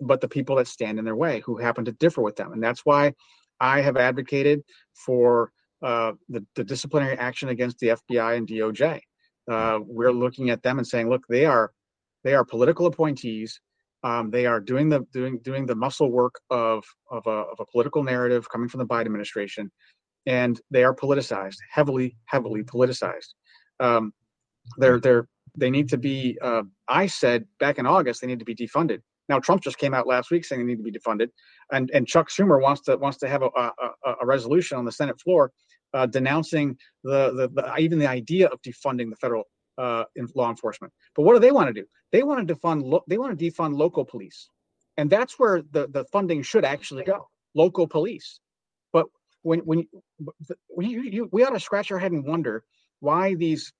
But 0.00 0.20
the 0.20 0.28
people 0.28 0.56
that 0.56 0.68
stand 0.68 0.98
in 1.00 1.04
their 1.04 1.16
way, 1.16 1.42
who 1.44 1.56
happen 1.56 1.84
to 1.86 1.92
differ 1.92 2.22
with 2.22 2.36
them, 2.36 2.52
and 2.52 2.62
that's 2.62 2.82
why 2.84 3.12
I 3.60 3.80
have 3.80 3.96
advocated 3.96 4.62
for 4.94 5.50
uh, 5.82 6.12
the, 6.28 6.46
the 6.54 6.62
disciplinary 6.62 7.18
action 7.18 7.48
against 7.48 7.78
the 7.80 7.88
FBI 7.88 8.36
and 8.36 8.46
DOJ. 8.46 9.00
Uh, 9.50 9.80
we're 9.84 10.12
looking 10.12 10.50
at 10.50 10.62
them 10.62 10.78
and 10.78 10.86
saying, 10.86 11.08
look, 11.08 11.24
they 11.28 11.44
are 11.44 11.72
they 12.24 12.34
are 12.34 12.44
political 12.44 12.86
appointees. 12.86 13.60
Um, 14.04 14.30
they 14.30 14.46
are 14.46 14.60
doing 14.60 14.88
the 14.88 15.06
doing 15.12 15.38
doing 15.42 15.66
the 15.66 15.74
muscle 15.74 16.10
work 16.10 16.40
of 16.50 16.84
of 17.10 17.26
a, 17.26 17.30
of 17.30 17.60
a 17.60 17.66
political 17.66 18.02
narrative 18.02 18.48
coming 18.50 18.68
from 18.68 18.78
the 18.78 18.86
Biden 18.86 19.06
administration, 19.06 19.70
and 20.26 20.60
they 20.70 20.82
are 20.84 20.94
politicized, 20.94 21.56
heavily 21.70 22.16
heavily 22.26 22.62
politicized. 22.62 23.34
Um, 23.78 24.12
they're 24.78 25.00
they're 25.00 25.28
they 25.56 25.70
need 25.70 25.88
to 25.90 25.98
be. 25.98 26.38
Uh, 26.42 26.62
I 26.88 27.06
said 27.06 27.44
back 27.60 27.78
in 27.78 27.86
August 27.86 28.20
they 28.20 28.26
need 28.26 28.40
to 28.40 28.44
be 28.44 28.56
defunded. 28.56 29.00
Now 29.28 29.38
Trump 29.38 29.62
just 29.62 29.78
came 29.78 29.94
out 29.94 30.08
last 30.08 30.32
week 30.32 30.44
saying 30.44 30.60
they 30.60 30.66
need 30.66 30.82
to 30.84 30.90
be 30.90 30.92
defunded, 30.92 31.28
and 31.70 31.88
and 31.94 32.06
Chuck 32.06 32.28
Schumer 32.28 32.60
wants 32.60 32.82
to 32.82 32.96
wants 32.96 33.18
to 33.18 33.28
have 33.28 33.42
a, 33.42 33.50
a, 33.56 33.70
a 34.22 34.26
resolution 34.26 34.78
on 34.78 34.84
the 34.84 34.92
Senate 34.92 35.20
floor 35.20 35.52
uh, 35.94 36.06
denouncing 36.06 36.76
the, 37.04 37.32
the, 37.32 37.48
the 37.54 37.76
even 37.78 37.98
the 37.98 38.08
idea 38.08 38.48
of 38.48 38.60
defunding 38.62 39.10
the 39.10 39.16
federal 39.16 39.44
uh, 39.78 40.04
in 40.16 40.28
law 40.34 40.50
enforcement. 40.50 40.92
But 41.14 41.22
what 41.22 41.34
do 41.34 41.40
they 41.40 41.52
want 41.52 41.68
to 41.68 41.72
do? 41.72 41.86
They 42.10 42.22
want 42.22 42.46
to 42.46 42.54
defund. 42.54 42.82
Lo- 42.84 43.04
they 43.08 43.18
want 43.18 43.38
to 43.38 43.44
defund 43.44 43.76
local 43.76 44.04
police, 44.04 44.48
and 44.96 45.10
that's 45.10 45.38
where 45.38 45.62
the 45.70 45.88
the 45.88 46.04
funding 46.06 46.42
should 46.42 46.64
actually 46.64 47.04
go. 47.04 47.28
Local 47.54 47.86
police. 47.86 48.40
But 48.92 49.06
when 49.42 49.60
when, 49.60 49.86
when 50.68 50.90
you, 50.90 51.02
you 51.02 51.28
we 51.32 51.44
ought 51.44 51.50
to 51.50 51.60
scratch 51.60 51.90
our 51.90 51.98
head 51.98 52.12
and 52.12 52.24
wonder 52.24 52.64
why 53.00 53.34
these 53.34 53.72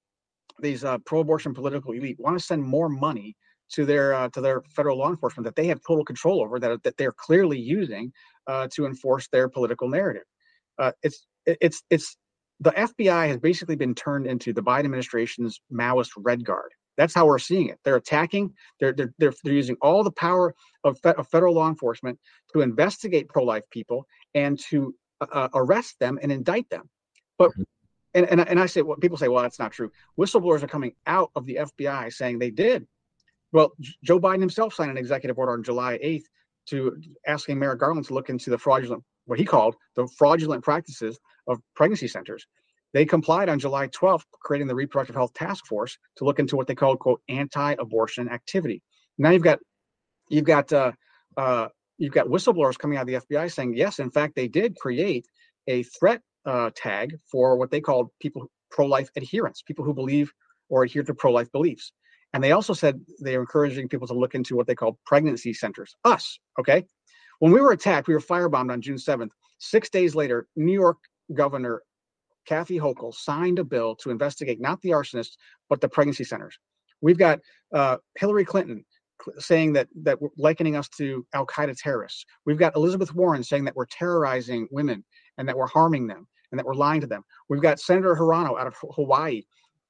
these 0.60 0.84
uh, 0.84 0.98
pro-abortion 0.98 1.54
political 1.54 1.92
elite 1.92 2.16
want 2.18 2.38
to 2.38 2.44
send 2.44 2.62
more 2.62 2.88
money 2.88 3.36
to 3.70 3.86
their 3.86 4.14
uh, 4.14 4.28
to 4.30 4.40
their 4.40 4.62
federal 4.74 4.98
law 4.98 5.08
enforcement 5.08 5.44
that 5.44 5.56
they 5.56 5.66
have 5.66 5.80
total 5.86 6.04
control 6.04 6.42
over 6.42 6.58
that 6.58 6.82
that 6.82 6.96
they're 6.96 7.12
clearly 7.12 7.58
using 7.58 8.12
uh, 8.46 8.68
to 8.72 8.86
enforce 8.86 9.28
their 9.28 9.48
political 9.48 9.88
narrative. 9.88 10.24
Uh, 10.78 10.92
it's 11.02 11.26
it's 11.46 11.82
it's 11.90 12.16
the 12.60 12.70
FBI 12.70 13.28
has 13.28 13.38
basically 13.38 13.76
been 13.76 13.94
turned 13.94 14.26
into 14.26 14.52
the 14.52 14.62
Biden 14.62 14.84
administration's 14.84 15.60
Maoist 15.72 16.10
Red 16.16 16.44
Guard. 16.44 16.72
That's 16.96 17.14
how 17.14 17.26
we're 17.26 17.38
seeing 17.38 17.68
it. 17.68 17.78
They're 17.84 17.96
attacking. 17.96 18.52
They're 18.78 18.92
they're 18.92 19.12
they're, 19.18 19.32
they're 19.42 19.54
using 19.54 19.76
all 19.80 20.04
the 20.04 20.12
power 20.12 20.54
of, 20.84 20.98
fe- 21.00 21.14
of, 21.16 21.28
federal 21.28 21.54
law 21.54 21.68
enforcement 21.68 22.18
to 22.52 22.60
investigate 22.60 23.28
pro-life 23.28 23.64
people 23.70 24.06
and 24.34 24.58
to 24.70 24.94
uh, 25.20 25.48
arrest 25.54 25.98
them 26.00 26.18
and 26.22 26.30
indict 26.30 26.68
them. 26.68 26.88
But 27.38 27.50
mm-hmm. 27.52 27.62
and, 28.14 28.28
and 28.28 28.40
and 28.40 28.60
I 28.60 28.66
say, 28.66 28.82
well, 28.82 28.96
people 28.98 29.16
say, 29.16 29.28
well, 29.28 29.42
that's 29.42 29.58
not 29.58 29.72
true. 29.72 29.90
Whistleblowers 30.18 30.62
are 30.62 30.68
coming 30.68 30.92
out 31.06 31.30
of 31.34 31.46
the 31.46 31.60
FBI 31.62 32.12
saying 32.12 32.38
they 32.38 32.50
did. 32.50 32.86
Well, 33.52 33.72
Joe 34.02 34.18
Biden 34.18 34.40
himself 34.40 34.74
signed 34.74 34.90
an 34.90 34.96
executive 34.96 35.38
order 35.38 35.52
on 35.52 35.62
July 35.62 35.98
8th 35.98 36.24
to 36.66 37.00
asking 37.26 37.58
Merrick 37.58 37.80
Garland 37.80 38.06
to 38.06 38.14
look 38.14 38.30
into 38.30 38.50
the 38.50 38.58
fraudulent, 38.58 39.02
what 39.26 39.38
he 39.38 39.44
called 39.44 39.76
the 39.96 40.06
fraudulent 40.18 40.64
practices 40.64 41.18
of 41.46 41.58
pregnancy 41.74 42.08
centers. 42.08 42.46
They 42.92 43.06
complied 43.06 43.48
on 43.48 43.58
July 43.58 43.88
12th, 43.88 44.24
creating 44.42 44.68
the 44.68 44.74
Reproductive 44.74 45.16
Health 45.16 45.32
Task 45.32 45.66
Force 45.66 45.96
to 46.16 46.24
look 46.24 46.38
into 46.38 46.56
what 46.56 46.66
they 46.66 46.74
called 46.74 46.98
"quote 46.98 47.22
anti-abortion 47.28 48.28
activity." 48.28 48.82
Now 49.18 49.30
you've 49.30 49.42
got 49.42 49.60
you've 50.28 50.44
got 50.44 50.72
uh, 50.72 50.92
uh, 51.36 51.68
you've 51.98 52.12
got 52.12 52.26
whistleblowers 52.26 52.78
coming 52.78 52.98
out 52.98 53.02
of 53.02 53.06
the 53.06 53.36
FBI 53.36 53.52
saying, 53.52 53.74
yes, 53.76 53.98
in 53.98 54.10
fact, 54.10 54.34
they 54.34 54.48
did 54.48 54.76
create 54.76 55.26
a 55.68 55.82
threat 55.84 56.20
uh, 56.44 56.70
tag 56.74 57.16
for 57.30 57.56
what 57.56 57.70
they 57.70 57.80
called 57.80 58.08
people 58.20 58.50
pro-life 58.70 59.08
adherents, 59.16 59.62
people 59.62 59.84
who 59.84 59.94
believe 59.94 60.32
or 60.68 60.84
adhere 60.84 61.02
to 61.02 61.14
pro-life 61.14 61.50
beliefs. 61.52 61.92
And 62.32 62.42
they 62.42 62.52
also 62.52 62.72
said 62.72 63.00
they're 63.18 63.40
encouraging 63.40 63.88
people 63.88 64.08
to 64.08 64.14
look 64.14 64.34
into 64.34 64.56
what 64.56 64.66
they 64.66 64.74
call 64.74 64.98
pregnancy 65.04 65.52
centers. 65.52 65.94
Us, 66.04 66.38
okay? 66.58 66.84
When 67.42 67.50
we 67.50 67.60
were 67.60 67.72
attacked, 67.72 68.06
we 68.06 68.14
were 68.14 68.20
firebombed 68.20 68.70
on 68.70 68.80
June 68.80 68.94
7th. 68.94 69.32
Six 69.58 69.90
days 69.90 70.14
later, 70.14 70.46
New 70.54 70.72
York 70.72 70.98
Governor 71.34 71.82
Kathy 72.46 72.78
Hochul 72.78 73.12
signed 73.12 73.58
a 73.58 73.64
bill 73.64 73.96
to 73.96 74.10
investigate 74.10 74.60
not 74.60 74.80
the 74.80 74.90
arsonists, 74.90 75.36
but 75.68 75.80
the 75.80 75.88
pregnancy 75.88 76.22
centers. 76.22 76.56
We've 77.00 77.18
got 77.18 77.40
uh, 77.74 77.96
Hillary 78.16 78.44
Clinton 78.44 78.84
saying 79.40 79.72
that 79.72 79.88
that 80.02 80.18
likening 80.38 80.76
us 80.76 80.88
to 80.90 81.26
Al 81.34 81.44
Qaeda 81.44 81.76
terrorists. 81.76 82.24
We've 82.46 82.58
got 82.58 82.76
Elizabeth 82.76 83.12
Warren 83.12 83.42
saying 83.42 83.64
that 83.64 83.74
we're 83.74 83.86
terrorizing 83.86 84.68
women 84.70 85.04
and 85.36 85.48
that 85.48 85.56
we're 85.56 85.66
harming 85.66 86.06
them 86.06 86.28
and 86.52 86.60
that 86.60 86.64
we're 86.64 86.74
lying 86.74 87.00
to 87.00 87.08
them. 87.08 87.24
We've 87.48 87.60
got 87.60 87.80
Senator 87.80 88.14
Hirono 88.14 88.56
out 88.56 88.68
of 88.68 88.76
Hawaii 88.94 89.42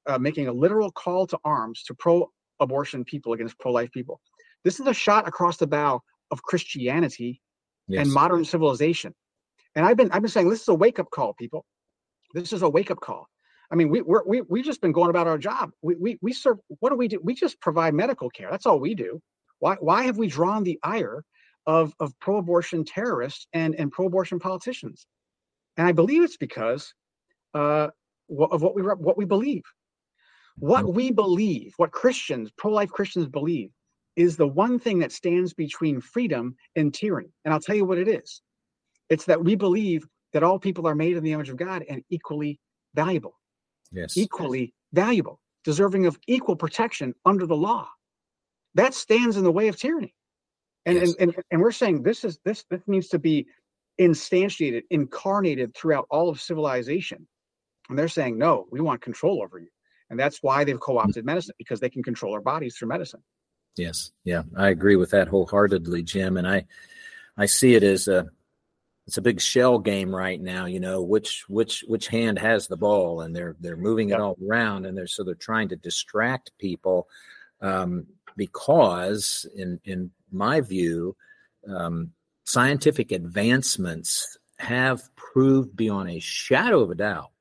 uh, 0.07 0.17
making 0.17 0.47
a 0.47 0.51
literal 0.51 0.91
call 0.91 1.27
to 1.27 1.37
arms 1.45 1.83
to 1.83 1.93
pro-abortion 1.93 3.05
people 3.05 3.33
against 3.33 3.59
pro-life 3.59 3.91
people. 3.91 4.21
This 4.63 4.79
is 4.79 4.87
a 4.87 4.93
shot 4.93 5.27
across 5.27 5.57
the 5.57 5.67
bow 5.67 6.01
of 6.31 6.41
Christianity 6.41 7.41
yes. 7.87 8.05
and 8.05 8.13
modern 8.13 8.45
civilization. 8.45 9.13
And 9.75 9.85
I've 9.85 9.97
been 9.97 10.11
I've 10.11 10.21
been 10.21 10.31
saying 10.31 10.49
this 10.49 10.61
is 10.61 10.67
a 10.67 10.75
wake 10.75 10.99
up 10.99 11.09
call, 11.11 11.33
people. 11.33 11.65
This 12.33 12.53
is 12.53 12.61
a 12.61 12.69
wake 12.69 12.91
up 12.91 12.99
call. 12.99 13.27
I 13.71 13.75
mean, 13.75 13.89
we 13.89 14.01
we're, 14.01 14.23
we 14.25 14.41
we 14.41 14.61
just 14.61 14.81
been 14.81 14.91
going 14.91 15.09
about 15.09 15.27
our 15.27 15.37
job. 15.37 15.71
We 15.81 15.95
we 15.95 16.19
we 16.21 16.33
serve. 16.33 16.57
What 16.79 16.89
do 16.89 16.95
we 16.95 17.07
do? 17.07 17.19
We 17.23 17.33
just 17.33 17.59
provide 17.59 17.93
medical 17.93 18.29
care. 18.29 18.49
That's 18.51 18.65
all 18.65 18.79
we 18.79 18.93
do. 18.93 19.19
Why 19.59 19.75
why 19.79 20.03
have 20.03 20.17
we 20.17 20.27
drawn 20.27 20.63
the 20.63 20.79
ire 20.83 21.23
of 21.65 21.93
of 21.99 22.13
pro-abortion 22.19 22.85
terrorists 22.85 23.47
and 23.53 23.75
and 23.75 23.91
pro-abortion 23.91 24.39
politicians? 24.39 25.07
And 25.77 25.87
I 25.87 25.91
believe 25.91 26.23
it's 26.23 26.37
because 26.37 26.93
uh, 27.53 27.87
of 28.29 28.61
what 28.61 28.75
we 28.75 28.83
what 28.83 29.17
we 29.17 29.25
believe. 29.25 29.63
What 30.57 30.85
mm-hmm. 30.85 30.95
we 30.95 31.11
believe, 31.11 31.73
what 31.77 31.91
Christians, 31.91 32.51
pro-life 32.57 32.91
Christians 32.91 33.27
believe, 33.27 33.71
is 34.15 34.37
the 34.37 34.47
one 34.47 34.79
thing 34.79 34.99
that 34.99 35.11
stands 35.11 35.53
between 35.53 35.99
freedom 36.01 36.55
and 36.75 36.93
tyranny. 36.93 37.33
And 37.45 37.53
I'll 37.53 37.59
tell 37.59 37.75
you 37.75 37.85
what 37.85 37.97
it 37.97 38.07
is. 38.07 38.41
It's 39.09 39.25
that 39.25 39.43
we 39.43 39.55
believe 39.55 40.05
that 40.33 40.43
all 40.43 40.59
people 40.59 40.87
are 40.87 40.95
made 40.95 41.17
in 41.17 41.23
the 41.23 41.31
image 41.31 41.49
of 41.49 41.57
God 41.57 41.83
and 41.89 42.03
equally 42.09 42.59
valuable 42.95 43.35
yes. 43.93 44.17
equally 44.17 44.73
valuable, 44.91 45.39
deserving 45.63 46.05
of 46.05 46.17
equal 46.27 46.55
protection 46.55 47.13
under 47.25 47.45
the 47.45 47.55
law. 47.55 47.87
That 48.75 48.93
stands 48.93 49.37
in 49.37 49.43
the 49.43 49.51
way 49.51 49.67
of 49.67 49.77
tyranny. 49.77 50.13
And, 50.85 50.97
yes. 50.97 51.15
and, 51.19 51.29
and, 51.29 51.43
and 51.51 51.61
we're 51.61 51.71
saying 51.71 52.03
this 52.03 52.23
is 52.23 52.39
this 52.43 52.65
this 52.69 52.81
needs 52.87 53.07
to 53.09 53.19
be 53.19 53.45
instantiated, 54.01 54.81
incarnated 54.89 55.75
throughout 55.75 56.07
all 56.09 56.29
of 56.29 56.41
civilization. 56.41 57.27
And 57.89 57.97
they're 57.97 58.07
saying, 58.07 58.37
no, 58.37 58.65
we 58.71 58.81
want 58.81 59.01
control 59.01 59.41
over 59.43 59.59
you. 59.59 59.67
And 60.09 60.19
that's 60.19 60.39
why 60.41 60.63
they've 60.63 60.79
co-opted 60.79 61.25
medicine, 61.25 61.55
because 61.57 61.79
they 61.79 61.89
can 61.89 62.03
control 62.03 62.33
our 62.33 62.41
bodies 62.41 62.75
through 62.75 62.89
medicine. 62.89 63.21
Yes. 63.75 64.11
Yeah. 64.23 64.43
I 64.55 64.69
agree 64.69 64.95
with 64.95 65.11
that 65.11 65.27
wholeheartedly, 65.27 66.03
Jim. 66.03 66.37
And 66.37 66.47
I 66.47 66.65
I 67.37 67.47
see 67.47 67.75
it 67.75 67.83
as 67.83 68.07
a 68.07 68.27
it's 69.07 69.17
a 69.17 69.21
big 69.21 69.41
shell 69.41 69.79
game 69.79 70.15
right 70.15 70.39
now 70.39 70.65
you 70.65 70.79
know 70.79 71.01
which 71.01 71.43
which 71.47 71.83
which 71.87 72.07
hand 72.07 72.39
has 72.39 72.67
the 72.67 72.77
ball 72.77 73.21
and 73.21 73.35
they're 73.35 73.55
they're 73.59 73.77
moving 73.77 74.09
it 74.09 74.19
all 74.19 74.37
around 74.47 74.85
and 74.85 74.97
they're 74.97 75.07
so 75.07 75.23
they're 75.23 75.35
trying 75.35 75.69
to 75.69 75.75
distract 75.75 76.51
people 76.57 77.07
um, 77.61 78.05
because 78.37 79.45
in 79.55 79.79
in 79.85 80.11
my 80.31 80.61
view 80.61 81.15
um, 81.67 82.11
scientific 82.45 83.11
advancements 83.11 84.37
have 84.57 85.13
proved 85.15 85.75
beyond 85.75 86.09
a 86.09 86.19
shadow 86.19 86.79
of 86.81 86.91
a 86.91 86.95
doubt 86.95 87.31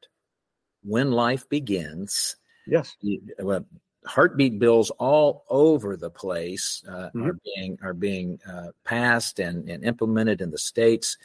when 0.83 1.13
life 1.13 1.49
begins 1.49 2.37
yes 2.67 2.97
you, 3.01 3.21
well, 3.39 3.65
heartbeat 4.05 4.59
bills 4.59 4.91
all 4.99 5.45
over 5.49 5.97
the 5.97 6.11
place 6.11 6.83
uh, 6.89 7.11
mm-hmm. 7.15 7.27
are 7.27 7.39
being 7.45 7.79
are 7.83 7.95
being 7.95 8.41
uh, 8.49 8.69
passed 8.85 9.39
and, 9.39 9.69
and 9.69 9.85
implemented 9.85 10.41
in 10.41 10.51
the 10.51 10.59
states 10.59 11.17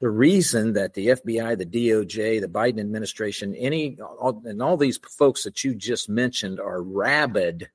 the 0.00 0.10
reason 0.10 0.72
that 0.72 0.94
the 0.94 1.08
FBI, 1.08 1.58
the 1.58 1.66
DOJ, 1.66 2.40
the 2.40 2.48
Biden 2.48 2.80
administration, 2.80 3.54
any 3.54 3.98
all, 4.00 4.42
and 4.46 4.62
all 4.62 4.78
these 4.78 4.98
folks 5.18 5.44
that 5.44 5.62
you 5.62 5.74
just 5.74 6.08
mentioned 6.08 6.58
are 6.58 6.82
rabid 6.82 7.68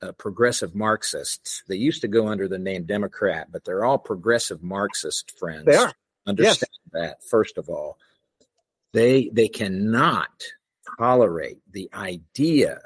uh, 0.00 0.12
progressive 0.12 0.74
Marxists. 0.74 1.62
They 1.68 1.76
used 1.76 2.00
to 2.00 2.08
go 2.08 2.28
under 2.28 2.48
the 2.48 2.58
name 2.58 2.84
Democrat, 2.84 3.48
but 3.52 3.64
they're 3.64 3.84
all 3.84 3.98
progressive 3.98 4.62
Marxist 4.62 5.38
friends. 5.38 5.66
They 5.66 5.76
are. 5.76 5.92
Understand 6.26 6.70
yes. 6.72 6.92
that 6.92 7.24
first 7.24 7.58
of 7.58 7.68
all. 7.68 7.98
They 8.92 9.28
they 9.30 9.48
cannot 9.48 10.44
tolerate 10.98 11.58
the 11.70 11.90
idea 11.92 12.80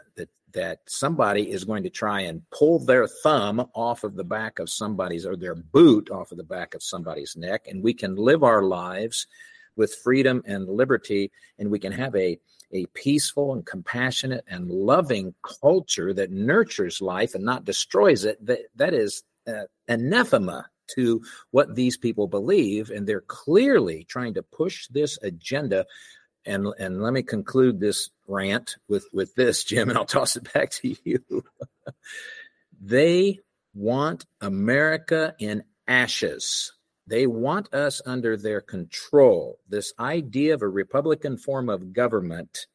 that 0.53 0.81
somebody 0.87 1.51
is 1.51 1.65
going 1.65 1.83
to 1.83 1.91
try 1.91 2.21
and 2.21 2.43
pull 2.51 2.79
their 2.79 3.07
thumb 3.07 3.67
off 3.75 4.05
of 4.05 4.17
the 4.17 4.25
back 4.25 4.59
of 4.59 4.71
somebody's 4.71 5.27
or 5.27 5.37
their 5.37 5.55
boot 5.55 6.11
off 6.11 6.33
of 6.33 6.39
the 6.39 6.45
back 6.45 6.75
of 6.75 6.83
somebody's 6.83 7.37
neck 7.37 7.67
and 7.69 7.83
we 7.83 7.95
can 7.95 8.17
live 8.17 8.43
our 8.43 8.63
lives 8.63 9.27
with 9.77 9.95
freedom 9.97 10.43
and 10.47 10.69
liberty 10.69 11.31
and 11.59 11.71
we 11.71 11.79
can 11.79 11.93
have 11.93 12.15
a 12.17 12.39
a 12.73 12.87
peaceful 12.95 13.53
and 13.53 13.67
compassionate 13.67 14.45
and 14.49 14.71
loving 14.71 15.35
culture 15.43 16.15
that 16.15 16.31
nurtures 16.31 17.01
life 17.01 17.35
and 17.35 17.45
not 17.45 17.65
destroys 17.65 18.25
it. 18.25 18.45
That 18.45 18.61
that 18.77 18.95
is 18.95 19.23
uh, 19.47 19.65
anathema 19.89 20.67
to 20.95 21.23
what 21.51 21.75
these 21.75 21.97
people 21.97 22.27
believe 22.27 22.91
and 22.91 23.07
they're 23.07 23.21
clearly 23.23 24.05
trying 24.05 24.35
to 24.35 24.43
push 24.43 24.89
this 24.89 25.19
agenda 25.23 25.87
and 26.47 26.67
and 26.79 27.03
let 27.03 27.13
me 27.13 27.23
conclude 27.23 27.81
this 27.81 28.11
rant 28.27 28.77
with 28.89 29.07
with 29.13 29.35
this 29.35 29.65
jim 29.71 29.89
and 29.89 29.99
i'll 29.99 30.05
toss 30.05 30.37
it 30.37 30.53
back 30.53 30.71
to 30.71 30.95
you. 31.05 31.23
They 32.83 33.41
want 33.75 34.25
america 34.41 35.35
in 35.39 35.65
ashes. 35.87 36.73
They 37.07 37.27
want 37.27 37.75
us 37.75 38.01
under 38.07 38.39
their 38.39 38.63
control. 38.63 39.59
This 39.69 39.93
idea 39.99 40.55
of 40.55 40.63
a 40.63 40.69
republican 40.69 41.37
form 41.37 41.69
of 41.69 41.93
government 41.93 42.67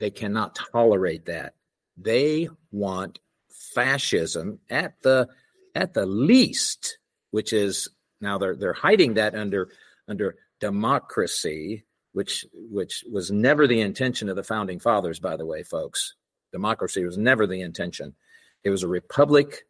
they 0.00 0.10
cannot 0.10 0.56
tolerate 0.72 1.26
that. 1.26 1.54
They 1.96 2.48
want 2.70 3.18
fascism 3.50 4.60
at 4.70 5.00
the 5.02 5.28
at 5.74 5.94
the 5.94 6.06
least 6.06 6.98
which 7.30 7.52
is 7.52 7.88
now 8.20 8.38
they're 8.38 8.56
they're 8.56 8.72
hiding 8.72 9.14
that 9.14 9.34
under 9.34 9.68
under 10.06 10.36
democracy 10.60 11.84
which 12.18 12.44
which 12.52 13.04
was 13.08 13.30
never 13.30 13.68
the 13.68 13.80
intention 13.80 14.28
of 14.28 14.34
the 14.34 14.42
founding 14.42 14.80
fathers 14.80 15.20
by 15.20 15.36
the 15.36 15.46
way 15.46 15.62
folks. 15.62 16.16
Democracy 16.50 17.04
was 17.04 17.16
never 17.16 17.46
the 17.46 17.60
intention. 17.60 18.12
It 18.64 18.70
was 18.70 18.82
a 18.82 18.88
republic 18.88 19.68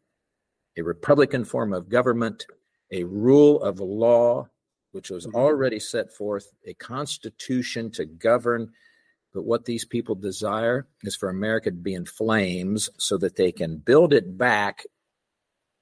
a 0.75 0.81
republican 0.81 1.45
form 1.45 1.73
of 1.73 1.89
government 1.89 2.47
a 2.91 3.03
rule 3.03 3.61
of 3.61 3.79
law 3.79 4.49
which 4.93 5.11
was 5.11 5.27
mm-hmm. 5.27 5.35
already 5.35 5.79
set 5.79 6.11
forth 6.11 6.51
a 6.65 6.73
constitution 6.73 7.91
to 7.91 8.05
govern. 8.05 8.71
But 9.31 9.45
what 9.45 9.65
these 9.65 9.85
people 9.85 10.15
desire 10.15 10.87
is 11.03 11.15
for 11.15 11.29
america 11.29 11.69
to 11.69 11.77
be 11.77 11.93
in 11.93 12.07
flames 12.07 12.89
so 12.97 13.15
that 13.19 13.35
they 13.35 13.51
can 13.51 13.77
build 13.77 14.11
it 14.11 14.39
back. 14.39 14.85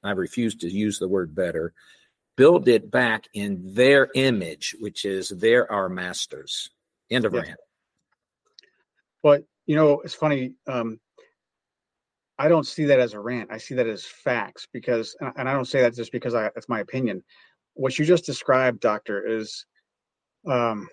I 0.03 0.11
refuse 0.11 0.55
to 0.55 0.69
use 0.69 0.99
the 0.99 1.07
word 1.07 1.33
better 1.33 1.73
build 2.37 2.67
it 2.69 2.89
back 2.89 3.25
in 3.33 3.73
their 3.73 4.07
image, 4.15 4.75
which 4.79 5.03
is 5.03 5.29
they're 5.29 5.69
our 5.69 5.89
masters. 5.89 6.69
End 7.11 7.25
of 7.25 7.33
yeah. 7.33 7.41
rant. 7.41 7.59
But 9.21 9.43
you 9.65 9.75
know, 9.75 9.99
it's 10.01 10.13
funny. 10.13 10.53
Um, 10.67 10.99
I 12.39 12.47
don't 12.47 12.65
see 12.65 12.85
that 12.85 12.99
as 12.99 13.13
a 13.13 13.19
rant. 13.19 13.51
I 13.51 13.57
see 13.57 13.75
that 13.75 13.87
as 13.87 14.05
facts 14.05 14.67
because, 14.71 15.15
and 15.19 15.49
I 15.49 15.53
don't 15.53 15.65
say 15.65 15.81
that 15.81 15.95
just 15.95 16.11
because 16.11 16.35
I, 16.35 16.43
that's 16.43 16.69
my 16.69 16.79
opinion. 16.79 17.23
What 17.73 17.97
you 17.97 18.05
just 18.05 18.25
described, 18.25 18.79
Doctor, 18.79 19.27
is 19.27 19.65
um, 20.47 20.87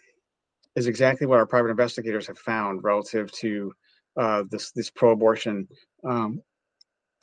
is 0.75 0.87
exactly 0.87 1.27
what 1.27 1.39
our 1.39 1.47
private 1.47 1.71
investigators 1.71 2.27
have 2.27 2.39
found 2.39 2.83
relative 2.83 3.31
to 3.33 3.73
uh, 4.19 4.45
this 4.51 4.73
this 4.73 4.91
pro-abortion 4.91 5.69
um, 6.09 6.41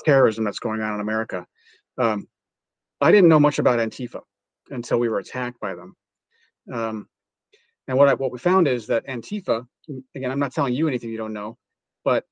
terrorism 0.06 0.44
that's 0.44 0.60
going 0.60 0.82
on 0.82 0.96
in 0.96 1.02
America. 1.02 1.46
Um, 1.98 2.28
I 3.02 3.12
didn't 3.12 3.30
know 3.30 3.39
much 3.39 3.60
about 3.60 3.80
Antifa 3.80 4.22
until 4.70 4.99
we 4.99 5.10
were 5.10 5.20
attacked 5.20 5.60
by 5.60 5.76
them. 5.76 5.95
Um, 6.72 7.08
and 7.88 7.97
what 7.97 8.08
I, 8.08 8.14
what 8.14 8.32
we 8.32 8.39
found 8.39 8.68
is 8.68 8.88
that 8.88 9.06
Antifa, 9.08 9.66
again, 10.16 10.32
I'm 10.32 10.39
not 10.39 10.54
telling 10.54 10.74
you 10.74 10.88
anything 10.88 11.10
you 11.10 11.18
don't 11.18 11.34
know, 11.34 11.58
but 12.06 12.26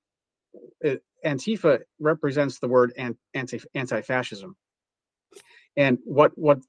it, 0.81 1.03
Antifa 1.25 1.79
represents 1.99 2.59
the 2.59 2.67
word 2.67 2.93
anti 3.33 3.59
anti-fascism. 3.75 4.55
And 5.75 5.97
what 6.05 6.31
what 6.37 6.59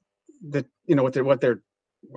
the 0.49 0.65
you 0.85 0.95
know 0.95 1.03
what 1.03 1.13
they're 1.13 1.23
what 1.23 1.41
they're 1.41 1.61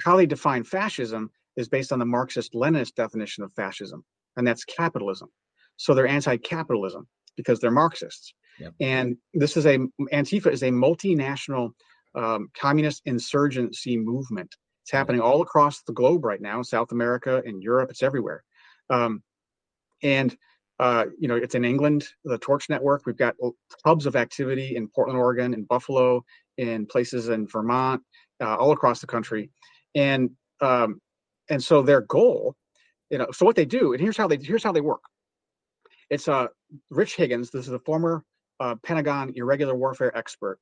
how 0.03 0.16
they 0.16 0.26
define 0.26 0.64
fascism 0.64 1.30
is 1.57 1.68
based 1.68 1.93
on 1.93 1.99
the 1.99 2.07
Marxist 2.07 2.55
Leninist 2.55 2.95
definition 2.95 3.45
of 3.45 3.53
fascism, 3.53 4.05
and 4.37 4.47
that's 4.47 4.64
capitalism. 4.64 5.28
So 5.76 5.95
they're 5.95 6.07
anti-capitalism 6.07 7.07
because 7.37 7.61
they're 7.61 7.70
Marxists. 7.70 8.35
Yep. 8.59 8.75
And 8.81 9.17
this 9.33 9.57
is 9.57 9.67
a 9.67 9.79
Antifa 10.13 10.53
is 10.53 10.63
a 10.63 10.71
multinational 10.71 11.71
um, 12.15 12.49
communist 12.59 13.03
insurgency 13.05 13.97
movement. 13.97 14.55
It's 14.83 14.93
happening 14.93 15.21
all 15.21 15.43
across 15.43 15.83
the 15.83 15.93
globe 15.93 16.25
right 16.25 16.41
now, 16.41 16.63
South 16.63 16.93
America 16.93 17.43
and 17.45 17.63
Europe. 17.63 17.91
It's 17.91 18.03
everywhere. 18.03 18.45
Um, 18.91 19.23
and 20.03 20.37
uh, 20.81 21.07
you 21.19 21.29
know, 21.29 21.37
it's 21.37 21.55
in 21.55 21.65
England, 21.65 22.07
the 22.25 22.39
Torch 22.39 22.69
Network. 22.69 23.07
We've 23.07 23.17
got 23.17 23.37
hubs 23.85 24.07
of 24.07 24.17
activity 24.17 24.77
in 24.77 24.89
Portland, 24.89 25.19
Oregon, 25.19 25.55
in 25.55 25.65
Buffalo, 25.65 26.25
in 26.59 26.87
places 26.87 27.29
in 27.29 27.47
Vermont, 27.47 28.03
uh, 28.43 28.57
all 28.57 28.73
across 28.73 29.01
the 29.01 29.07
country, 29.07 29.51
and 29.95 30.31
um, 30.61 31.01
and 31.49 31.63
so 31.63 31.83
their 31.83 32.01
goal, 32.03 32.57
you 33.11 33.19
know, 33.19 33.29
so 33.33 33.47
what 33.47 33.55
they 33.55 33.65
do, 33.65 33.93
and 33.93 34.01
here's 34.01 34.17
how 34.17 34.27
they 34.27 34.37
here's 34.37 34.65
how 34.65 34.73
they 34.73 34.81
work. 34.81 35.03
It's 36.11 36.27
uh, 36.27 36.49
Rich 36.91 37.17
Higgins. 37.17 37.51
This 37.51 37.69
is 37.69 37.73
a 37.73 37.79
former 37.79 38.25
uh, 38.61 38.75
Pentagon 38.85 39.33
irregular 39.37 39.75
warfare 39.75 40.17
expert. 40.17 40.59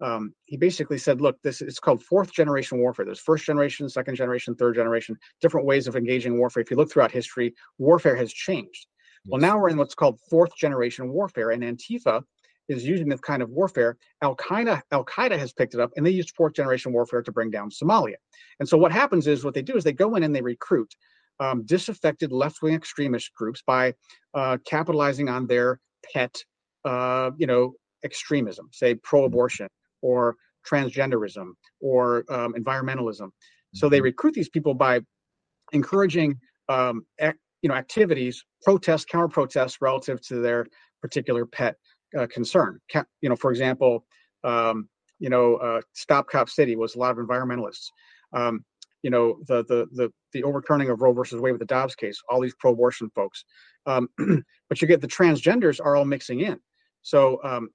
Um, 0.00 0.34
he 0.44 0.56
basically 0.56 0.98
said, 0.98 1.20
look, 1.20 1.36
this 1.42 1.62
it's 1.62 1.78
called 1.78 2.02
fourth 2.02 2.32
generation 2.32 2.78
warfare. 2.78 3.06
There's 3.06 3.20
first 3.20 3.46
generation, 3.46 3.88
second 3.88 4.14
generation, 4.14 4.54
third 4.54 4.74
generation, 4.74 5.16
different 5.40 5.66
ways 5.66 5.86
of 5.86 5.96
engaging 5.96 6.38
warfare. 6.38 6.62
If 6.62 6.70
you 6.70 6.76
look 6.76 6.90
throughout 6.90 7.10
history, 7.10 7.54
warfare 7.78 8.16
has 8.16 8.32
changed. 8.32 8.86
Well, 9.26 9.40
now 9.40 9.58
we're 9.58 9.70
in 9.70 9.78
what's 9.78 9.94
called 9.94 10.20
fourth 10.30 10.54
generation 10.56 11.08
warfare, 11.08 11.50
and 11.50 11.62
Antifa 11.62 12.22
is 12.68 12.84
using 12.84 13.08
this 13.08 13.20
kind 13.20 13.42
of 13.42 13.50
warfare. 13.50 13.96
Al 14.22 14.36
Qaeda, 14.36 14.82
Al 14.92 15.04
Qaeda 15.04 15.38
has 15.38 15.52
picked 15.52 15.74
it 15.74 15.80
up, 15.80 15.90
and 15.96 16.04
they 16.04 16.10
used 16.10 16.32
fourth 16.36 16.54
generation 16.54 16.92
warfare 16.92 17.22
to 17.22 17.32
bring 17.32 17.50
down 17.50 17.70
Somalia. 17.70 18.16
And 18.60 18.68
so 18.68 18.76
what 18.76 18.92
happens 18.92 19.26
is 19.26 19.44
what 19.44 19.54
they 19.54 19.62
do 19.62 19.76
is 19.76 19.84
they 19.84 19.92
go 19.92 20.14
in 20.16 20.22
and 20.22 20.34
they 20.34 20.42
recruit 20.42 20.94
um, 21.40 21.64
disaffected 21.64 22.32
left 22.32 22.62
wing 22.62 22.74
extremist 22.74 23.32
groups 23.34 23.62
by 23.66 23.94
uh, 24.34 24.58
capitalizing 24.64 25.28
on 25.28 25.46
their 25.46 25.80
pet, 26.12 26.44
uh, 26.86 27.30
you 27.36 27.46
know, 27.46 27.74
extremism, 28.04 28.68
say 28.72 28.94
pro-abortion 28.94 29.68
or 30.00 30.36
transgenderism 30.66 31.50
or 31.80 32.24
um, 32.30 32.54
environmentalism. 32.54 33.28
So 33.74 33.88
they 33.88 33.98
mm-hmm. 33.98 34.04
recruit 34.04 34.34
these 34.34 34.48
people 34.48 34.74
by 34.74 35.00
encouraging 35.72 36.38
um, 36.68 37.04
you 37.20 37.68
know 37.68 37.74
activities, 37.74 38.44
protests, 38.62 39.04
counter 39.04 39.28
protests 39.28 39.78
relative 39.80 40.20
to 40.28 40.36
their 40.36 40.66
particular 41.02 41.44
pet 41.44 41.76
uh, 42.18 42.26
concern. 42.26 42.78
Ca- 42.92 43.04
you 43.20 43.28
know, 43.28 43.36
for 43.36 43.50
example, 43.50 44.04
um, 44.44 44.88
you 45.18 45.30
know, 45.30 45.56
uh, 45.56 45.80
Stop 45.94 46.28
Cop 46.28 46.48
City 46.48 46.76
was 46.76 46.94
a 46.94 46.98
lot 46.98 47.10
of 47.10 47.18
environmentalists. 47.18 47.88
Um, 48.32 48.64
you 49.02 49.10
know, 49.10 49.38
the 49.46 49.64
the 49.64 49.86
the 49.92 50.12
the 50.32 50.42
overturning 50.42 50.90
of 50.90 51.00
Roe 51.00 51.12
versus 51.12 51.40
Wade 51.40 51.52
with 51.52 51.60
the 51.60 51.66
Dobbs 51.66 51.94
case, 51.94 52.20
all 52.28 52.40
these 52.40 52.54
pro-abortion 52.58 53.10
folks. 53.14 53.44
Um, 53.86 54.08
but 54.68 54.82
you 54.82 54.88
get 54.88 55.00
the 55.00 55.08
transgenders 55.08 55.80
are 55.84 55.96
all 55.96 56.04
mixing 56.04 56.40
in. 56.40 56.58
So 57.06 57.38
um, 57.44 57.70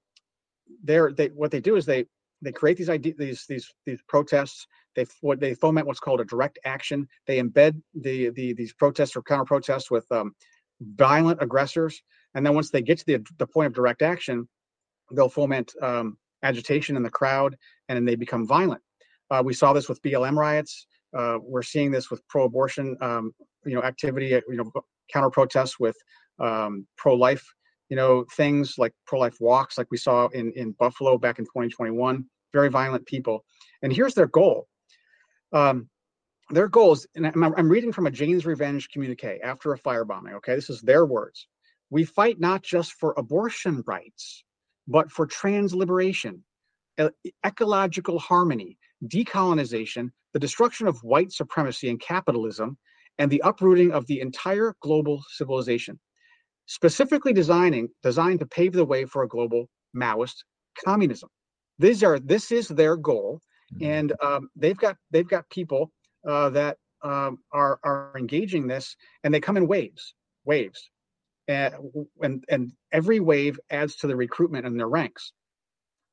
they're 0.84 1.10
they 1.10 1.28
what 1.28 1.50
they 1.50 1.60
do 1.60 1.76
is 1.76 1.86
they 1.86 2.04
they 2.42 2.52
create 2.52 2.76
these 2.76 2.90
these 3.16 3.46
these 3.48 3.72
these 3.86 4.02
protests 4.06 4.66
they 4.94 5.06
what 5.22 5.40
they 5.40 5.54
foment 5.54 5.86
what's 5.86 6.00
called 6.00 6.20
a 6.20 6.24
direct 6.26 6.58
action. 6.66 7.08
They 7.26 7.38
embed 7.40 7.80
the 7.94 8.28
the 8.30 8.52
these 8.52 8.74
protests 8.74 9.16
or 9.16 9.22
counter 9.22 9.46
protests 9.46 9.90
with 9.90 10.04
um, 10.12 10.34
violent 10.82 11.42
aggressors, 11.42 12.02
and 12.34 12.44
then 12.44 12.54
once 12.54 12.70
they 12.70 12.82
get 12.82 12.98
to 12.98 13.06
the 13.06 13.24
the 13.38 13.46
point 13.46 13.68
of 13.68 13.72
direct 13.72 14.02
action, 14.02 14.46
they'll 15.12 15.30
foment 15.30 15.72
um, 15.80 16.18
agitation 16.42 16.94
in 16.98 17.02
the 17.02 17.10
crowd, 17.10 17.56
and 17.88 17.96
then 17.96 18.04
they 18.04 18.16
become 18.16 18.46
violent. 18.46 18.82
Uh, 19.30 19.42
we 19.42 19.54
saw 19.54 19.72
this 19.72 19.88
with 19.88 20.02
BLM 20.02 20.36
riots. 20.36 20.86
Uh, 21.16 21.38
we're 21.40 21.62
seeing 21.62 21.90
this 21.90 22.10
with 22.10 22.26
pro-abortion, 22.28 22.96
um, 23.00 23.32
you 23.64 23.74
know, 23.74 23.82
activity, 23.82 24.28
you 24.28 24.56
know, 24.56 24.70
counter 25.10 25.30
protests 25.30 25.78
with 25.78 25.96
um, 26.38 26.86
pro-life, 26.96 27.44
you 27.88 27.96
know, 27.96 28.24
things 28.36 28.76
like 28.78 28.92
pro-life 29.06 29.36
walks, 29.40 29.76
like 29.78 29.90
we 29.90 29.98
saw 29.98 30.28
in 30.28 30.52
in 30.52 30.72
Buffalo 30.72 31.18
back 31.18 31.38
in 31.38 31.44
2021. 31.44 32.24
Very 32.52 32.68
violent 32.68 33.06
people, 33.06 33.44
and 33.82 33.92
here's 33.92 34.14
their 34.14 34.26
goal: 34.26 34.68
um, 35.52 35.88
their 36.50 36.68
goals, 36.68 37.06
and 37.14 37.26
I'm, 37.26 37.42
I'm 37.42 37.68
reading 37.68 37.92
from 37.92 38.06
a 38.06 38.10
Jane's 38.10 38.44
Revenge 38.44 38.90
communique 38.90 39.40
after 39.42 39.72
a 39.72 39.78
firebombing. 39.78 40.34
Okay, 40.34 40.54
this 40.54 40.70
is 40.70 40.80
their 40.82 41.06
words. 41.06 41.46
We 41.90 42.04
fight 42.04 42.40
not 42.40 42.62
just 42.62 42.94
for 42.94 43.14
abortion 43.16 43.82
rights, 43.86 44.44
but 44.86 45.10
for 45.10 45.26
trans 45.26 45.74
liberation, 45.74 46.44
ecological 47.44 48.18
harmony, 48.18 48.78
decolonization, 49.06 50.10
the 50.32 50.38
destruction 50.38 50.86
of 50.86 51.02
white 51.02 51.32
supremacy 51.32 51.88
and 51.88 52.00
capitalism, 52.00 52.78
and 53.18 53.30
the 53.30 53.42
uprooting 53.44 53.92
of 53.92 54.06
the 54.06 54.20
entire 54.20 54.74
global 54.80 55.22
civilization, 55.30 55.98
specifically 56.66 57.32
designing 57.32 57.88
designed 58.02 58.40
to 58.40 58.46
pave 58.46 58.72
the 58.72 58.84
way 58.84 59.04
for 59.04 59.22
a 59.22 59.28
global 59.28 59.68
Maoist 59.96 60.44
communism. 60.84 61.28
These 61.78 62.02
are 62.02 62.18
this 62.18 62.52
is 62.52 62.68
their 62.68 62.96
goal, 62.96 63.40
Mm-hmm. 63.74 63.84
and 63.84 64.12
um, 64.22 64.50
they've 64.56 64.76
got 64.76 64.96
they've 65.10 65.28
got 65.28 65.48
people 65.50 65.90
uh, 66.28 66.50
that 66.50 66.76
um, 67.02 67.38
are 67.52 67.78
are 67.84 68.12
engaging 68.18 68.66
this, 68.66 68.96
and 69.24 69.32
they 69.32 69.40
come 69.40 69.56
in 69.56 69.66
waves, 69.66 70.14
waves, 70.44 70.90
and 71.48 71.74
and, 72.20 72.44
and 72.48 72.72
every 72.92 73.20
wave 73.20 73.58
adds 73.70 73.96
to 73.96 74.06
the 74.06 74.16
recruitment 74.16 74.66
in 74.66 74.76
their 74.76 74.88
ranks. 74.88 75.32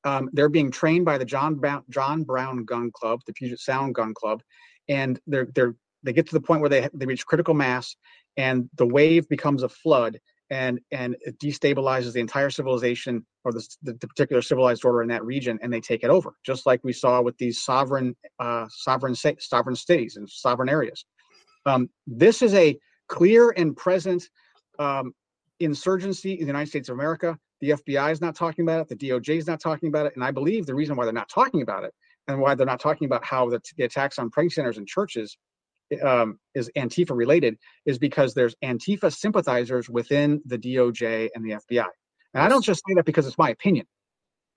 Um, 0.06 0.30
they're 0.32 0.50
being 0.50 0.72
trained 0.72 1.04
by 1.04 1.18
the 1.18 1.26
John 1.26 1.56
Brown, 1.56 1.84
John 1.90 2.24
Brown 2.24 2.64
Gun 2.64 2.92
Club, 2.94 3.20
the 3.28 3.34
Puget 3.34 3.60
Sound 3.60 3.96
Gun 3.96 4.14
Club, 4.14 4.42
and 4.88 5.20
they're 5.28 5.48
they're 5.54 5.76
they 6.04 6.14
get 6.14 6.28
to 6.28 6.34
the 6.34 6.42
point 6.42 6.62
where 6.62 6.70
they 6.70 6.88
they 6.94 7.06
reach 7.06 7.26
critical 7.26 7.54
mass, 7.54 7.96
and 8.38 8.70
the 8.78 8.88
wave 8.88 9.28
becomes 9.28 9.64
a 9.64 9.70
flood, 9.70 10.18
and 10.50 10.80
and 10.92 11.16
it 11.22 11.40
destabilizes 11.40 12.14
the 12.14 12.20
entire 12.20 12.50
civilization 12.50 13.26
or 13.46 13.52
the, 13.52 13.68
the, 13.84 14.08
particular 14.08 14.42
civilized 14.42 14.84
order 14.84 15.02
in 15.02 15.08
that 15.08 15.24
region 15.24 15.60
and 15.62 15.72
they 15.72 15.80
take 15.80 16.04
it 16.04 16.10
over 16.10 16.34
just 16.44 16.66
like 16.66 16.80
we 16.84 16.94
saw 16.94 17.22
with 17.22 17.38
these 17.38 17.62
sovereign 17.62 18.16
uh, 18.40 18.66
sovereign 18.70 19.16
sovereign 19.16 19.76
cities 19.76 20.16
and 20.16 20.30
sovereign 20.30 20.70
areas. 20.70 21.06
Um, 21.66 21.90
this 22.08 22.42
is 22.42 22.54
a 22.56 22.78
clear 23.08 23.52
and 23.52 23.76
present 23.76 24.30
um, 24.80 25.14
insurgency 25.60 26.34
in 26.34 26.42
the 26.42 26.48
united 26.48 26.70
states 26.70 26.90
of 26.90 26.96
america. 26.96 27.38
The 27.62 27.72
fbi 27.72 28.12
is 28.12 28.22
not 28.22 28.36
talking 28.36 28.64
about 28.64 28.82
it. 28.82 28.88
The 28.88 29.10
doj 29.10 29.38
is 29.38 29.48
not 29.48 29.60
talking 29.60 29.90
about 29.90 30.06
it. 30.06 30.14
And 30.16 30.24
i 30.24 30.32
believe 30.32 30.66
the 30.66 30.76
reason 30.76 30.96
why 30.96 31.06
they're 31.06 31.14
not 31.14 31.30
talking 31.30 31.62
about 31.62 31.84
it 31.84 31.94
and 32.28 32.40
why 32.40 32.56
they're 32.56 32.66
not 32.66 32.80
talking 32.80 33.06
about 33.06 33.24
how 33.24 33.50
the, 33.50 33.62
the 33.78 33.84
attacks 33.84 34.20
on 34.20 34.30
pregnancy 34.30 34.56
centers 34.56 34.78
and 34.78 34.88
churches 34.88 35.38
um, 36.04 36.40
is 36.56 36.70
Antifa 36.78 37.16
related 37.16 37.58
is 37.86 37.98
because 37.98 38.34
there's 38.34 38.56
Antifa 38.64 39.14
sympathizers 39.14 39.90
within 39.90 40.42
the 40.46 40.58
DOJ 40.58 41.30
and 41.34 41.44
the 41.44 41.52
FBI. 41.52 41.88
And 42.34 42.44
I 42.44 42.50
don't 42.50 42.64
just 42.64 42.84
say 42.88 42.94
that 42.96 43.06
because 43.06 43.26
it's 43.28 43.38
my 43.38 43.50
opinion. 43.50 43.86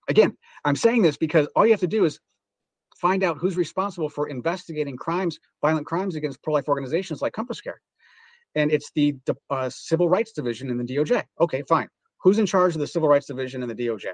Again, 0.08 0.36
I'm 0.64 0.76
saying 0.76 1.02
this 1.02 1.16
because 1.16 1.46
all 1.56 1.64
you 1.64 1.72
have 1.72 1.80
to 1.80 1.86
do 1.86 2.04
is 2.04 2.18
find 2.98 3.22
out 3.22 3.38
who's 3.38 3.56
responsible 3.56 4.08
for 4.08 4.28
investigating 4.28 4.96
crimes, 4.96 5.38
violent 5.62 5.86
crimes 5.86 6.16
against 6.16 6.42
pro-life 6.42 6.68
organizations 6.68 7.22
like 7.22 7.32
Compass 7.32 7.60
Care. 7.60 7.80
And 8.54 8.70
it's 8.70 8.90
the 8.94 9.16
uh, 9.48 9.70
Civil 9.70 10.08
Rights 10.08 10.32
Division 10.32 10.70
in 10.70 10.76
the 10.76 10.84
DOJ. 10.84 11.24
Okay, 11.40 11.62
fine. 11.68 11.88
Who's 12.22 12.38
in 12.38 12.46
charge 12.46 12.74
of 12.74 12.80
the 12.80 12.86
Civil 12.86 13.08
Rights 13.08 13.26
Division 13.26 13.62
in 13.62 13.68
the 13.68 13.74
DOJ? 13.74 14.08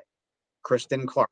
Kristen 0.63 1.07
Clarke. 1.07 1.31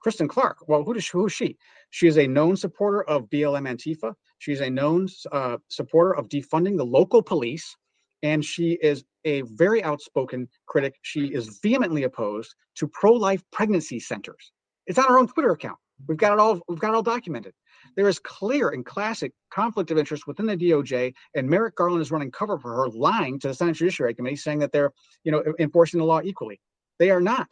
Kristen 0.00 0.28
Clarke, 0.28 0.58
Well, 0.68 0.84
who, 0.84 0.94
does, 0.94 1.08
who 1.08 1.26
is 1.26 1.32
she? 1.32 1.56
She 1.90 2.06
is 2.06 2.18
a 2.18 2.26
known 2.26 2.56
supporter 2.56 3.02
of 3.04 3.28
BLM 3.30 3.66
Antifa. 3.66 4.14
She's 4.44 4.60
a 4.60 4.68
known 4.68 5.08
uh, 5.32 5.56
supporter 5.68 6.14
of 6.14 6.28
defunding 6.28 6.76
the 6.76 6.84
local 6.84 7.22
police. 7.22 7.74
And 8.22 8.44
she 8.44 8.78
is 8.82 9.04
a 9.24 9.40
very 9.42 9.82
outspoken 9.82 10.48
critic. 10.66 10.96
She 11.00 11.28
is 11.28 11.60
vehemently 11.62 12.02
opposed 12.02 12.54
to 12.76 12.86
pro-life 12.86 13.42
pregnancy 13.52 13.98
centers. 14.00 14.52
It's 14.86 14.98
on 14.98 15.08
her 15.08 15.18
own 15.18 15.28
Twitter 15.28 15.52
account. 15.52 15.78
We've 16.06 16.18
got 16.18 16.34
it 16.34 16.38
all. 16.40 16.60
We've 16.68 16.78
got 16.78 16.90
it 16.90 16.94
all 16.94 17.02
documented. 17.02 17.54
There 17.96 18.08
is 18.08 18.18
clear 18.18 18.68
and 18.68 18.84
classic 18.84 19.32
conflict 19.50 19.90
of 19.90 19.96
interest 19.96 20.26
within 20.26 20.46
the 20.46 20.56
DOJ, 20.56 21.14
and 21.34 21.48
Merrick 21.48 21.76
Garland 21.76 22.02
is 22.02 22.10
running 22.10 22.30
cover 22.30 22.58
for 22.58 22.74
her, 22.74 22.88
lying 22.88 23.38
to 23.40 23.48
the 23.48 23.54
Senate 23.54 23.76
Judiciary 23.76 24.14
Committee, 24.14 24.36
saying 24.36 24.58
that 24.58 24.72
they're, 24.72 24.92
you 25.22 25.32
know, 25.32 25.42
enforcing 25.58 26.00
the 26.00 26.06
law 26.06 26.20
equally. 26.22 26.60
They 26.98 27.10
are 27.10 27.20
not. 27.20 27.48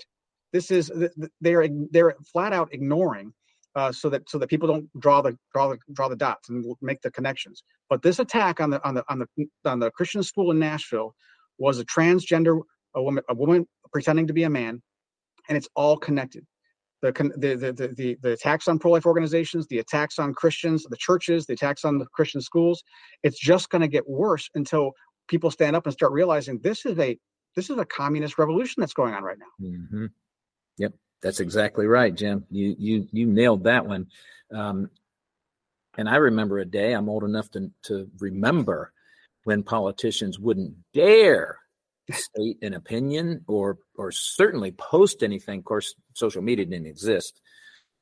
This 0.53 0.71
is 0.71 0.93
they're 1.41 1.69
they're 1.91 2.17
flat 2.33 2.53
out 2.53 2.75
ignoring 2.75 3.33
uh, 3.75 3.93
so 3.93 4.09
that 4.11 4.29
so 4.29 4.39
that 4.39 4.49
people 4.49 4.69
don't 4.69 4.89
draw 5.01 5.23
the 5.23 5.37
draw 5.53 5.69
the 5.69 5.79
draw 5.93 6.09
the 6.09 6.17
dots 6.17 6.49
and 6.49 6.65
make 6.81 7.01
the 7.03 7.11
connections. 7.11 7.63
But 7.89 8.03
this 8.03 8.19
attack 8.19 8.61
on 8.61 8.71
the 8.71 8.87
on 8.87 8.95
the 8.95 9.05
on 9.09 9.19
the 9.19 9.47
on 9.65 9.79
the 9.81 9.91
Christian 9.91 10.23
school 10.23 10.51
in 10.51 10.59
Nashville 10.59 11.15
was 11.59 11.79
a 11.79 11.85
transgender 11.85 12.61
a 12.95 13.03
woman 13.03 13.25
a 13.29 13.35
woman 13.35 13.67
pretending 13.93 14.27
to 14.27 14.33
be 14.33 14.45
a 14.45 14.51
man, 14.51 14.83
and 15.49 15.57
it's 15.57 15.69
all 15.75 15.97
connected. 15.97 16.45
the, 17.03 17.11
the, 17.11 17.73
the, 17.73 17.89
the, 17.97 18.17
the 18.23 18.33
attacks 18.33 18.69
on 18.69 18.79
pro-life 18.79 19.07
organizations, 19.07 19.67
the 19.67 19.81
attacks 19.81 20.21
on 20.21 20.33
Christians, 20.35 20.85
the 20.89 20.97
churches, 20.97 21.47
the 21.47 21.55
attacks 21.55 21.85
on 21.85 21.99
the 21.99 22.07
Christian 22.15 22.41
schools. 22.41 22.85
It's 23.25 23.39
just 23.39 23.71
going 23.71 23.83
to 23.83 23.89
get 23.89 24.09
worse 24.09 24.49
until 24.55 24.93
people 25.27 25.51
stand 25.51 25.75
up 25.75 25.87
and 25.87 25.93
start 25.93 26.13
realizing 26.13 26.61
this 26.63 26.87
is 26.87 26.99
a 26.99 27.19
this 27.57 27.71
is 27.71 27.79
a 27.79 27.85
communist 27.85 28.39
revolution 28.39 28.81
that's 28.81 28.95
going 28.95 29.15
on 29.15 29.23
right 29.23 29.37
now. 29.39 29.67
Mm-hmm. 29.69 30.07
Yep, 30.79 30.93
that's 31.23 31.41
exactly 31.41 31.87
right, 31.87 32.15
Jim. 32.15 32.45
You 32.51 32.75
you 32.79 33.09
you 33.13 33.27
nailed 33.27 33.65
that 33.65 33.87
one. 33.87 34.09
Um, 34.53 34.91
and 35.97 36.09
I 36.09 36.17
remember 36.17 36.59
a 36.59 36.65
day. 36.65 36.93
I'm 36.93 37.09
old 37.09 37.25
enough 37.25 37.51
to 37.53 37.71
to 37.85 38.11
remember 38.19 38.93
when 39.45 39.63
politicians 39.63 40.39
wouldn't 40.39 40.75
dare 40.93 41.59
state 42.11 42.59
an 42.63 42.75
opinion 42.75 43.45
or 43.47 43.79
or 43.97 44.11
certainly 44.13 44.73
post 44.73 45.23
anything. 45.23 45.61
Of 45.61 45.65
course, 45.65 45.95
social 46.15 46.43
media 46.43 46.65
didn't 46.65 46.87
exist 46.87 47.41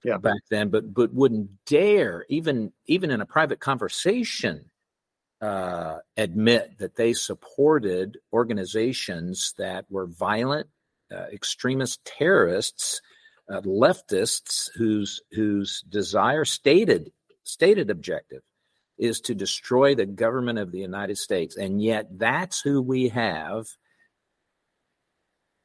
yeah. 0.04 0.16
back 0.18 0.40
then, 0.50 0.68
but 0.70 0.92
but 0.92 1.12
wouldn't 1.12 1.50
dare 1.66 2.24
even 2.28 2.72
even 2.86 3.10
in 3.10 3.20
a 3.20 3.26
private 3.26 3.60
conversation 3.60 4.64
uh, 5.40 5.98
admit 6.16 6.78
that 6.78 6.96
they 6.96 7.12
supported 7.12 8.18
organizations 8.32 9.54
that 9.58 9.86
were 9.90 10.06
violent, 10.06 10.68
uh, 11.14 11.26
extremist 11.32 12.04
terrorists, 12.04 13.00
uh, 13.50 13.60
leftists 13.62 14.70
whose 14.76 15.20
whose 15.32 15.82
desire 15.88 16.44
stated 16.44 17.10
stated 17.42 17.90
objective 17.90 18.42
is 18.98 19.20
to 19.22 19.34
destroy 19.34 19.94
the 19.94 20.06
government 20.06 20.58
of 20.58 20.70
the 20.70 20.78
United 20.78 21.18
States, 21.18 21.56
and 21.56 21.82
yet 21.82 22.06
that's 22.18 22.60
who 22.60 22.80
we 22.80 23.08
have 23.08 23.66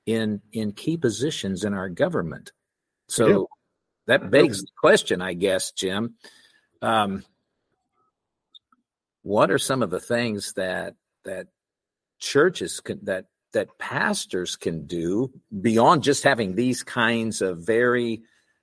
in 0.06 0.42
in 0.52 0.72
key 0.72 0.98
positions 0.98 1.64
in 1.64 1.74
our 1.74 1.90
government. 1.90 2.52
So 3.08 3.50
that 4.08 4.32
begs 4.32 4.62
the 4.62 4.68
question, 4.80 5.22
I 5.22 5.34
guess, 5.34 5.72
Jim. 5.72 6.16
Um, 6.82 7.24
what 9.24 9.52
are 9.52 9.58
some 9.58 9.82
of 9.84 9.90
the 9.90 10.00
things 10.00 10.54
that 10.54 10.96
that 11.24 11.48
churches 12.20 12.80
can, 12.80 13.00
that 13.04 13.26
that 13.56 13.80
pastors 13.80 14.56
can 14.56 14.86
do 14.86 15.32
beyond 15.62 16.03
just 16.03 16.24
having 16.24 16.56
these 16.56 16.84
kinds 16.84 17.41
of 17.41 17.66
very 17.66 18.22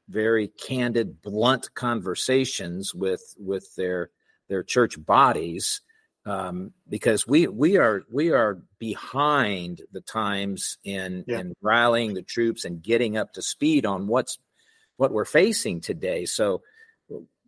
very 0.09 0.49
candid 0.49 1.22
blunt 1.22 1.74
conversations 1.74 2.95
with 2.95 3.34
with 3.38 3.74
their 3.76 4.11
their 4.49 4.62
church 4.62 5.03
bodies 5.05 5.80
um, 6.24 6.72
because 6.88 7.26
we 7.26 7.49
we 7.49 7.76
are 7.76 8.05
we 8.11 8.30
are 8.30 8.62
behind 8.78 9.82
the 9.93 10.01
times 10.01 10.78
in 10.84 11.24
yeah. 11.26 11.40
in 11.40 11.55
rallying 11.61 12.14
the 12.14 12.22
troops 12.22 12.64
and 12.64 12.82
getting 12.82 13.16
up 13.16 13.32
to 13.32 13.43
speed 13.43 13.86
on 13.86 14.07
what's 14.07 14.38
what 14.97 15.12
we're 15.12 15.24
facing 15.24 15.80
today. 15.80 16.24
So, 16.26 16.62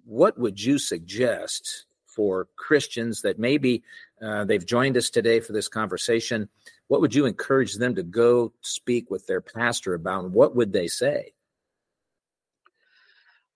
what 0.05 0.39
would 0.39 0.61
you 0.61 0.79
suggest 0.79 1.87
for 2.07 2.49
Christians 2.57 3.23
that 3.23 3.39
maybe 3.39 3.83
uh, 4.21 4.45
they've 4.45 4.65
joined 4.65 4.97
us 4.97 5.11
today 5.11 5.41
for 5.41 5.53
this 5.53 5.69
conversation? 5.69 6.49
What 6.89 7.01
would 7.01 7.15
you 7.15 7.27
encourage 7.27 7.75
them 7.75 7.95
to 7.95 8.03
go 8.03 8.53
speak 8.61 9.11
with 9.11 9.27
their 9.27 9.41
pastor 9.41 9.95
about? 9.95 10.31
What 10.31 10.55
would 10.55 10.73
they 10.73 10.87
say? 10.87 11.33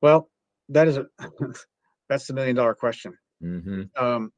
Well, 0.01 0.31
that 0.71 0.89
is 0.89 0.97
a 0.97 1.07
that's 2.09 2.27
the 2.27 2.35
million 2.35 2.57
dollar 2.57 2.75
question. 2.75 3.19
Mm-hmm. 3.43 3.83
Um, 4.03 4.33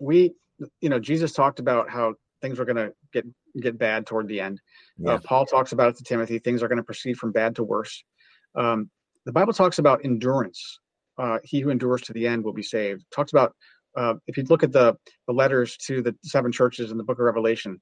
we 0.00 0.34
you 0.80 0.88
know 0.88 0.98
jesus 0.98 1.32
talked 1.32 1.58
about 1.58 1.90
how 1.90 2.14
things 2.40 2.58
were 2.58 2.64
going 2.64 2.76
to 2.76 2.92
get 3.12 3.24
get 3.60 3.78
bad 3.78 4.06
toward 4.06 4.28
the 4.28 4.40
end 4.40 4.60
uh, 5.00 5.10
yeah. 5.10 5.14
uh, 5.14 5.18
paul 5.24 5.44
talks 5.46 5.72
about 5.72 5.90
it 5.90 5.96
to 5.96 6.04
timothy 6.04 6.38
things 6.38 6.62
are 6.62 6.68
going 6.68 6.78
to 6.78 6.84
proceed 6.84 7.16
from 7.16 7.32
bad 7.32 7.56
to 7.56 7.62
worse 7.62 8.04
um, 8.54 8.90
the 9.24 9.32
bible 9.32 9.52
talks 9.52 9.78
about 9.78 10.04
endurance 10.04 10.80
uh, 11.18 11.38
he 11.42 11.60
who 11.60 11.70
endures 11.70 12.02
to 12.02 12.12
the 12.12 12.26
end 12.26 12.44
will 12.44 12.52
be 12.52 12.62
saved 12.62 13.04
talks 13.14 13.32
about 13.32 13.54
uh, 13.96 14.14
if 14.26 14.36
you 14.36 14.44
look 14.44 14.62
at 14.62 14.72
the 14.72 14.96
the 15.26 15.32
letters 15.32 15.76
to 15.76 16.02
the 16.02 16.14
seven 16.22 16.52
churches 16.52 16.90
in 16.90 16.98
the 16.98 17.04
book 17.04 17.18
of 17.18 17.24
revelation 17.24 17.80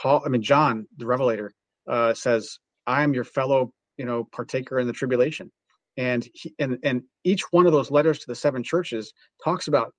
paul 0.00 0.22
i 0.24 0.28
mean 0.28 0.42
john 0.42 0.86
the 0.96 1.06
revelator 1.06 1.52
uh, 1.88 2.14
says 2.14 2.58
i 2.86 3.02
am 3.02 3.14
your 3.14 3.24
fellow 3.24 3.72
you 3.96 4.04
know 4.04 4.28
partaker 4.32 4.78
in 4.78 4.86
the 4.86 4.92
tribulation 4.92 5.50
and 5.96 6.28
he, 6.32 6.54
and 6.58 6.78
and 6.84 7.02
each 7.24 7.42
one 7.50 7.66
of 7.66 7.72
those 7.72 7.90
letters 7.90 8.20
to 8.20 8.26
the 8.28 8.34
seven 8.34 8.62
churches 8.62 9.12
talks 9.42 9.68
about 9.68 9.92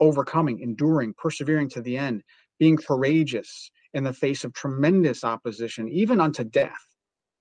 overcoming, 0.00 0.60
enduring, 0.60 1.14
persevering 1.16 1.68
to 1.70 1.80
the 1.80 1.96
end, 1.96 2.22
being 2.58 2.76
courageous 2.76 3.70
in 3.94 4.04
the 4.04 4.12
face 4.12 4.44
of 4.44 4.52
tremendous 4.52 5.24
opposition, 5.24 5.88
even 5.88 6.20
unto 6.20 6.44
death. 6.44 6.86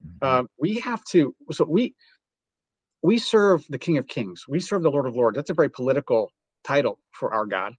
Mm-hmm. 0.05 0.17
Uh, 0.21 0.43
we 0.59 0.79
have 0.79 1.03
to. 1.05 1.35
So 1.51 1.65
we 1.65 1.95
we 3.01 3.17
serve 3.17 3.65
the 3.69 3.79
King 3.79 3.97
of 3.97 4.07
Kings. 4.07 4.45
We 4.47 4.59
serve 4.59 4.83
the 4.83 4.91
Lord 4.91 5.07
of 5.07 5.15
Lords. 5.15 5.35
That's 5.35 5.49
a 5.49 5.55
very 5.55 5.69
political 5.69 6.31
title 6.63 6.99
for 7.11 7.33
our 7.33 7.45
God. 7.45 7.73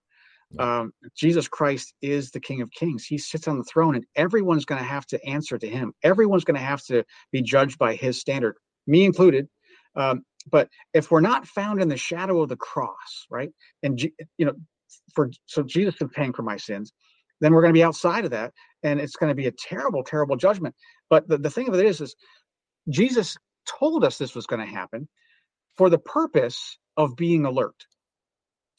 Um, 0.58 0.92
Jesus 1.16 1.48
Christ 1.48 1.92
is 2.00 2.30
the 2.30 2.40
King 2.40 2.62
of 2.62 2.70
Kings. 2.70 3.04
He 3.04 3.18
sits 3.18 3.48
on 3.48 3.58
the 3.58 3.64
throne, 3.64 3.94
and 3.94 4.06
everyone's 4.14 4.64
going 4.64 4.80
to 4.80 4.88
have 4.88 5.06
to 5.06 5.24
answer 5.26 5.58
to 5.58 5.66
Him. 5.66 5.92
Everyone's 6.02 6.44
going 6.44 6.58
to 6.58 6.64
have 6.64 6.82
to 6.84 7.04
be 7.32 7.42
judged 7.42 7.78
by 7.78 7.94
His 7.94 8.20
standard, 8.20 8.56
me 8.86 9.04
included. 9.04 9.48
Um, 9.96 10.22
but 10.50 10.68
if 10.94 11.10
we're 11.10 11.20
not 11.20 11.46
found 11.46 11.80
in 11.80 11.88
the 11.88 11.96
shadow 11.96 12.42
of 12.42 12.48
the 12.48 12.56
cross, 12.56 13.26
right? 13.30 13.50
And 13.82 14.00
you 14.00 14.46
know, 14.46 14.54
for 15.14 15.30
so 15.46 15.62
Jesus 15.62 15.94
is 16.00 16.08
paying 16.14 16.32
for 16.32 16.42
my 16.42 16.56
sins, 16.56 16.92
then 17.40 17.52
we're 17.52 17.62
going 17.62 17.72
to 17.72 17.78
be 17.78 17.84
outside 17.84 18.24
of 18.24 18.30
that, 18.30 18.52
and 18.82 19.00
it's 19.00 19.16
going 19.16 19.30
to 19.30 19.34
be 19.34 19.46
a 19.46 19.52
terrible, 19.52 20.04
terrible 20.04 20.36
judgment. 20.36 20.74
But 21.10 21.28
the, 21.28 21.38
the 21.38 21.50
thing 21.50 21.68
of 21.68 21.74
it 21.74 21.84
is, 21.84 22.00
is 22.00 22.14
Jesus 22.88 23.36
told 23.66 24.04
us 24.04 24.16
this 24.16 24.34
was 24.34 24.46
going 24.46 24.64
to 24.64 24.72
happen 24.72 25.08
for 25.76 25.90
the 25.90 25.98
purpose 25.98 26.78
of 26.96 27.16
being 27.16 27.44
alert, 27.44 27.84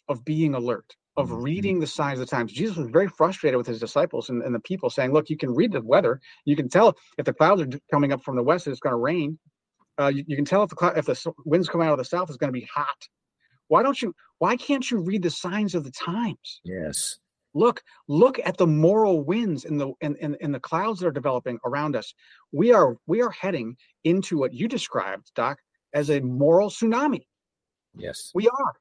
of 0.08 0.24
being 0.24 0.56
alert, 0.56 0.96
of 1.18 1.30
mm-hmm. 1.30 1.42
reading 1.42 1.80
the 1.80 1.88
signs 1.88 2.20
of 2.20 2.28
the 2.28 2.30
times. 2.30 2.54
Jesus 2.54 2.78
was 2.78 2.90
very 2.90 3.08
frustrated 3.08 3.58
with 3.58 3.68
his 3.68 3.80
disciples 3.80 4.30
and, 4.30 4.44
and 4.44 4.54
the 4.56 4.60
people 4.60 4.90
saying, 4.90 5.12
Look, 5.12 5.30
you 5.30 5.38
can 5.38 5.54
read 5.54 5.72
the 5.72 5.82
weather. 5.82 6.22
You 6.46 6.56
can 6.56 6.70
tell 6.70 6.96
if 7.18 7.26
the 7.26 7.34
clouds 7.34 7.62
are 7.62 7.70
coming 7.92 8.14
up 8.14 8.24
from 8.24 8.36
the 8.36 8.44
west, 8.44 8.68
it's 8.68 8.80
going 8.80 8.94
to 8.94 8.98
rain 8.98 9.40
uh, 10.00 10.08
you, 10.08 10.24
you, 10.28 10.36
can 10.36 10.46
tell 10.46 10.64
if 10.64 10.70
the 10.70 10.76
cloud, 10.76 10.98
if 10.98 11.06
the 11.06 11.34
winds 11.46 11.70
coming 11.70 11.88
out 11.88 11.94
of 11.94 12.00
the 12.00 12.06
south, 12.06 12.30
it's 12.30 12.38
going 12.38 12.54
to 12.54 12.60
be 12.60 12.68
hot. 12.74 13.08
Why 13.68 13.84
don't 13.84 14.02
you? 14.02 14.14
Why 14.40 14.56
can't 14.56 14.90
you 14.90 15.00
read 15.00 15.24
the 15.24 15.32
signs 15.32 15.76
of 15.76 15.84
the 15.84 15.92
times? 15.92 16.62
Yes. 16.64 17.18
Look, 17.54 17.82
look 18.08 18.40
at 18.46 18.58
the 18.58 18.68
moral 18.68 19.24
winds 19.24 19.66
in 19.66 19.78
the 19.78 19.92
in, 20.02 20.16
in, 20.18 20.38
in 20.40 20.52
the 20.52 20.60
clouds 20.60 21.00
that 21.00 21.08
are 21.08 21.12
developing 21.12 21.58
around 21.66 21.96
us. 21.96 22.14
We 22.52 22.72
are 22.72 22.98
we 23.08 23.22
are 23.22 23.32
heading 23.32 23.76
into 24.04 24.38
what 24.38 24.54
you 24.54 24.68
described, 24.68 25.32
Doc, 25.36 25.58
as 25.94 26.10
a 26.10 26.22
moral 26.22 26.70
tsunami. 26.70 27.26
Yes. 27.98 28.32
We 28.36 28.48
are. 28.48 28.74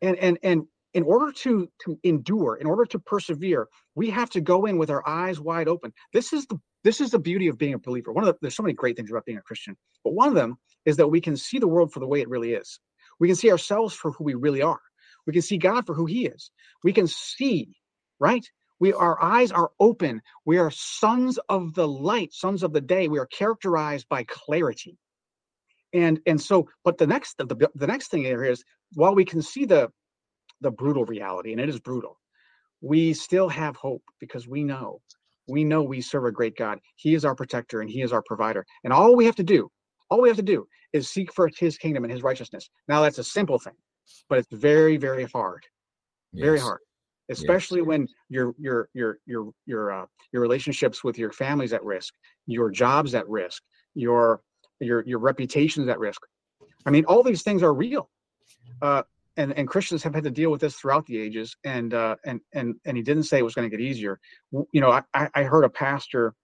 And 0.00 0.16
and 0.16 0.38
and 0.42 0.62
in 0.94 1.02
order 1.04 1.32
to 1.32 1.68
to 1.84 1.98
endure, 2.02 2.56
in 2.56 2.66
order 2.66 2.84
to 2.86 2.98
persevere, 2.98 3.68
we 3.94 4.10
have 4.10 4.30
to 4.30 4.40
go 4.40 4.66
in 4.66 4.78
with 4.78 4.90
our 4.90 5.06
eyes 5.08 5.40
wide 5.40 5.68
open. 5.68 5.92
This 6.12 6.32
is 6.32 6.46
the 6.46 6.58
this 6.84 7.00
is 7.00 7.10
the 7.10 7.18
beauty 7.18 7.48
of 7.48 7.58
being 7.58 7.74
a 7.74 7.78
believer. 7.78 8.12
One 8.12 8.24
of 8.24 8.34
the, 8.34 8.38
there's 8.42 8.56
so 8.56 8.62
many 8.62 8.74
great 8.74 8.96
things 8.96 9.10
about 9.10 9.24
being 9.24 9.38
a 9.38 9.42
Christian, 9.42 9.76
but 10.04 10.14
one 10.14 10.28
of 10.28 10.34
them 10.34 10.56
is 10.84 10.96
that 10.96 11.08
we 11.08 11.20
can 11.20 11.36
see 11.36 11.58
the 11.58 11.68
world 11.68 11.92
for 11.92 12.00
the 12.00 12.06
way 12.06 12.20
it 12.20 12.28
really 12.28 12.52
is. 12.54 12.80
We 13.20 13.28
can 13.28 13.36
see 13.36 13.50
ourselves 13.50 13.94
for 13.94 14.10
who 14.12 14.24
we 14.24 14.34
really 14.34 14.62
are. 14.62 14.80
We 15.26 15.32
can 15.32 15.42
see 15.42 15.58
God 15.58 15.86
for 15.86 15.94
who 15.94 16.06
He 16.06 16.26
is. 16.26 16.50
We 16.82 16.92
can 16.92 17.06
see, 17.06 17.76
right? 18.18 18.44
We 18.80 18.92
our 18.92 19.22
eyes 19.22 19.52
are 19.52 19.70
open. 19.78 20.20
We 20.44 20.58
are 20.58 20.70
sons 20.70 21.38
of 21.48 21.74
the 21.74 21.86
light, 21.86 22.32
sons 22.32 22.62
of 22.62 22.72
the 22.72 22.80
day. 22.80 23.08
We 23.08 23.20
are 23.20 23.26
characterized 23.26 24.08
by 24.08 24.24
clarity. 24.24 24.98
And 25.94 26.20
and 26.26 26.40
so, 26.40 26.68
but 26.84 26.98
the 26.98 27.06
next 27.06 27.38
the, 27.38 27.70
the 27.74 27.86
next 27.86 28.08
thing 28.08 28.24
here 28.24 28.44
is 28.44 28.64
while 28.94 29.14
we 29.14 29.24
can 29.24 29.40
see 29.40 29.64
the 29.66 29.90
the 30.62 30.70
brutal 30.70 31.04
reality, 31.04 31.52
and 31.52 31.60
it 31.60 31.68
is 31.68 31.78
brutal, 31.78 32.18
we 32.80 33.12
still 33.12 33.48
have 33.48 33.76
hope 33.76 34.02
because 34.18 34.48
we 34.48 34.64
know 34.64 35.00
we 35.48 35.64
know 35.64 35.82
we 35.82 36.00
serve 36.00 36.24
a 36.24 36.32
great 36.32 36.56
God. 36.56 36.78
He 36.96 37.14
is 37.14 37.24
our 37.24 37.34
protector 37.34 37.80
and 37.80 37.90
He 37.90 38.02
is 38.02 38.12
our 38.12 38.22
provider. 38.22 38.64
And 38.84 38.92
all 38.92 39.16
we 39.16 39.24
have 39.26 39.36
to 39.36 39.42
do, 39.42 39.70
all 40.10 40.20
we 40.20 40.28
have 40.28 40.36
to 40.36 40.42
do 40.42 40.66
is 40.92 41.08
seek 41.08 41.32
first 41.32 41.58
His 41.58 41.76
kingdom 41.76 42.04
and 42.04 42.12
His 42.12 42.22
righteousness. 42.22 42.68
Now, 42.88 43.02
that's 43.02 43.18
a 43.18 43.24
simple 43.24 43.58
thing, 43.58 43.74
but 44.28 44.38
it's 44.38 44.48
very, 44.52 44.96
very 44.96 45.24
hard. 45.24 45.64
Yes. 46.32 46.44
Very 46.44 46.60
hard. 46.60 46.80
Especially 47.30 47.80
yes. 47.80 47.86
when 47.86 48.08
your 48.28 48.54
your 48.58 48.88
your 48.94 49.18
your 49.26 49.50
your 49.64 49.92
uh, 49.92 50.06
your 50.32 50.42
relationships 50.42 51.04
with 51.04 51.18
your 51.18 51.32
family's 51.32 51.72
at 51.72 51.82
risk, 51.84 52.12
your 52.46 52.68
jobs 52.70 53.14
at 53.14 53.28
risk, 53.28 53.62
your 53.94 54.42
your 54.80 55.04
your 55.06 55.18
reputation's 55.18 55.88
at 55.88 55.98
risk. 55.98 56.20
I 56.84 56.90
mean, 56.90 57.04
all 57.04 57.22
these 57.22 57.42
things 57.42 57.62
are 57.62 57.72
real. 57.72 58.10
Uh, 58.82 59.02
and 59.36 59.52
and 59.56 59.68
Christians 59.68 60.02
have 60.02 60.14
had 60.14 60.24
to 60.24 60.30
deal 60.30 60.50
with 60.50 60.60
this 60.60 60.74
throughout 60.76 61.06
the 61.06 61.18
ages, 61.18 61.56
and 61.64 61.94
uh, 61.94 62.16
and 62.24 62.40
and 62.54 62.74
and 62.84 62.96
he 62.96 63.02
didn't 63.02 63.24
say 63.24 63.38
it 63.38 63.44
was 63.44 63.54
going 63.54 63.68
to 63.68 63.74
get 63.76 63.84
easier. 63.84 64.20
You 64.50 64.80
know, 64.80 64.90
I 65.14 65.28
I 65.34 65.42
heard 65.44 65.64
a 65.64 65.70
pastor 65.70 66.34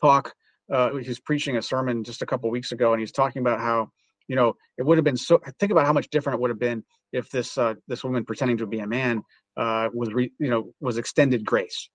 talk. 0.00 0.34
Uh, 0.72 0.94
he 0.96 1.08
was 1.08 1.20
preaching 1.20 1.56
a 1.56 1.62
sermon 1.62 2.04
just 2.04 2.22
a 2.22 2.26
couple 2.26 2.50
weeks 2.50 2.72
ago, 2.72 2.92
and 2.92 3.00
he's 3.00 3.12
talking 3.12 3.40
about 3.40 3.60
how 3.60 3.90
you 4.28 4.36
know 4.36 4.54
it 4.78 4.84
would 4.84 4.98
have 4.98 5.04
been 5.04 5.16
so. 5.16 5.40
Think 5.58 5.72
about 5.72 5.86
how 5.86 5.92
much 5.92 6.08
different 6.10 6.38
it 6.38 6.40
would 6.40 6.50
have 6.50 6.58
been 6.58 6.84
if 7.12 7.30
this 7.30 7.56
uh, 7.56 7.74
this 7.88 8.04
woman 8.04 8.24
pretending 8.24 8.58
to 8.58 8.66
be 8.66 8.80
a 8.80 8.86
man 8.86 9.22
uh, 9.56 9.88
was 9.94 10.12
re, 10.12 10.30
you 10.38 10.50
know 10.50 10.72
was 10.80 10.98
extended 10.98 11.44
grace. 11.44 11.88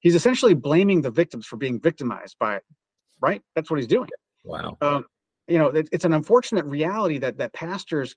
He's 0.00 0.14
essentially 0.14 0.54
blaming 0.54 1.02
the 1.02 1.10
victims 1.10 1.46
for 1.46 1.56
being 1.56 1.80
victimized 1.80 2.36
by 2.38 2.56
it, 2.56 2.62
right? 3.20 3.42
That's 3.56 3.70
what 3.70 3.80
he's 3.80 3.88
doing. 3.88 4.08
Wow. 4.44 4.76
Um, 4.80 5.04
you 5.48 5.58
know, 5.58 5.68
it, 5.68 5.88
it's 5.90 6.04
an 6.04 6.12
unfortunate 6.12 6.64
reality 6.66 7.18
that 7.18 7.38
that 7.38 7.52
pastors 7.52 8.14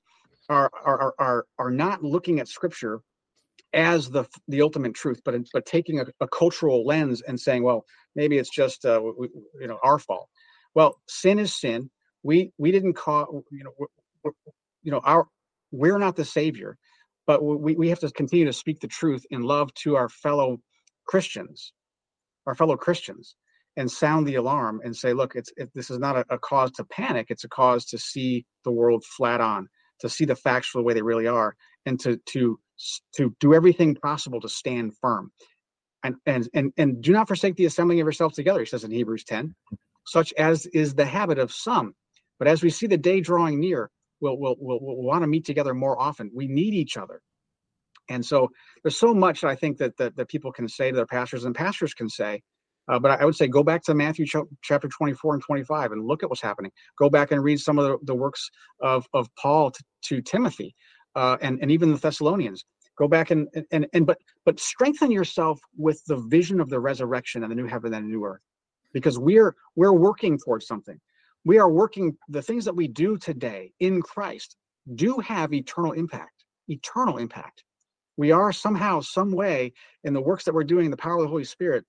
are 0.49 0.71
are 0.85 1.13
are 1.19 1.45
are 1.57 1.71
not 1.71 2.03
looking 2.03 2.39
at 2.39 2.47
Scripture 2.47 3.01
as 3.73 4.09
the 4.09 4.25
the 4.47 4.61
ultimate 4.61 4.93
truth, 4.93 5.21
but 5.23 5.35
but 5.53 5.65
taking 5.65 5.99
a, 5.99 6.05
a 6.19 6.27
cultural 6.27 6.85
lens 6.85 7.21
and 7.21 7.39
saying, 7.39 7.63
well, 7.63 7.85
maybe 8.15 8.37
it's 8.37 8.49
just 8.49 8.85
uh, 8.85 9.01
we, 9.17 9.29
you 9.59 9.67
know 9.67 9.79
our 9.83 9.99
fault. 9.99 10.29
Well, 10.75 10.99
sin 11.07 11.39
is 11.39 11.59
sin. 11.59 11.89
We 12.23 12.51
we 12.57 12.71
didn't 12.71 12.93
call 12.93 13.43
you 13.51 13.63
know 13.63 13.71
we're, 14.23 14.31
you 14.83 14.91
know 14.91 15.01
our 15.03 15.27
we're 15.71 15.97
not 15.97 16.15
the 16.15 16.25
savior, 16.25 16.77
but 17.25 17.43
we 17.43 17.75
we 17.75 17.89
have 17.89 17.99
to 17.99 18.11
continue 18.11 18.45
to 18.45 18.53
speak 18.53 18.79
the 18.79 18.87
truth 18.87 19.25
in 19.29 19.41
love 19.41 19.73
to 19.75 19.95
our 19.95 20.09
fellow 20.09 20.59
Christians, 21.07 21.73
our 22.45 22.55
fellow 22.55 22.75
Christians, 22.77 23.35
and 23.77 23.89
sound 23.89 24.27
the 24.27 24.35
alarm 24.35 24.81
and 24.83 24.95
say, 24.95 25.13
look, 25.13 25.35
it's 25.35 25.51
it, 25.55 25.69
this 25.73 25.89
is 25.89 25.99
not 25.99 26.17
a, 26.17 26.25
a 26.29 26.39
cause 26.39 26.71
to 26.73 26.83
panic. 26.83 27.27
It's 27.29 27.45
a 27.45 27.49
cause 27.49 27.85
to 27.85 27.97
see 27.97 28.45
the 28.65 28.71
world 28.71 29.05
flat 29.05 29.39
on, 29.41 29.69
to 30.01 30.09
see 30.09 30.25
the 30.25 30.35
facts 30.35 30.67
for 30.67 30.79
the 30.79 30.83
way 30.83 30.93
they 30.93 31.01
really 31.01 31.27
are, 31.27 31.55
and 31.85 31.99
to 32.01 32.17
to 32.27 32.59
to 33.15 33.35
do 33.39 33.53
everything 33.53 33.95
possible 33.95 34.41
to 34.41 34.49
stand 34.49 34.93
firm. 35.01 35.31
And, 36.03 36.15
and 36.25 36.49
and 36.53 36.73
and 36.77 37.01
do 37.01 37.11
not 37.11 37.27
forsake 37.27 37.55
the 37.55 37.65
assembling 37.65 37.99
of 37.99 38.05
yourselves 38.05 38.35
together, 38.35 38.59
he 38.59 38.65
says 38.65 38.83
in 38.83 38.91
Hebrews 38.91 39.23
10, 39.25 39.53
such 40.07 40.33
as 40.33 40.65
is 40.67 40.95
the 40.95 41.05
habit 41.05 41.37
of 41.37 41.51
some. 41.51 41.93
But 42.39 42.47
as 42.47 42.63
we 42.63 42.71
see 42.71 42.87
the 42.87 42.97
day 42.97 43.21
drawing 43.21 43.59
near, 43.59 43.91
we'll 44.19 44.37
we'll 44.37 44.55
we'll, 44.59 44.79
we'll 44.81 45.03
want 45.03 45.21
to 45.21 45.27
meet 45.27 45.45
together 45.45 45.75
more 45.75 45.99
often. 45.99 46.31
We 46.33 46.47
need 46.47 46.73
each 46.73 46.97
other. 46.97 47.21
And 48.09 48.25
so 48.25 48.49
there's 48.83 48.97
so 48.97 49.13
much 49.13 49.43
I 49.43 49.55
think 49.55 49.77
that, 49.77 49.95
that 49.97 50.15
that 50.15 50.27
people 50.27 50.51
can 50.51 50.67
say 50.67 50.89
to 50.89 50.95
their 50.95 51.05
pastors 51.05 51.45
and 51.45 51.53
pastors 51.55 51.93
can 51.93 52.09
say. 52.09 52.41
Uh, 52.91 52.99
but 52.99 53.19
I 53.19 53.25
would 53.25 53.35
say 53.35 53.47
go 53.47 53.63
back 53.63 53.81
to 53.83 53.95
Matthew 53.95 54.25
ch- 54.25 54.35
chapter 54.61 54.89
24 54.89 55.35
and 55.35 55.43
25 55.43 55.93
and 55.93 56.05
look 56.05 56.23
at 56.23 56.29
what's 56.29 56.41
happening. 56.41 56.71
Go 56.99 57.09
back 57.09 57.31
and 57.31 57.41
read 57.41 57.59
some 57.59 57.79
of 57.79 57.85
the, 57.85 57.97
the 58.03 58.15
works 58.15 58.51
of, 58.81 59.07
of 59.13 59.29
Paul 59.41 59.71
to, 59.71 59.83
to 60.03 60.21
Timothy 60.21 60.75
uh, 61.15 61.37
and 61.41 61.59
and 61.61 61.71
even 61.71 61.91
the 61.91 61.97
Thessalonians. 61.97 62.65
Go 62.97 63.07
back 63.07 63.31
and, 63.31 63.47
and 63.71 63.87
and 63.93 64.05
but 64.05 64.17
but 64.45 64.59
strengthen 64.59 65.11
yourself 65.11 65.59
with 65.77 66.01
the 66.07 66.17
vision 66.17 66.59
of 66.59 66.69
the 66.69 66.79
resurrection 66.79 67.43
and 67.43 67.51
the 67.51 67.55
new 67.55 67.65
heaven 67.65 67.93
and 67.93 68.05
the 68.05 68.09
new 68.09 68.23
earth, 68.25 68.41
because 68.93 69.17
we're 69.17 69.55
we're 69.75 69.93
working 69.93 70.37
towards 70.37 70.67
something. 70.67 70.99
We 71.45 71.57
are 71.57 71.71
working. 71.71 72.17
The 72.29 72.41
things 72.41 72.65
that 72.65 72.75
we 72.75 72.87
do 72.87 73.17
today 73.17 73.71
in 73.79 74.01
Christ 74.01 74.57
do 74.95 75.17
have 75.19 75.53
eternal 75.53 75.93
impact. 75.93 76.45
Eternal 76.67 77.17
impact. 77.17 77.63
We 78.17 78.31
are 78.31 78.51
somehow, 78.51 78.99
some 78.99 79.31
way, 79.31 79.73
in 80.03 80.13
the 80.13 80.21
works 80.21 80.43
that 80.43 80.53
we're 80.53 80.63
doing, 80.63 80.91
the 80.91 80.97
power 80.97 81.15
of 81.15 81.21
the 81.21 81.29
Holy 81.29 81.45
Spirit, 81.45 81.85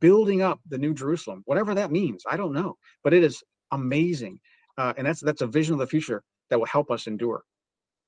building 0.00 0.42
up 0.42 0.60
the 0.68 0.78
New 0.78 0.94
Jerusalem. 0.94 1.42
Whatever 1.46 1.74
that 1.74 1.90
means, 1.90 2.24
I 2.28 2.36
don't 2.36 2.52
know, 2.52 2.76
but 3.04 3.14
it 3.14 3.22
is 3.22 3.42
amazing, 3.72 4.40
uh, 4.78 4.92
and 4.96 5.06
that's 5.06 5.20
that's 5.20 5.42
a 5.42 5.46
vision 5.46 5.74
of 5.74 5.80
the 5.80 5.86
future 5.86 6.22
that 6.50 6.58
will 6.58 6.66
help 6.66 6.90
us 6.90 7.06
endure. 7.06 7.44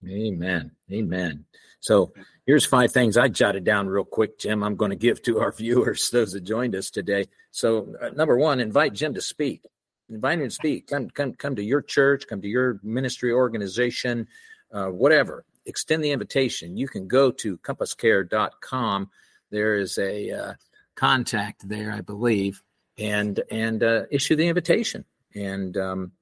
Amen. 0.06 0.70
Amen. 0.92 1.44
So 1.80 2.12
here's 2.46 2.64
five 2.64 2.92
things 2.92 3.16
I 3.16 3.28
jotted 3.28 3.64
down 3.64 3.88
real 3.88 4.04
quick, 4.04 4.38
Jim. 4.38 4.62
I'm 4.62 4.76
going 4.76 4.90
to 4.90 4.96
give 4.96 5.22
to 5.22 5.40
our 5.40 5.52
viewers, 5.56 6.10
those 6.10 6.32
that 6.32 6.42
joined 6.42 6.74
us 6.74 6.90
today. 6.90 7.26
So 7.50 7.94
uh, 8.00 8.10
number 8.10 8.36
one, 8.36 8.60
invite 8.60 8.92
Jim 8.92 9.14
to 9.14 9.20
speak. 9.20 9.64
Invite 10.10 10.38
him 10.38 10.48
to 10.48 10.54
speak. 10.54 10.86
Come, 10.86 11.10
come, 11.10 11.34
come 11.34 11.56
to 11.56 11.62
your 11.62 11.82
church. 11.82 12.26
Come 12.28 12.40
to 12.40 12.48
your 12.48 12.80
ministry 12.82 13.32
organization, 13.32 14.26
uh, 14.72 14.86
whatever. 14.86 15.44
Extend 15.66 16.02
the 16.02 16.12
invitation. 16.12 16.76
You 16.76 16.88
can 16.88 17.06
go 17.06 17.30
to 17.32 17.58
compasscare.com. 17.58 19.10
There 19.50 19.76
is 19.76 19.98
a 19.98 20.30
uh, 20.30 20.52
contact 20.98 21.68
there, 21.68 21.92
I 21.92 22.00
believe, 22.00 22.62
and 22.98 23.40
and 23.50 23.82
uh, 23.82 24.02
issue 24.10 24.34
the 24.36 24.48
invitation. 24.48 25.04
And 25.34 25.76
um, 25.76 26.12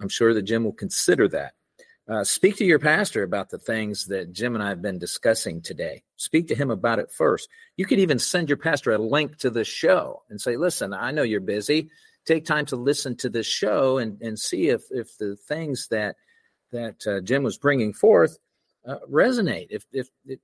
I'm 0.00 0.08
sure 0.08 0.32
that 0.34 0.42
Jim 0.42 0.64
will 0.64 0.72
consider 0.72 1.26
that. 1.28 1.54
Uh, 2.08 2.24
speak 2.24 2.56
to 2.56 2.64
your 2.64 2.78
pastor 2.78 3.22
about 3.22 3.50
the 3.50 3.58
things 3.58 4.06
that 4.06 4.32
Jim 4.32 4.54
and 4.54 4.62
I 4.62 4.68
have 4.68 4.82
been 4.82 4.98
discussing 4.98 5.60
today. 5.60 6.02
Speak 6.16 6.48
to 6.48 6.54
him 6.54 6.70
about 6.70 6.98
it 6.98 7.10
first. 7.10 7.48
You 7.76 7.86
could 7.86 7.98
even 7.98 8.18
send 8.18 8.48
your 8.48 8.56
pastor 8.56 8.92
a 8.92 8.98
link 8.98 9.38
to 9.38 9.50
the 9.50 9.64
show 9.64 10.22
and 10.28 10.40
say, 10.40 10.56
listen, 10.56 10.92
I 10.92 11.10
know 11.12 11.22
you're 11.22 11.40
busy. 11.40 11.90
Take 12.24 12.44
time 12.44 12.66
to 12.66 12.76
listen 12.76 13.16
to 13.16 13.28
this 13.28 13.46
show 13.46 13.98
and, 13.98 14.20
and 14.20 14.38
see 14.38 14.68
if, 14.68 14.82
if 14.90 15.16
the 15.18 15.36
things 15.36 15.88
that 15.88 16.16
that 16.70 17.06
uh, 17.06 17.20
Jim 17.20 17.42
was 17.42 17.58
bringing 17.58 17.92
forth 17.92 18.38
uh, 18.86 18.96
resonate. 19.10 19.66
If, 19.70 19.84
if, 19.92 20.08
if, 20.26 20.38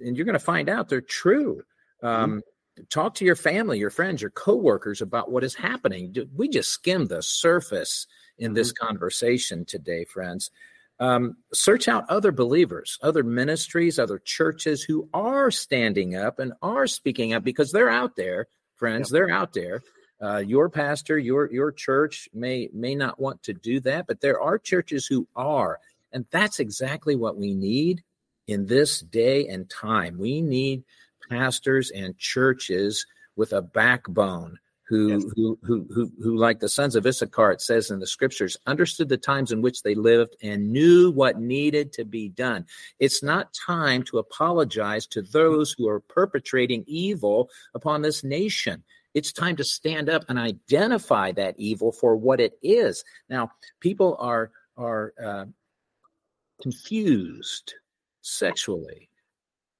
and 0.00 0.16
you're 0.16 0.26
going 0.26 0.38
to 0.38 0.44
find 0.44 0.68
out 0.68 0.88
they're 0.88 1.00
true. 1.00 1.62
Um. 2.02 2.42
Talk 2.88 3.14
to 3.16 3.24
your 3.24 3.36
family, 3.36 3.78
your 3.78 3.90
friends, 3.90 4.22
your 4.22 4.30
coworkers 4.30 5.02
about 5.02 5.30
what 5.30 5.44
is 5.44 5.54
happening. 5.54 6.14
We 6.34 6.48
just 6.48 6.70
skimmed 6.70 7.10
the 7.10 7.22
surface 7.22 8.06
in 8.38 8.48
mm-hmm. 8.48 8.54
this 8.54 8.72
conversation 8.72 9.64
today, 9.64 10.04
friends. 10.04 10.50
Um, 10.98 11.36
search 11.52 11.88
out 11.88 12.08
other 12.08 12.32
believers, 12.32 12.98
other 13.02 13.22
ministries, 13.24 13.98
other 13.98 14.18
churches 14.18 14.82
who 14.82 15.08
are 15.12 15.50
standing 15.50 16.14
up 16.16 16.38
and 16.38 16.52
are 16.62 16.86
speaking 16.86 17.32
up 17.34 17.42
because 17.44 17.72
they're 17.72 17.90
out 17.90 18.16
there, 18.16 18.46
friends. 18.76 19.10
Yep. 19.10 19.12
They're 19.12 19.34
out 19.34 19.52
there. 19.52 19.82
Uh, 20.22 20.38
your 20.38 20.68
pastor, 20.70 21.18
your 21.18 21.52
your 21.52 21.72
church 21.72 22.28
may 22.32 22.68
may 22.72 22.94
not 22.94 23.18
want 23.18 23.42
to 23.42 23.52
do 23.52 23.80
that, 23.80 24.06
but 24.06 24.20
there 24.20 24.40
are 24.40 24.58
churches 24.58 25.04
who 25.04 25.26
are, 25.34 25.80
and 26.12 26.24
that's 26.30 26.60
exactly 26.60 27.16
what 27.16 27.36
we 27.36 27.52
need 27.52 28.04
in 28.46 28.66
this 28.66 29.00
day 29.00 29.48
and 29.48 29.68
time. 29.68 30.18
We 30.18 30.40
need 30.40 30.84
pastors 31.28 31.90
and 31.90 32.16
churches 32.18 33.06
with 33.36 33.52
a 33.52 33.62
backbone 33.62 34.58
who, 34.92 35.08
yes. 35.08 35.24
who, 35.34 35.58
who, 35.62 35.86
who, 35.94 36.12
who, 36.22 36.36
like 36.36 36.60
the 36.60 36.68
sons 36.68 36.96
of 36.96 37.06
Issachar, 37.06 37.52
it 37.52 37.62
says 37.62 37.90
in 37.90 37.98
the 37.98 38.06
scriptures, 38.06 38.58
understood 38.66 39.08
the 39.08 39.16
times 39.16 39.50
in 39.50 39.62
which 39.62 39.82
they 39.82 39.94
lived 39.94 40.36
and 40.42 40.70
knew 40.70 41.10
what 41.10 41.40
needed 41.40 41.94
to 41.94 42.04
be 42.04 42.28
done. 42.28 42.66
It's 42.98 43.22
not 43.22 43.54
time 43.54 44.02
to 44.04 44.18
apologize 44.18 45.06
to 45.06 45.22
those 45.22 45.72
who 45.72 45.88
are 45.88 46.00
perpetrating 46.00 46.84
evil 46.86 47.48
upon 47.74 48.02
this 48.02 48.22
nation. 48.22 48.82
It's 49.14 49.32
time 49.32 49.56
to 49.56 49.64
stand 49.64 50.10
up 50.10 50.24
and 50.28 50.38
identify 50.38 51.32
that 51.32 51.54
evil 51.56 51.92
for 51.92 52.14
what 52.16 52.40
it 52.40 52.58
is. 52.62 53.02
Now, 53.28 53.50
people 53.80 54.16
are 54.18 54.50
are 54.76 55.12
uh, 55.22 55.44
confused 56.60 57.74
sexually 58.22 59.08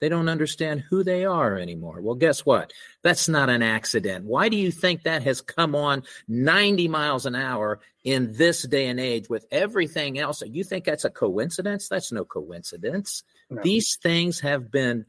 they 0.02 0.08
don't 0.08 0.28
understand 0.28 0.82
who 0.90 1.04
they 1.04 1.24
are 1.24 1.56
anymore. 1.56 2.00
Well, 2.00 2.16
guess 2.16 2.44
what? 2.44 2.72
That's 3.04 3.28
not 3.28 3.48
an 3.48 3.62
accident. 3.62 4.24
Why 4.24 4.48
do 4.48 4.56
you 4.56 4.72
think 4.72 5.04
that 5.04 5.22
has 5.22 5.40
come 5.40 5.76
on 5.76 6.02
90 6.26 6.88
miles 6.88 7.24
an 7.24 7.36
hour 7.36 7.78
in 8.02 8.32
this 8.36 8.66
day 8.66 8.88
and 8.88 8.98
age 8.98 9.28
with 9.28 9.46
everything 9.52 10.18
else? 10.18 10.42
You 10.44 10.64
think 10.64 10.86
that's 10.86 11.04
a 11.04 11.10
coincidence? 11.10 11.86
That's 11.86 12.10
no 12.10 12.24
coincidence. 12.24 13.22
No. 13.48 13.62
These 13.62 13.96
things 14.02 14.40
have 14.40 14.72
been 14.72 15.06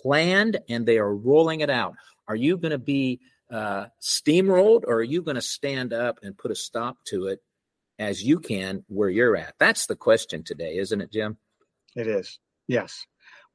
planned 0.00 0.60
and 0.68 0.86
they 0.86 0.98
are 0.98 1.12
rolling 1.12 1.58
it 1.58 1.68
out. 1.68 1.94
Are 2.28 2.36
you 2.36 2.56
going 2.56 2.70
to 2.70 2.78
be 2.78 3.18
uh, 3.50 3.86
steamrolled 4.00 4.84
or 4.86 4.98
are 4.98 5.02
you 5.02 5.22
going 5.22 5.34
to 5.34 5.42
stand 5.42 5.92
up 5.92 6.20
and 6.22 6.38
put 6.38 6.52
a 6.52 6.54
stop 6.54 6.98
to 7.06 7.26
it 7.26 7.40
as 7.98 8.22
you 8.22 8.38
can 8.38 8.84
where 8.86 9.10
you're 9.10 9.36
at? 9.36 9.54
That's 9.58 9.86
the 9.86 9.96
question 9.96 10.44
today, 10.44 10.76
isn't 10.76 11.00
it, 11.00 11.10
Jim? 11.10 11.36
It 11.96 12.06
is. 12.06 12.38
Yes 12.68 13.06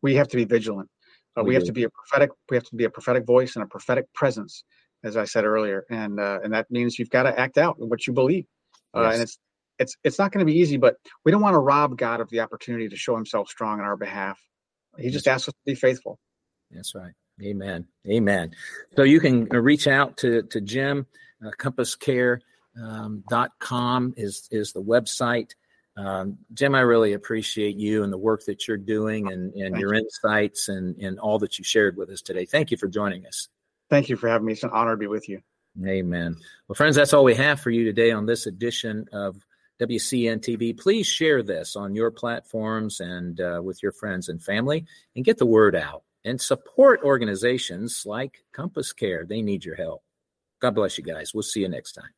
we 0.01 0.15
have 0.15 0.27
to 0.29 0.37
be 0.37 0.45
vigilant. 0.45 0.89
Uh, 1.37 1.43
we, 1.43 1.49
we 1.49 1.55
have 1.55 1.63
to 1.63 1.71
be 1.71 1.83
a 1.83 1.89
prophetic. 1.89 2.31
We 2.49 2.57
have 2.57 2.65
to 2.65 2.75
be 2.75 2.83
a 2.83 2.89
prophetic 2.89 3.25
voice 3.25 3.55
and 3.55 3.63
a 3.63 3.67
prophetic 3.67 4.11
presence, 4.13 4.63
as 5.03 5.15
I 5.15 5.25
said 5.25 5.45
earlier, 5.45 5.85
and 5.89 6.19
uh, 6.19 6.39
and 6.43 6.53
that 6.53 6.69
means 6.69 6.99
you've 6.99 7.09
got 7.09 7.23
to 7.23 7.39
act 7.39 7.57
out 7.57 7.75
what 7.77 8.05
you 8.05 8.13
believe. 8.13 8.45
Uh, 8.95 9.03
yes. 9.03 9.13
And 9.13 9.23
it's 9.23 9.37
it's 9.79 9.97
it's 10.03 10.19
not 10.19 10.31
going 10.31 10.45
to 10.45 10.51
be 10.51 10.59
easy, 10.59 10.77
but 10.77 10.95
we 11.25 11.31
don't 11.31 11.41
want 11.41 11.53
to 11.53 11.59
rob 11.59 11.97
God 11.97 12.19
of 12.19 12.29
the 12.29 12.41
opportunity 12.41 12.89
to 12.89 12.95
show 12.95 13.15
Himself 13.15 13.47
strong 13.47 13.79
on 13.79 13.85
our 13.85 13.97
behalf. 13.97 14.39
He 14.97 15.09
just 15.09 15.27
asks 15.27 15.47
us 15.47 15.53
to 15.53 15.59
be 15.65 15.75
faithful. 15.75 16.19
That's 16.69 16.93
right. 16.93 17.13
Amen. 17.41 17.87
Amen. 18.07 18.51
So 18.95 19.03
you 19.03 19.19
can 19.19 19.45
reach 19.45 19.87
out 19.87 20.17
to 20.17 20.43
to 20.43 20.61
Jim. 20.61 21.07
Uh, 21.43 21.49
compasscare.com 21.57 22.43
um, 23.73 24.13
is 24.17 24.47
is 24.51 24.73
the 24.73 24.81
website. 24.81 25.51
Um, 26.01 26.39
Jim, 26.53 26.73
I 26.73 26.81
really 26.81 27.13
appreciate 27.13 27.75
you 27.75 28.03
and 28.03 28.11
the 28.11 28.17
work 28.17 28.45
that 28.45 28.67
you're 28.67 28.77
doing 28.77 29.31
and, 29.31 29.53
and 29.53 29.77
your 29.77 29.93
you. 29.93 30.01
insights 30.01 30.67
and, 30.67 30.95
and 30.97 31.19
all 31.19 31.37
that 31.39 31.59
you 31.59 31.63
shared 31.63 31.95
with 31.95 32.09
us 32.09 32.21
today. 32.21 32.45
Thank 32.45 32.71
you 32.71 32.77
for 32.77 32.87
joining 32.87 33.27
us. 33.27 33.49
Thank 33.89 34.09
you 34.09 34.15
for 34.15 34.27
having 34.27 34.47
me. 34.47 34.53
It's 34.53 34.63
an 34.63 34.71
honor 34.71 34.91
to 34.91 34.97
be 34.97 35.07
with 35.07 35.29
you. 35.29 35.41
Amen. 35.85 36.35
Well, 36.67 36.75
friends, 36.75 36.95
that's 36.95 37.13
all 37.13 37.23
we 37.23 37.35
have 37.35 37.59
for 37.59 37.69
you 37.69 37.85
today 37.85 38.11
on 38.11 38.25
this 38.25 38.47
edition 38.47 39.05
of 39.13 39.37
WCN 39.79 40.39
TV. 40.39 40.77
Please 40.77 41.05
share 41.07 41.43
this 41.43 41.75
on 41.75 41.93
your 41.93 42.09
platforms 42.09 42.99
and 42.99 43.39
uh, 43.39 43.61
with 43.63 43.83
your 43.83 43.91
friends 43.91 44.27
and 44.27 44.41
family 44.41 44.85
and 45.15 45.23
get 45.23 45.37
the 45.37 45.45
word 45.45 45.75
out 45.75 46.03
and 46.25 46.41
support 46.41 47.01
organizations 47.03 48.03
like 48.05 48.43
Compass 48.53 48.91
Care. 48.91 49.25
They 49.25 49.41
need 49.41 49.63
your 49.63 49.75
help. 49.75 50.03
God 50.61 50.75
bless 50.75 50.97
you 50.97 51.03
guys. 51.03 51.33
We'll 51.33 51.43
see 51.43 51.61
you 51.61 51.69
next 51.69 51.93
time. 51.93 52.11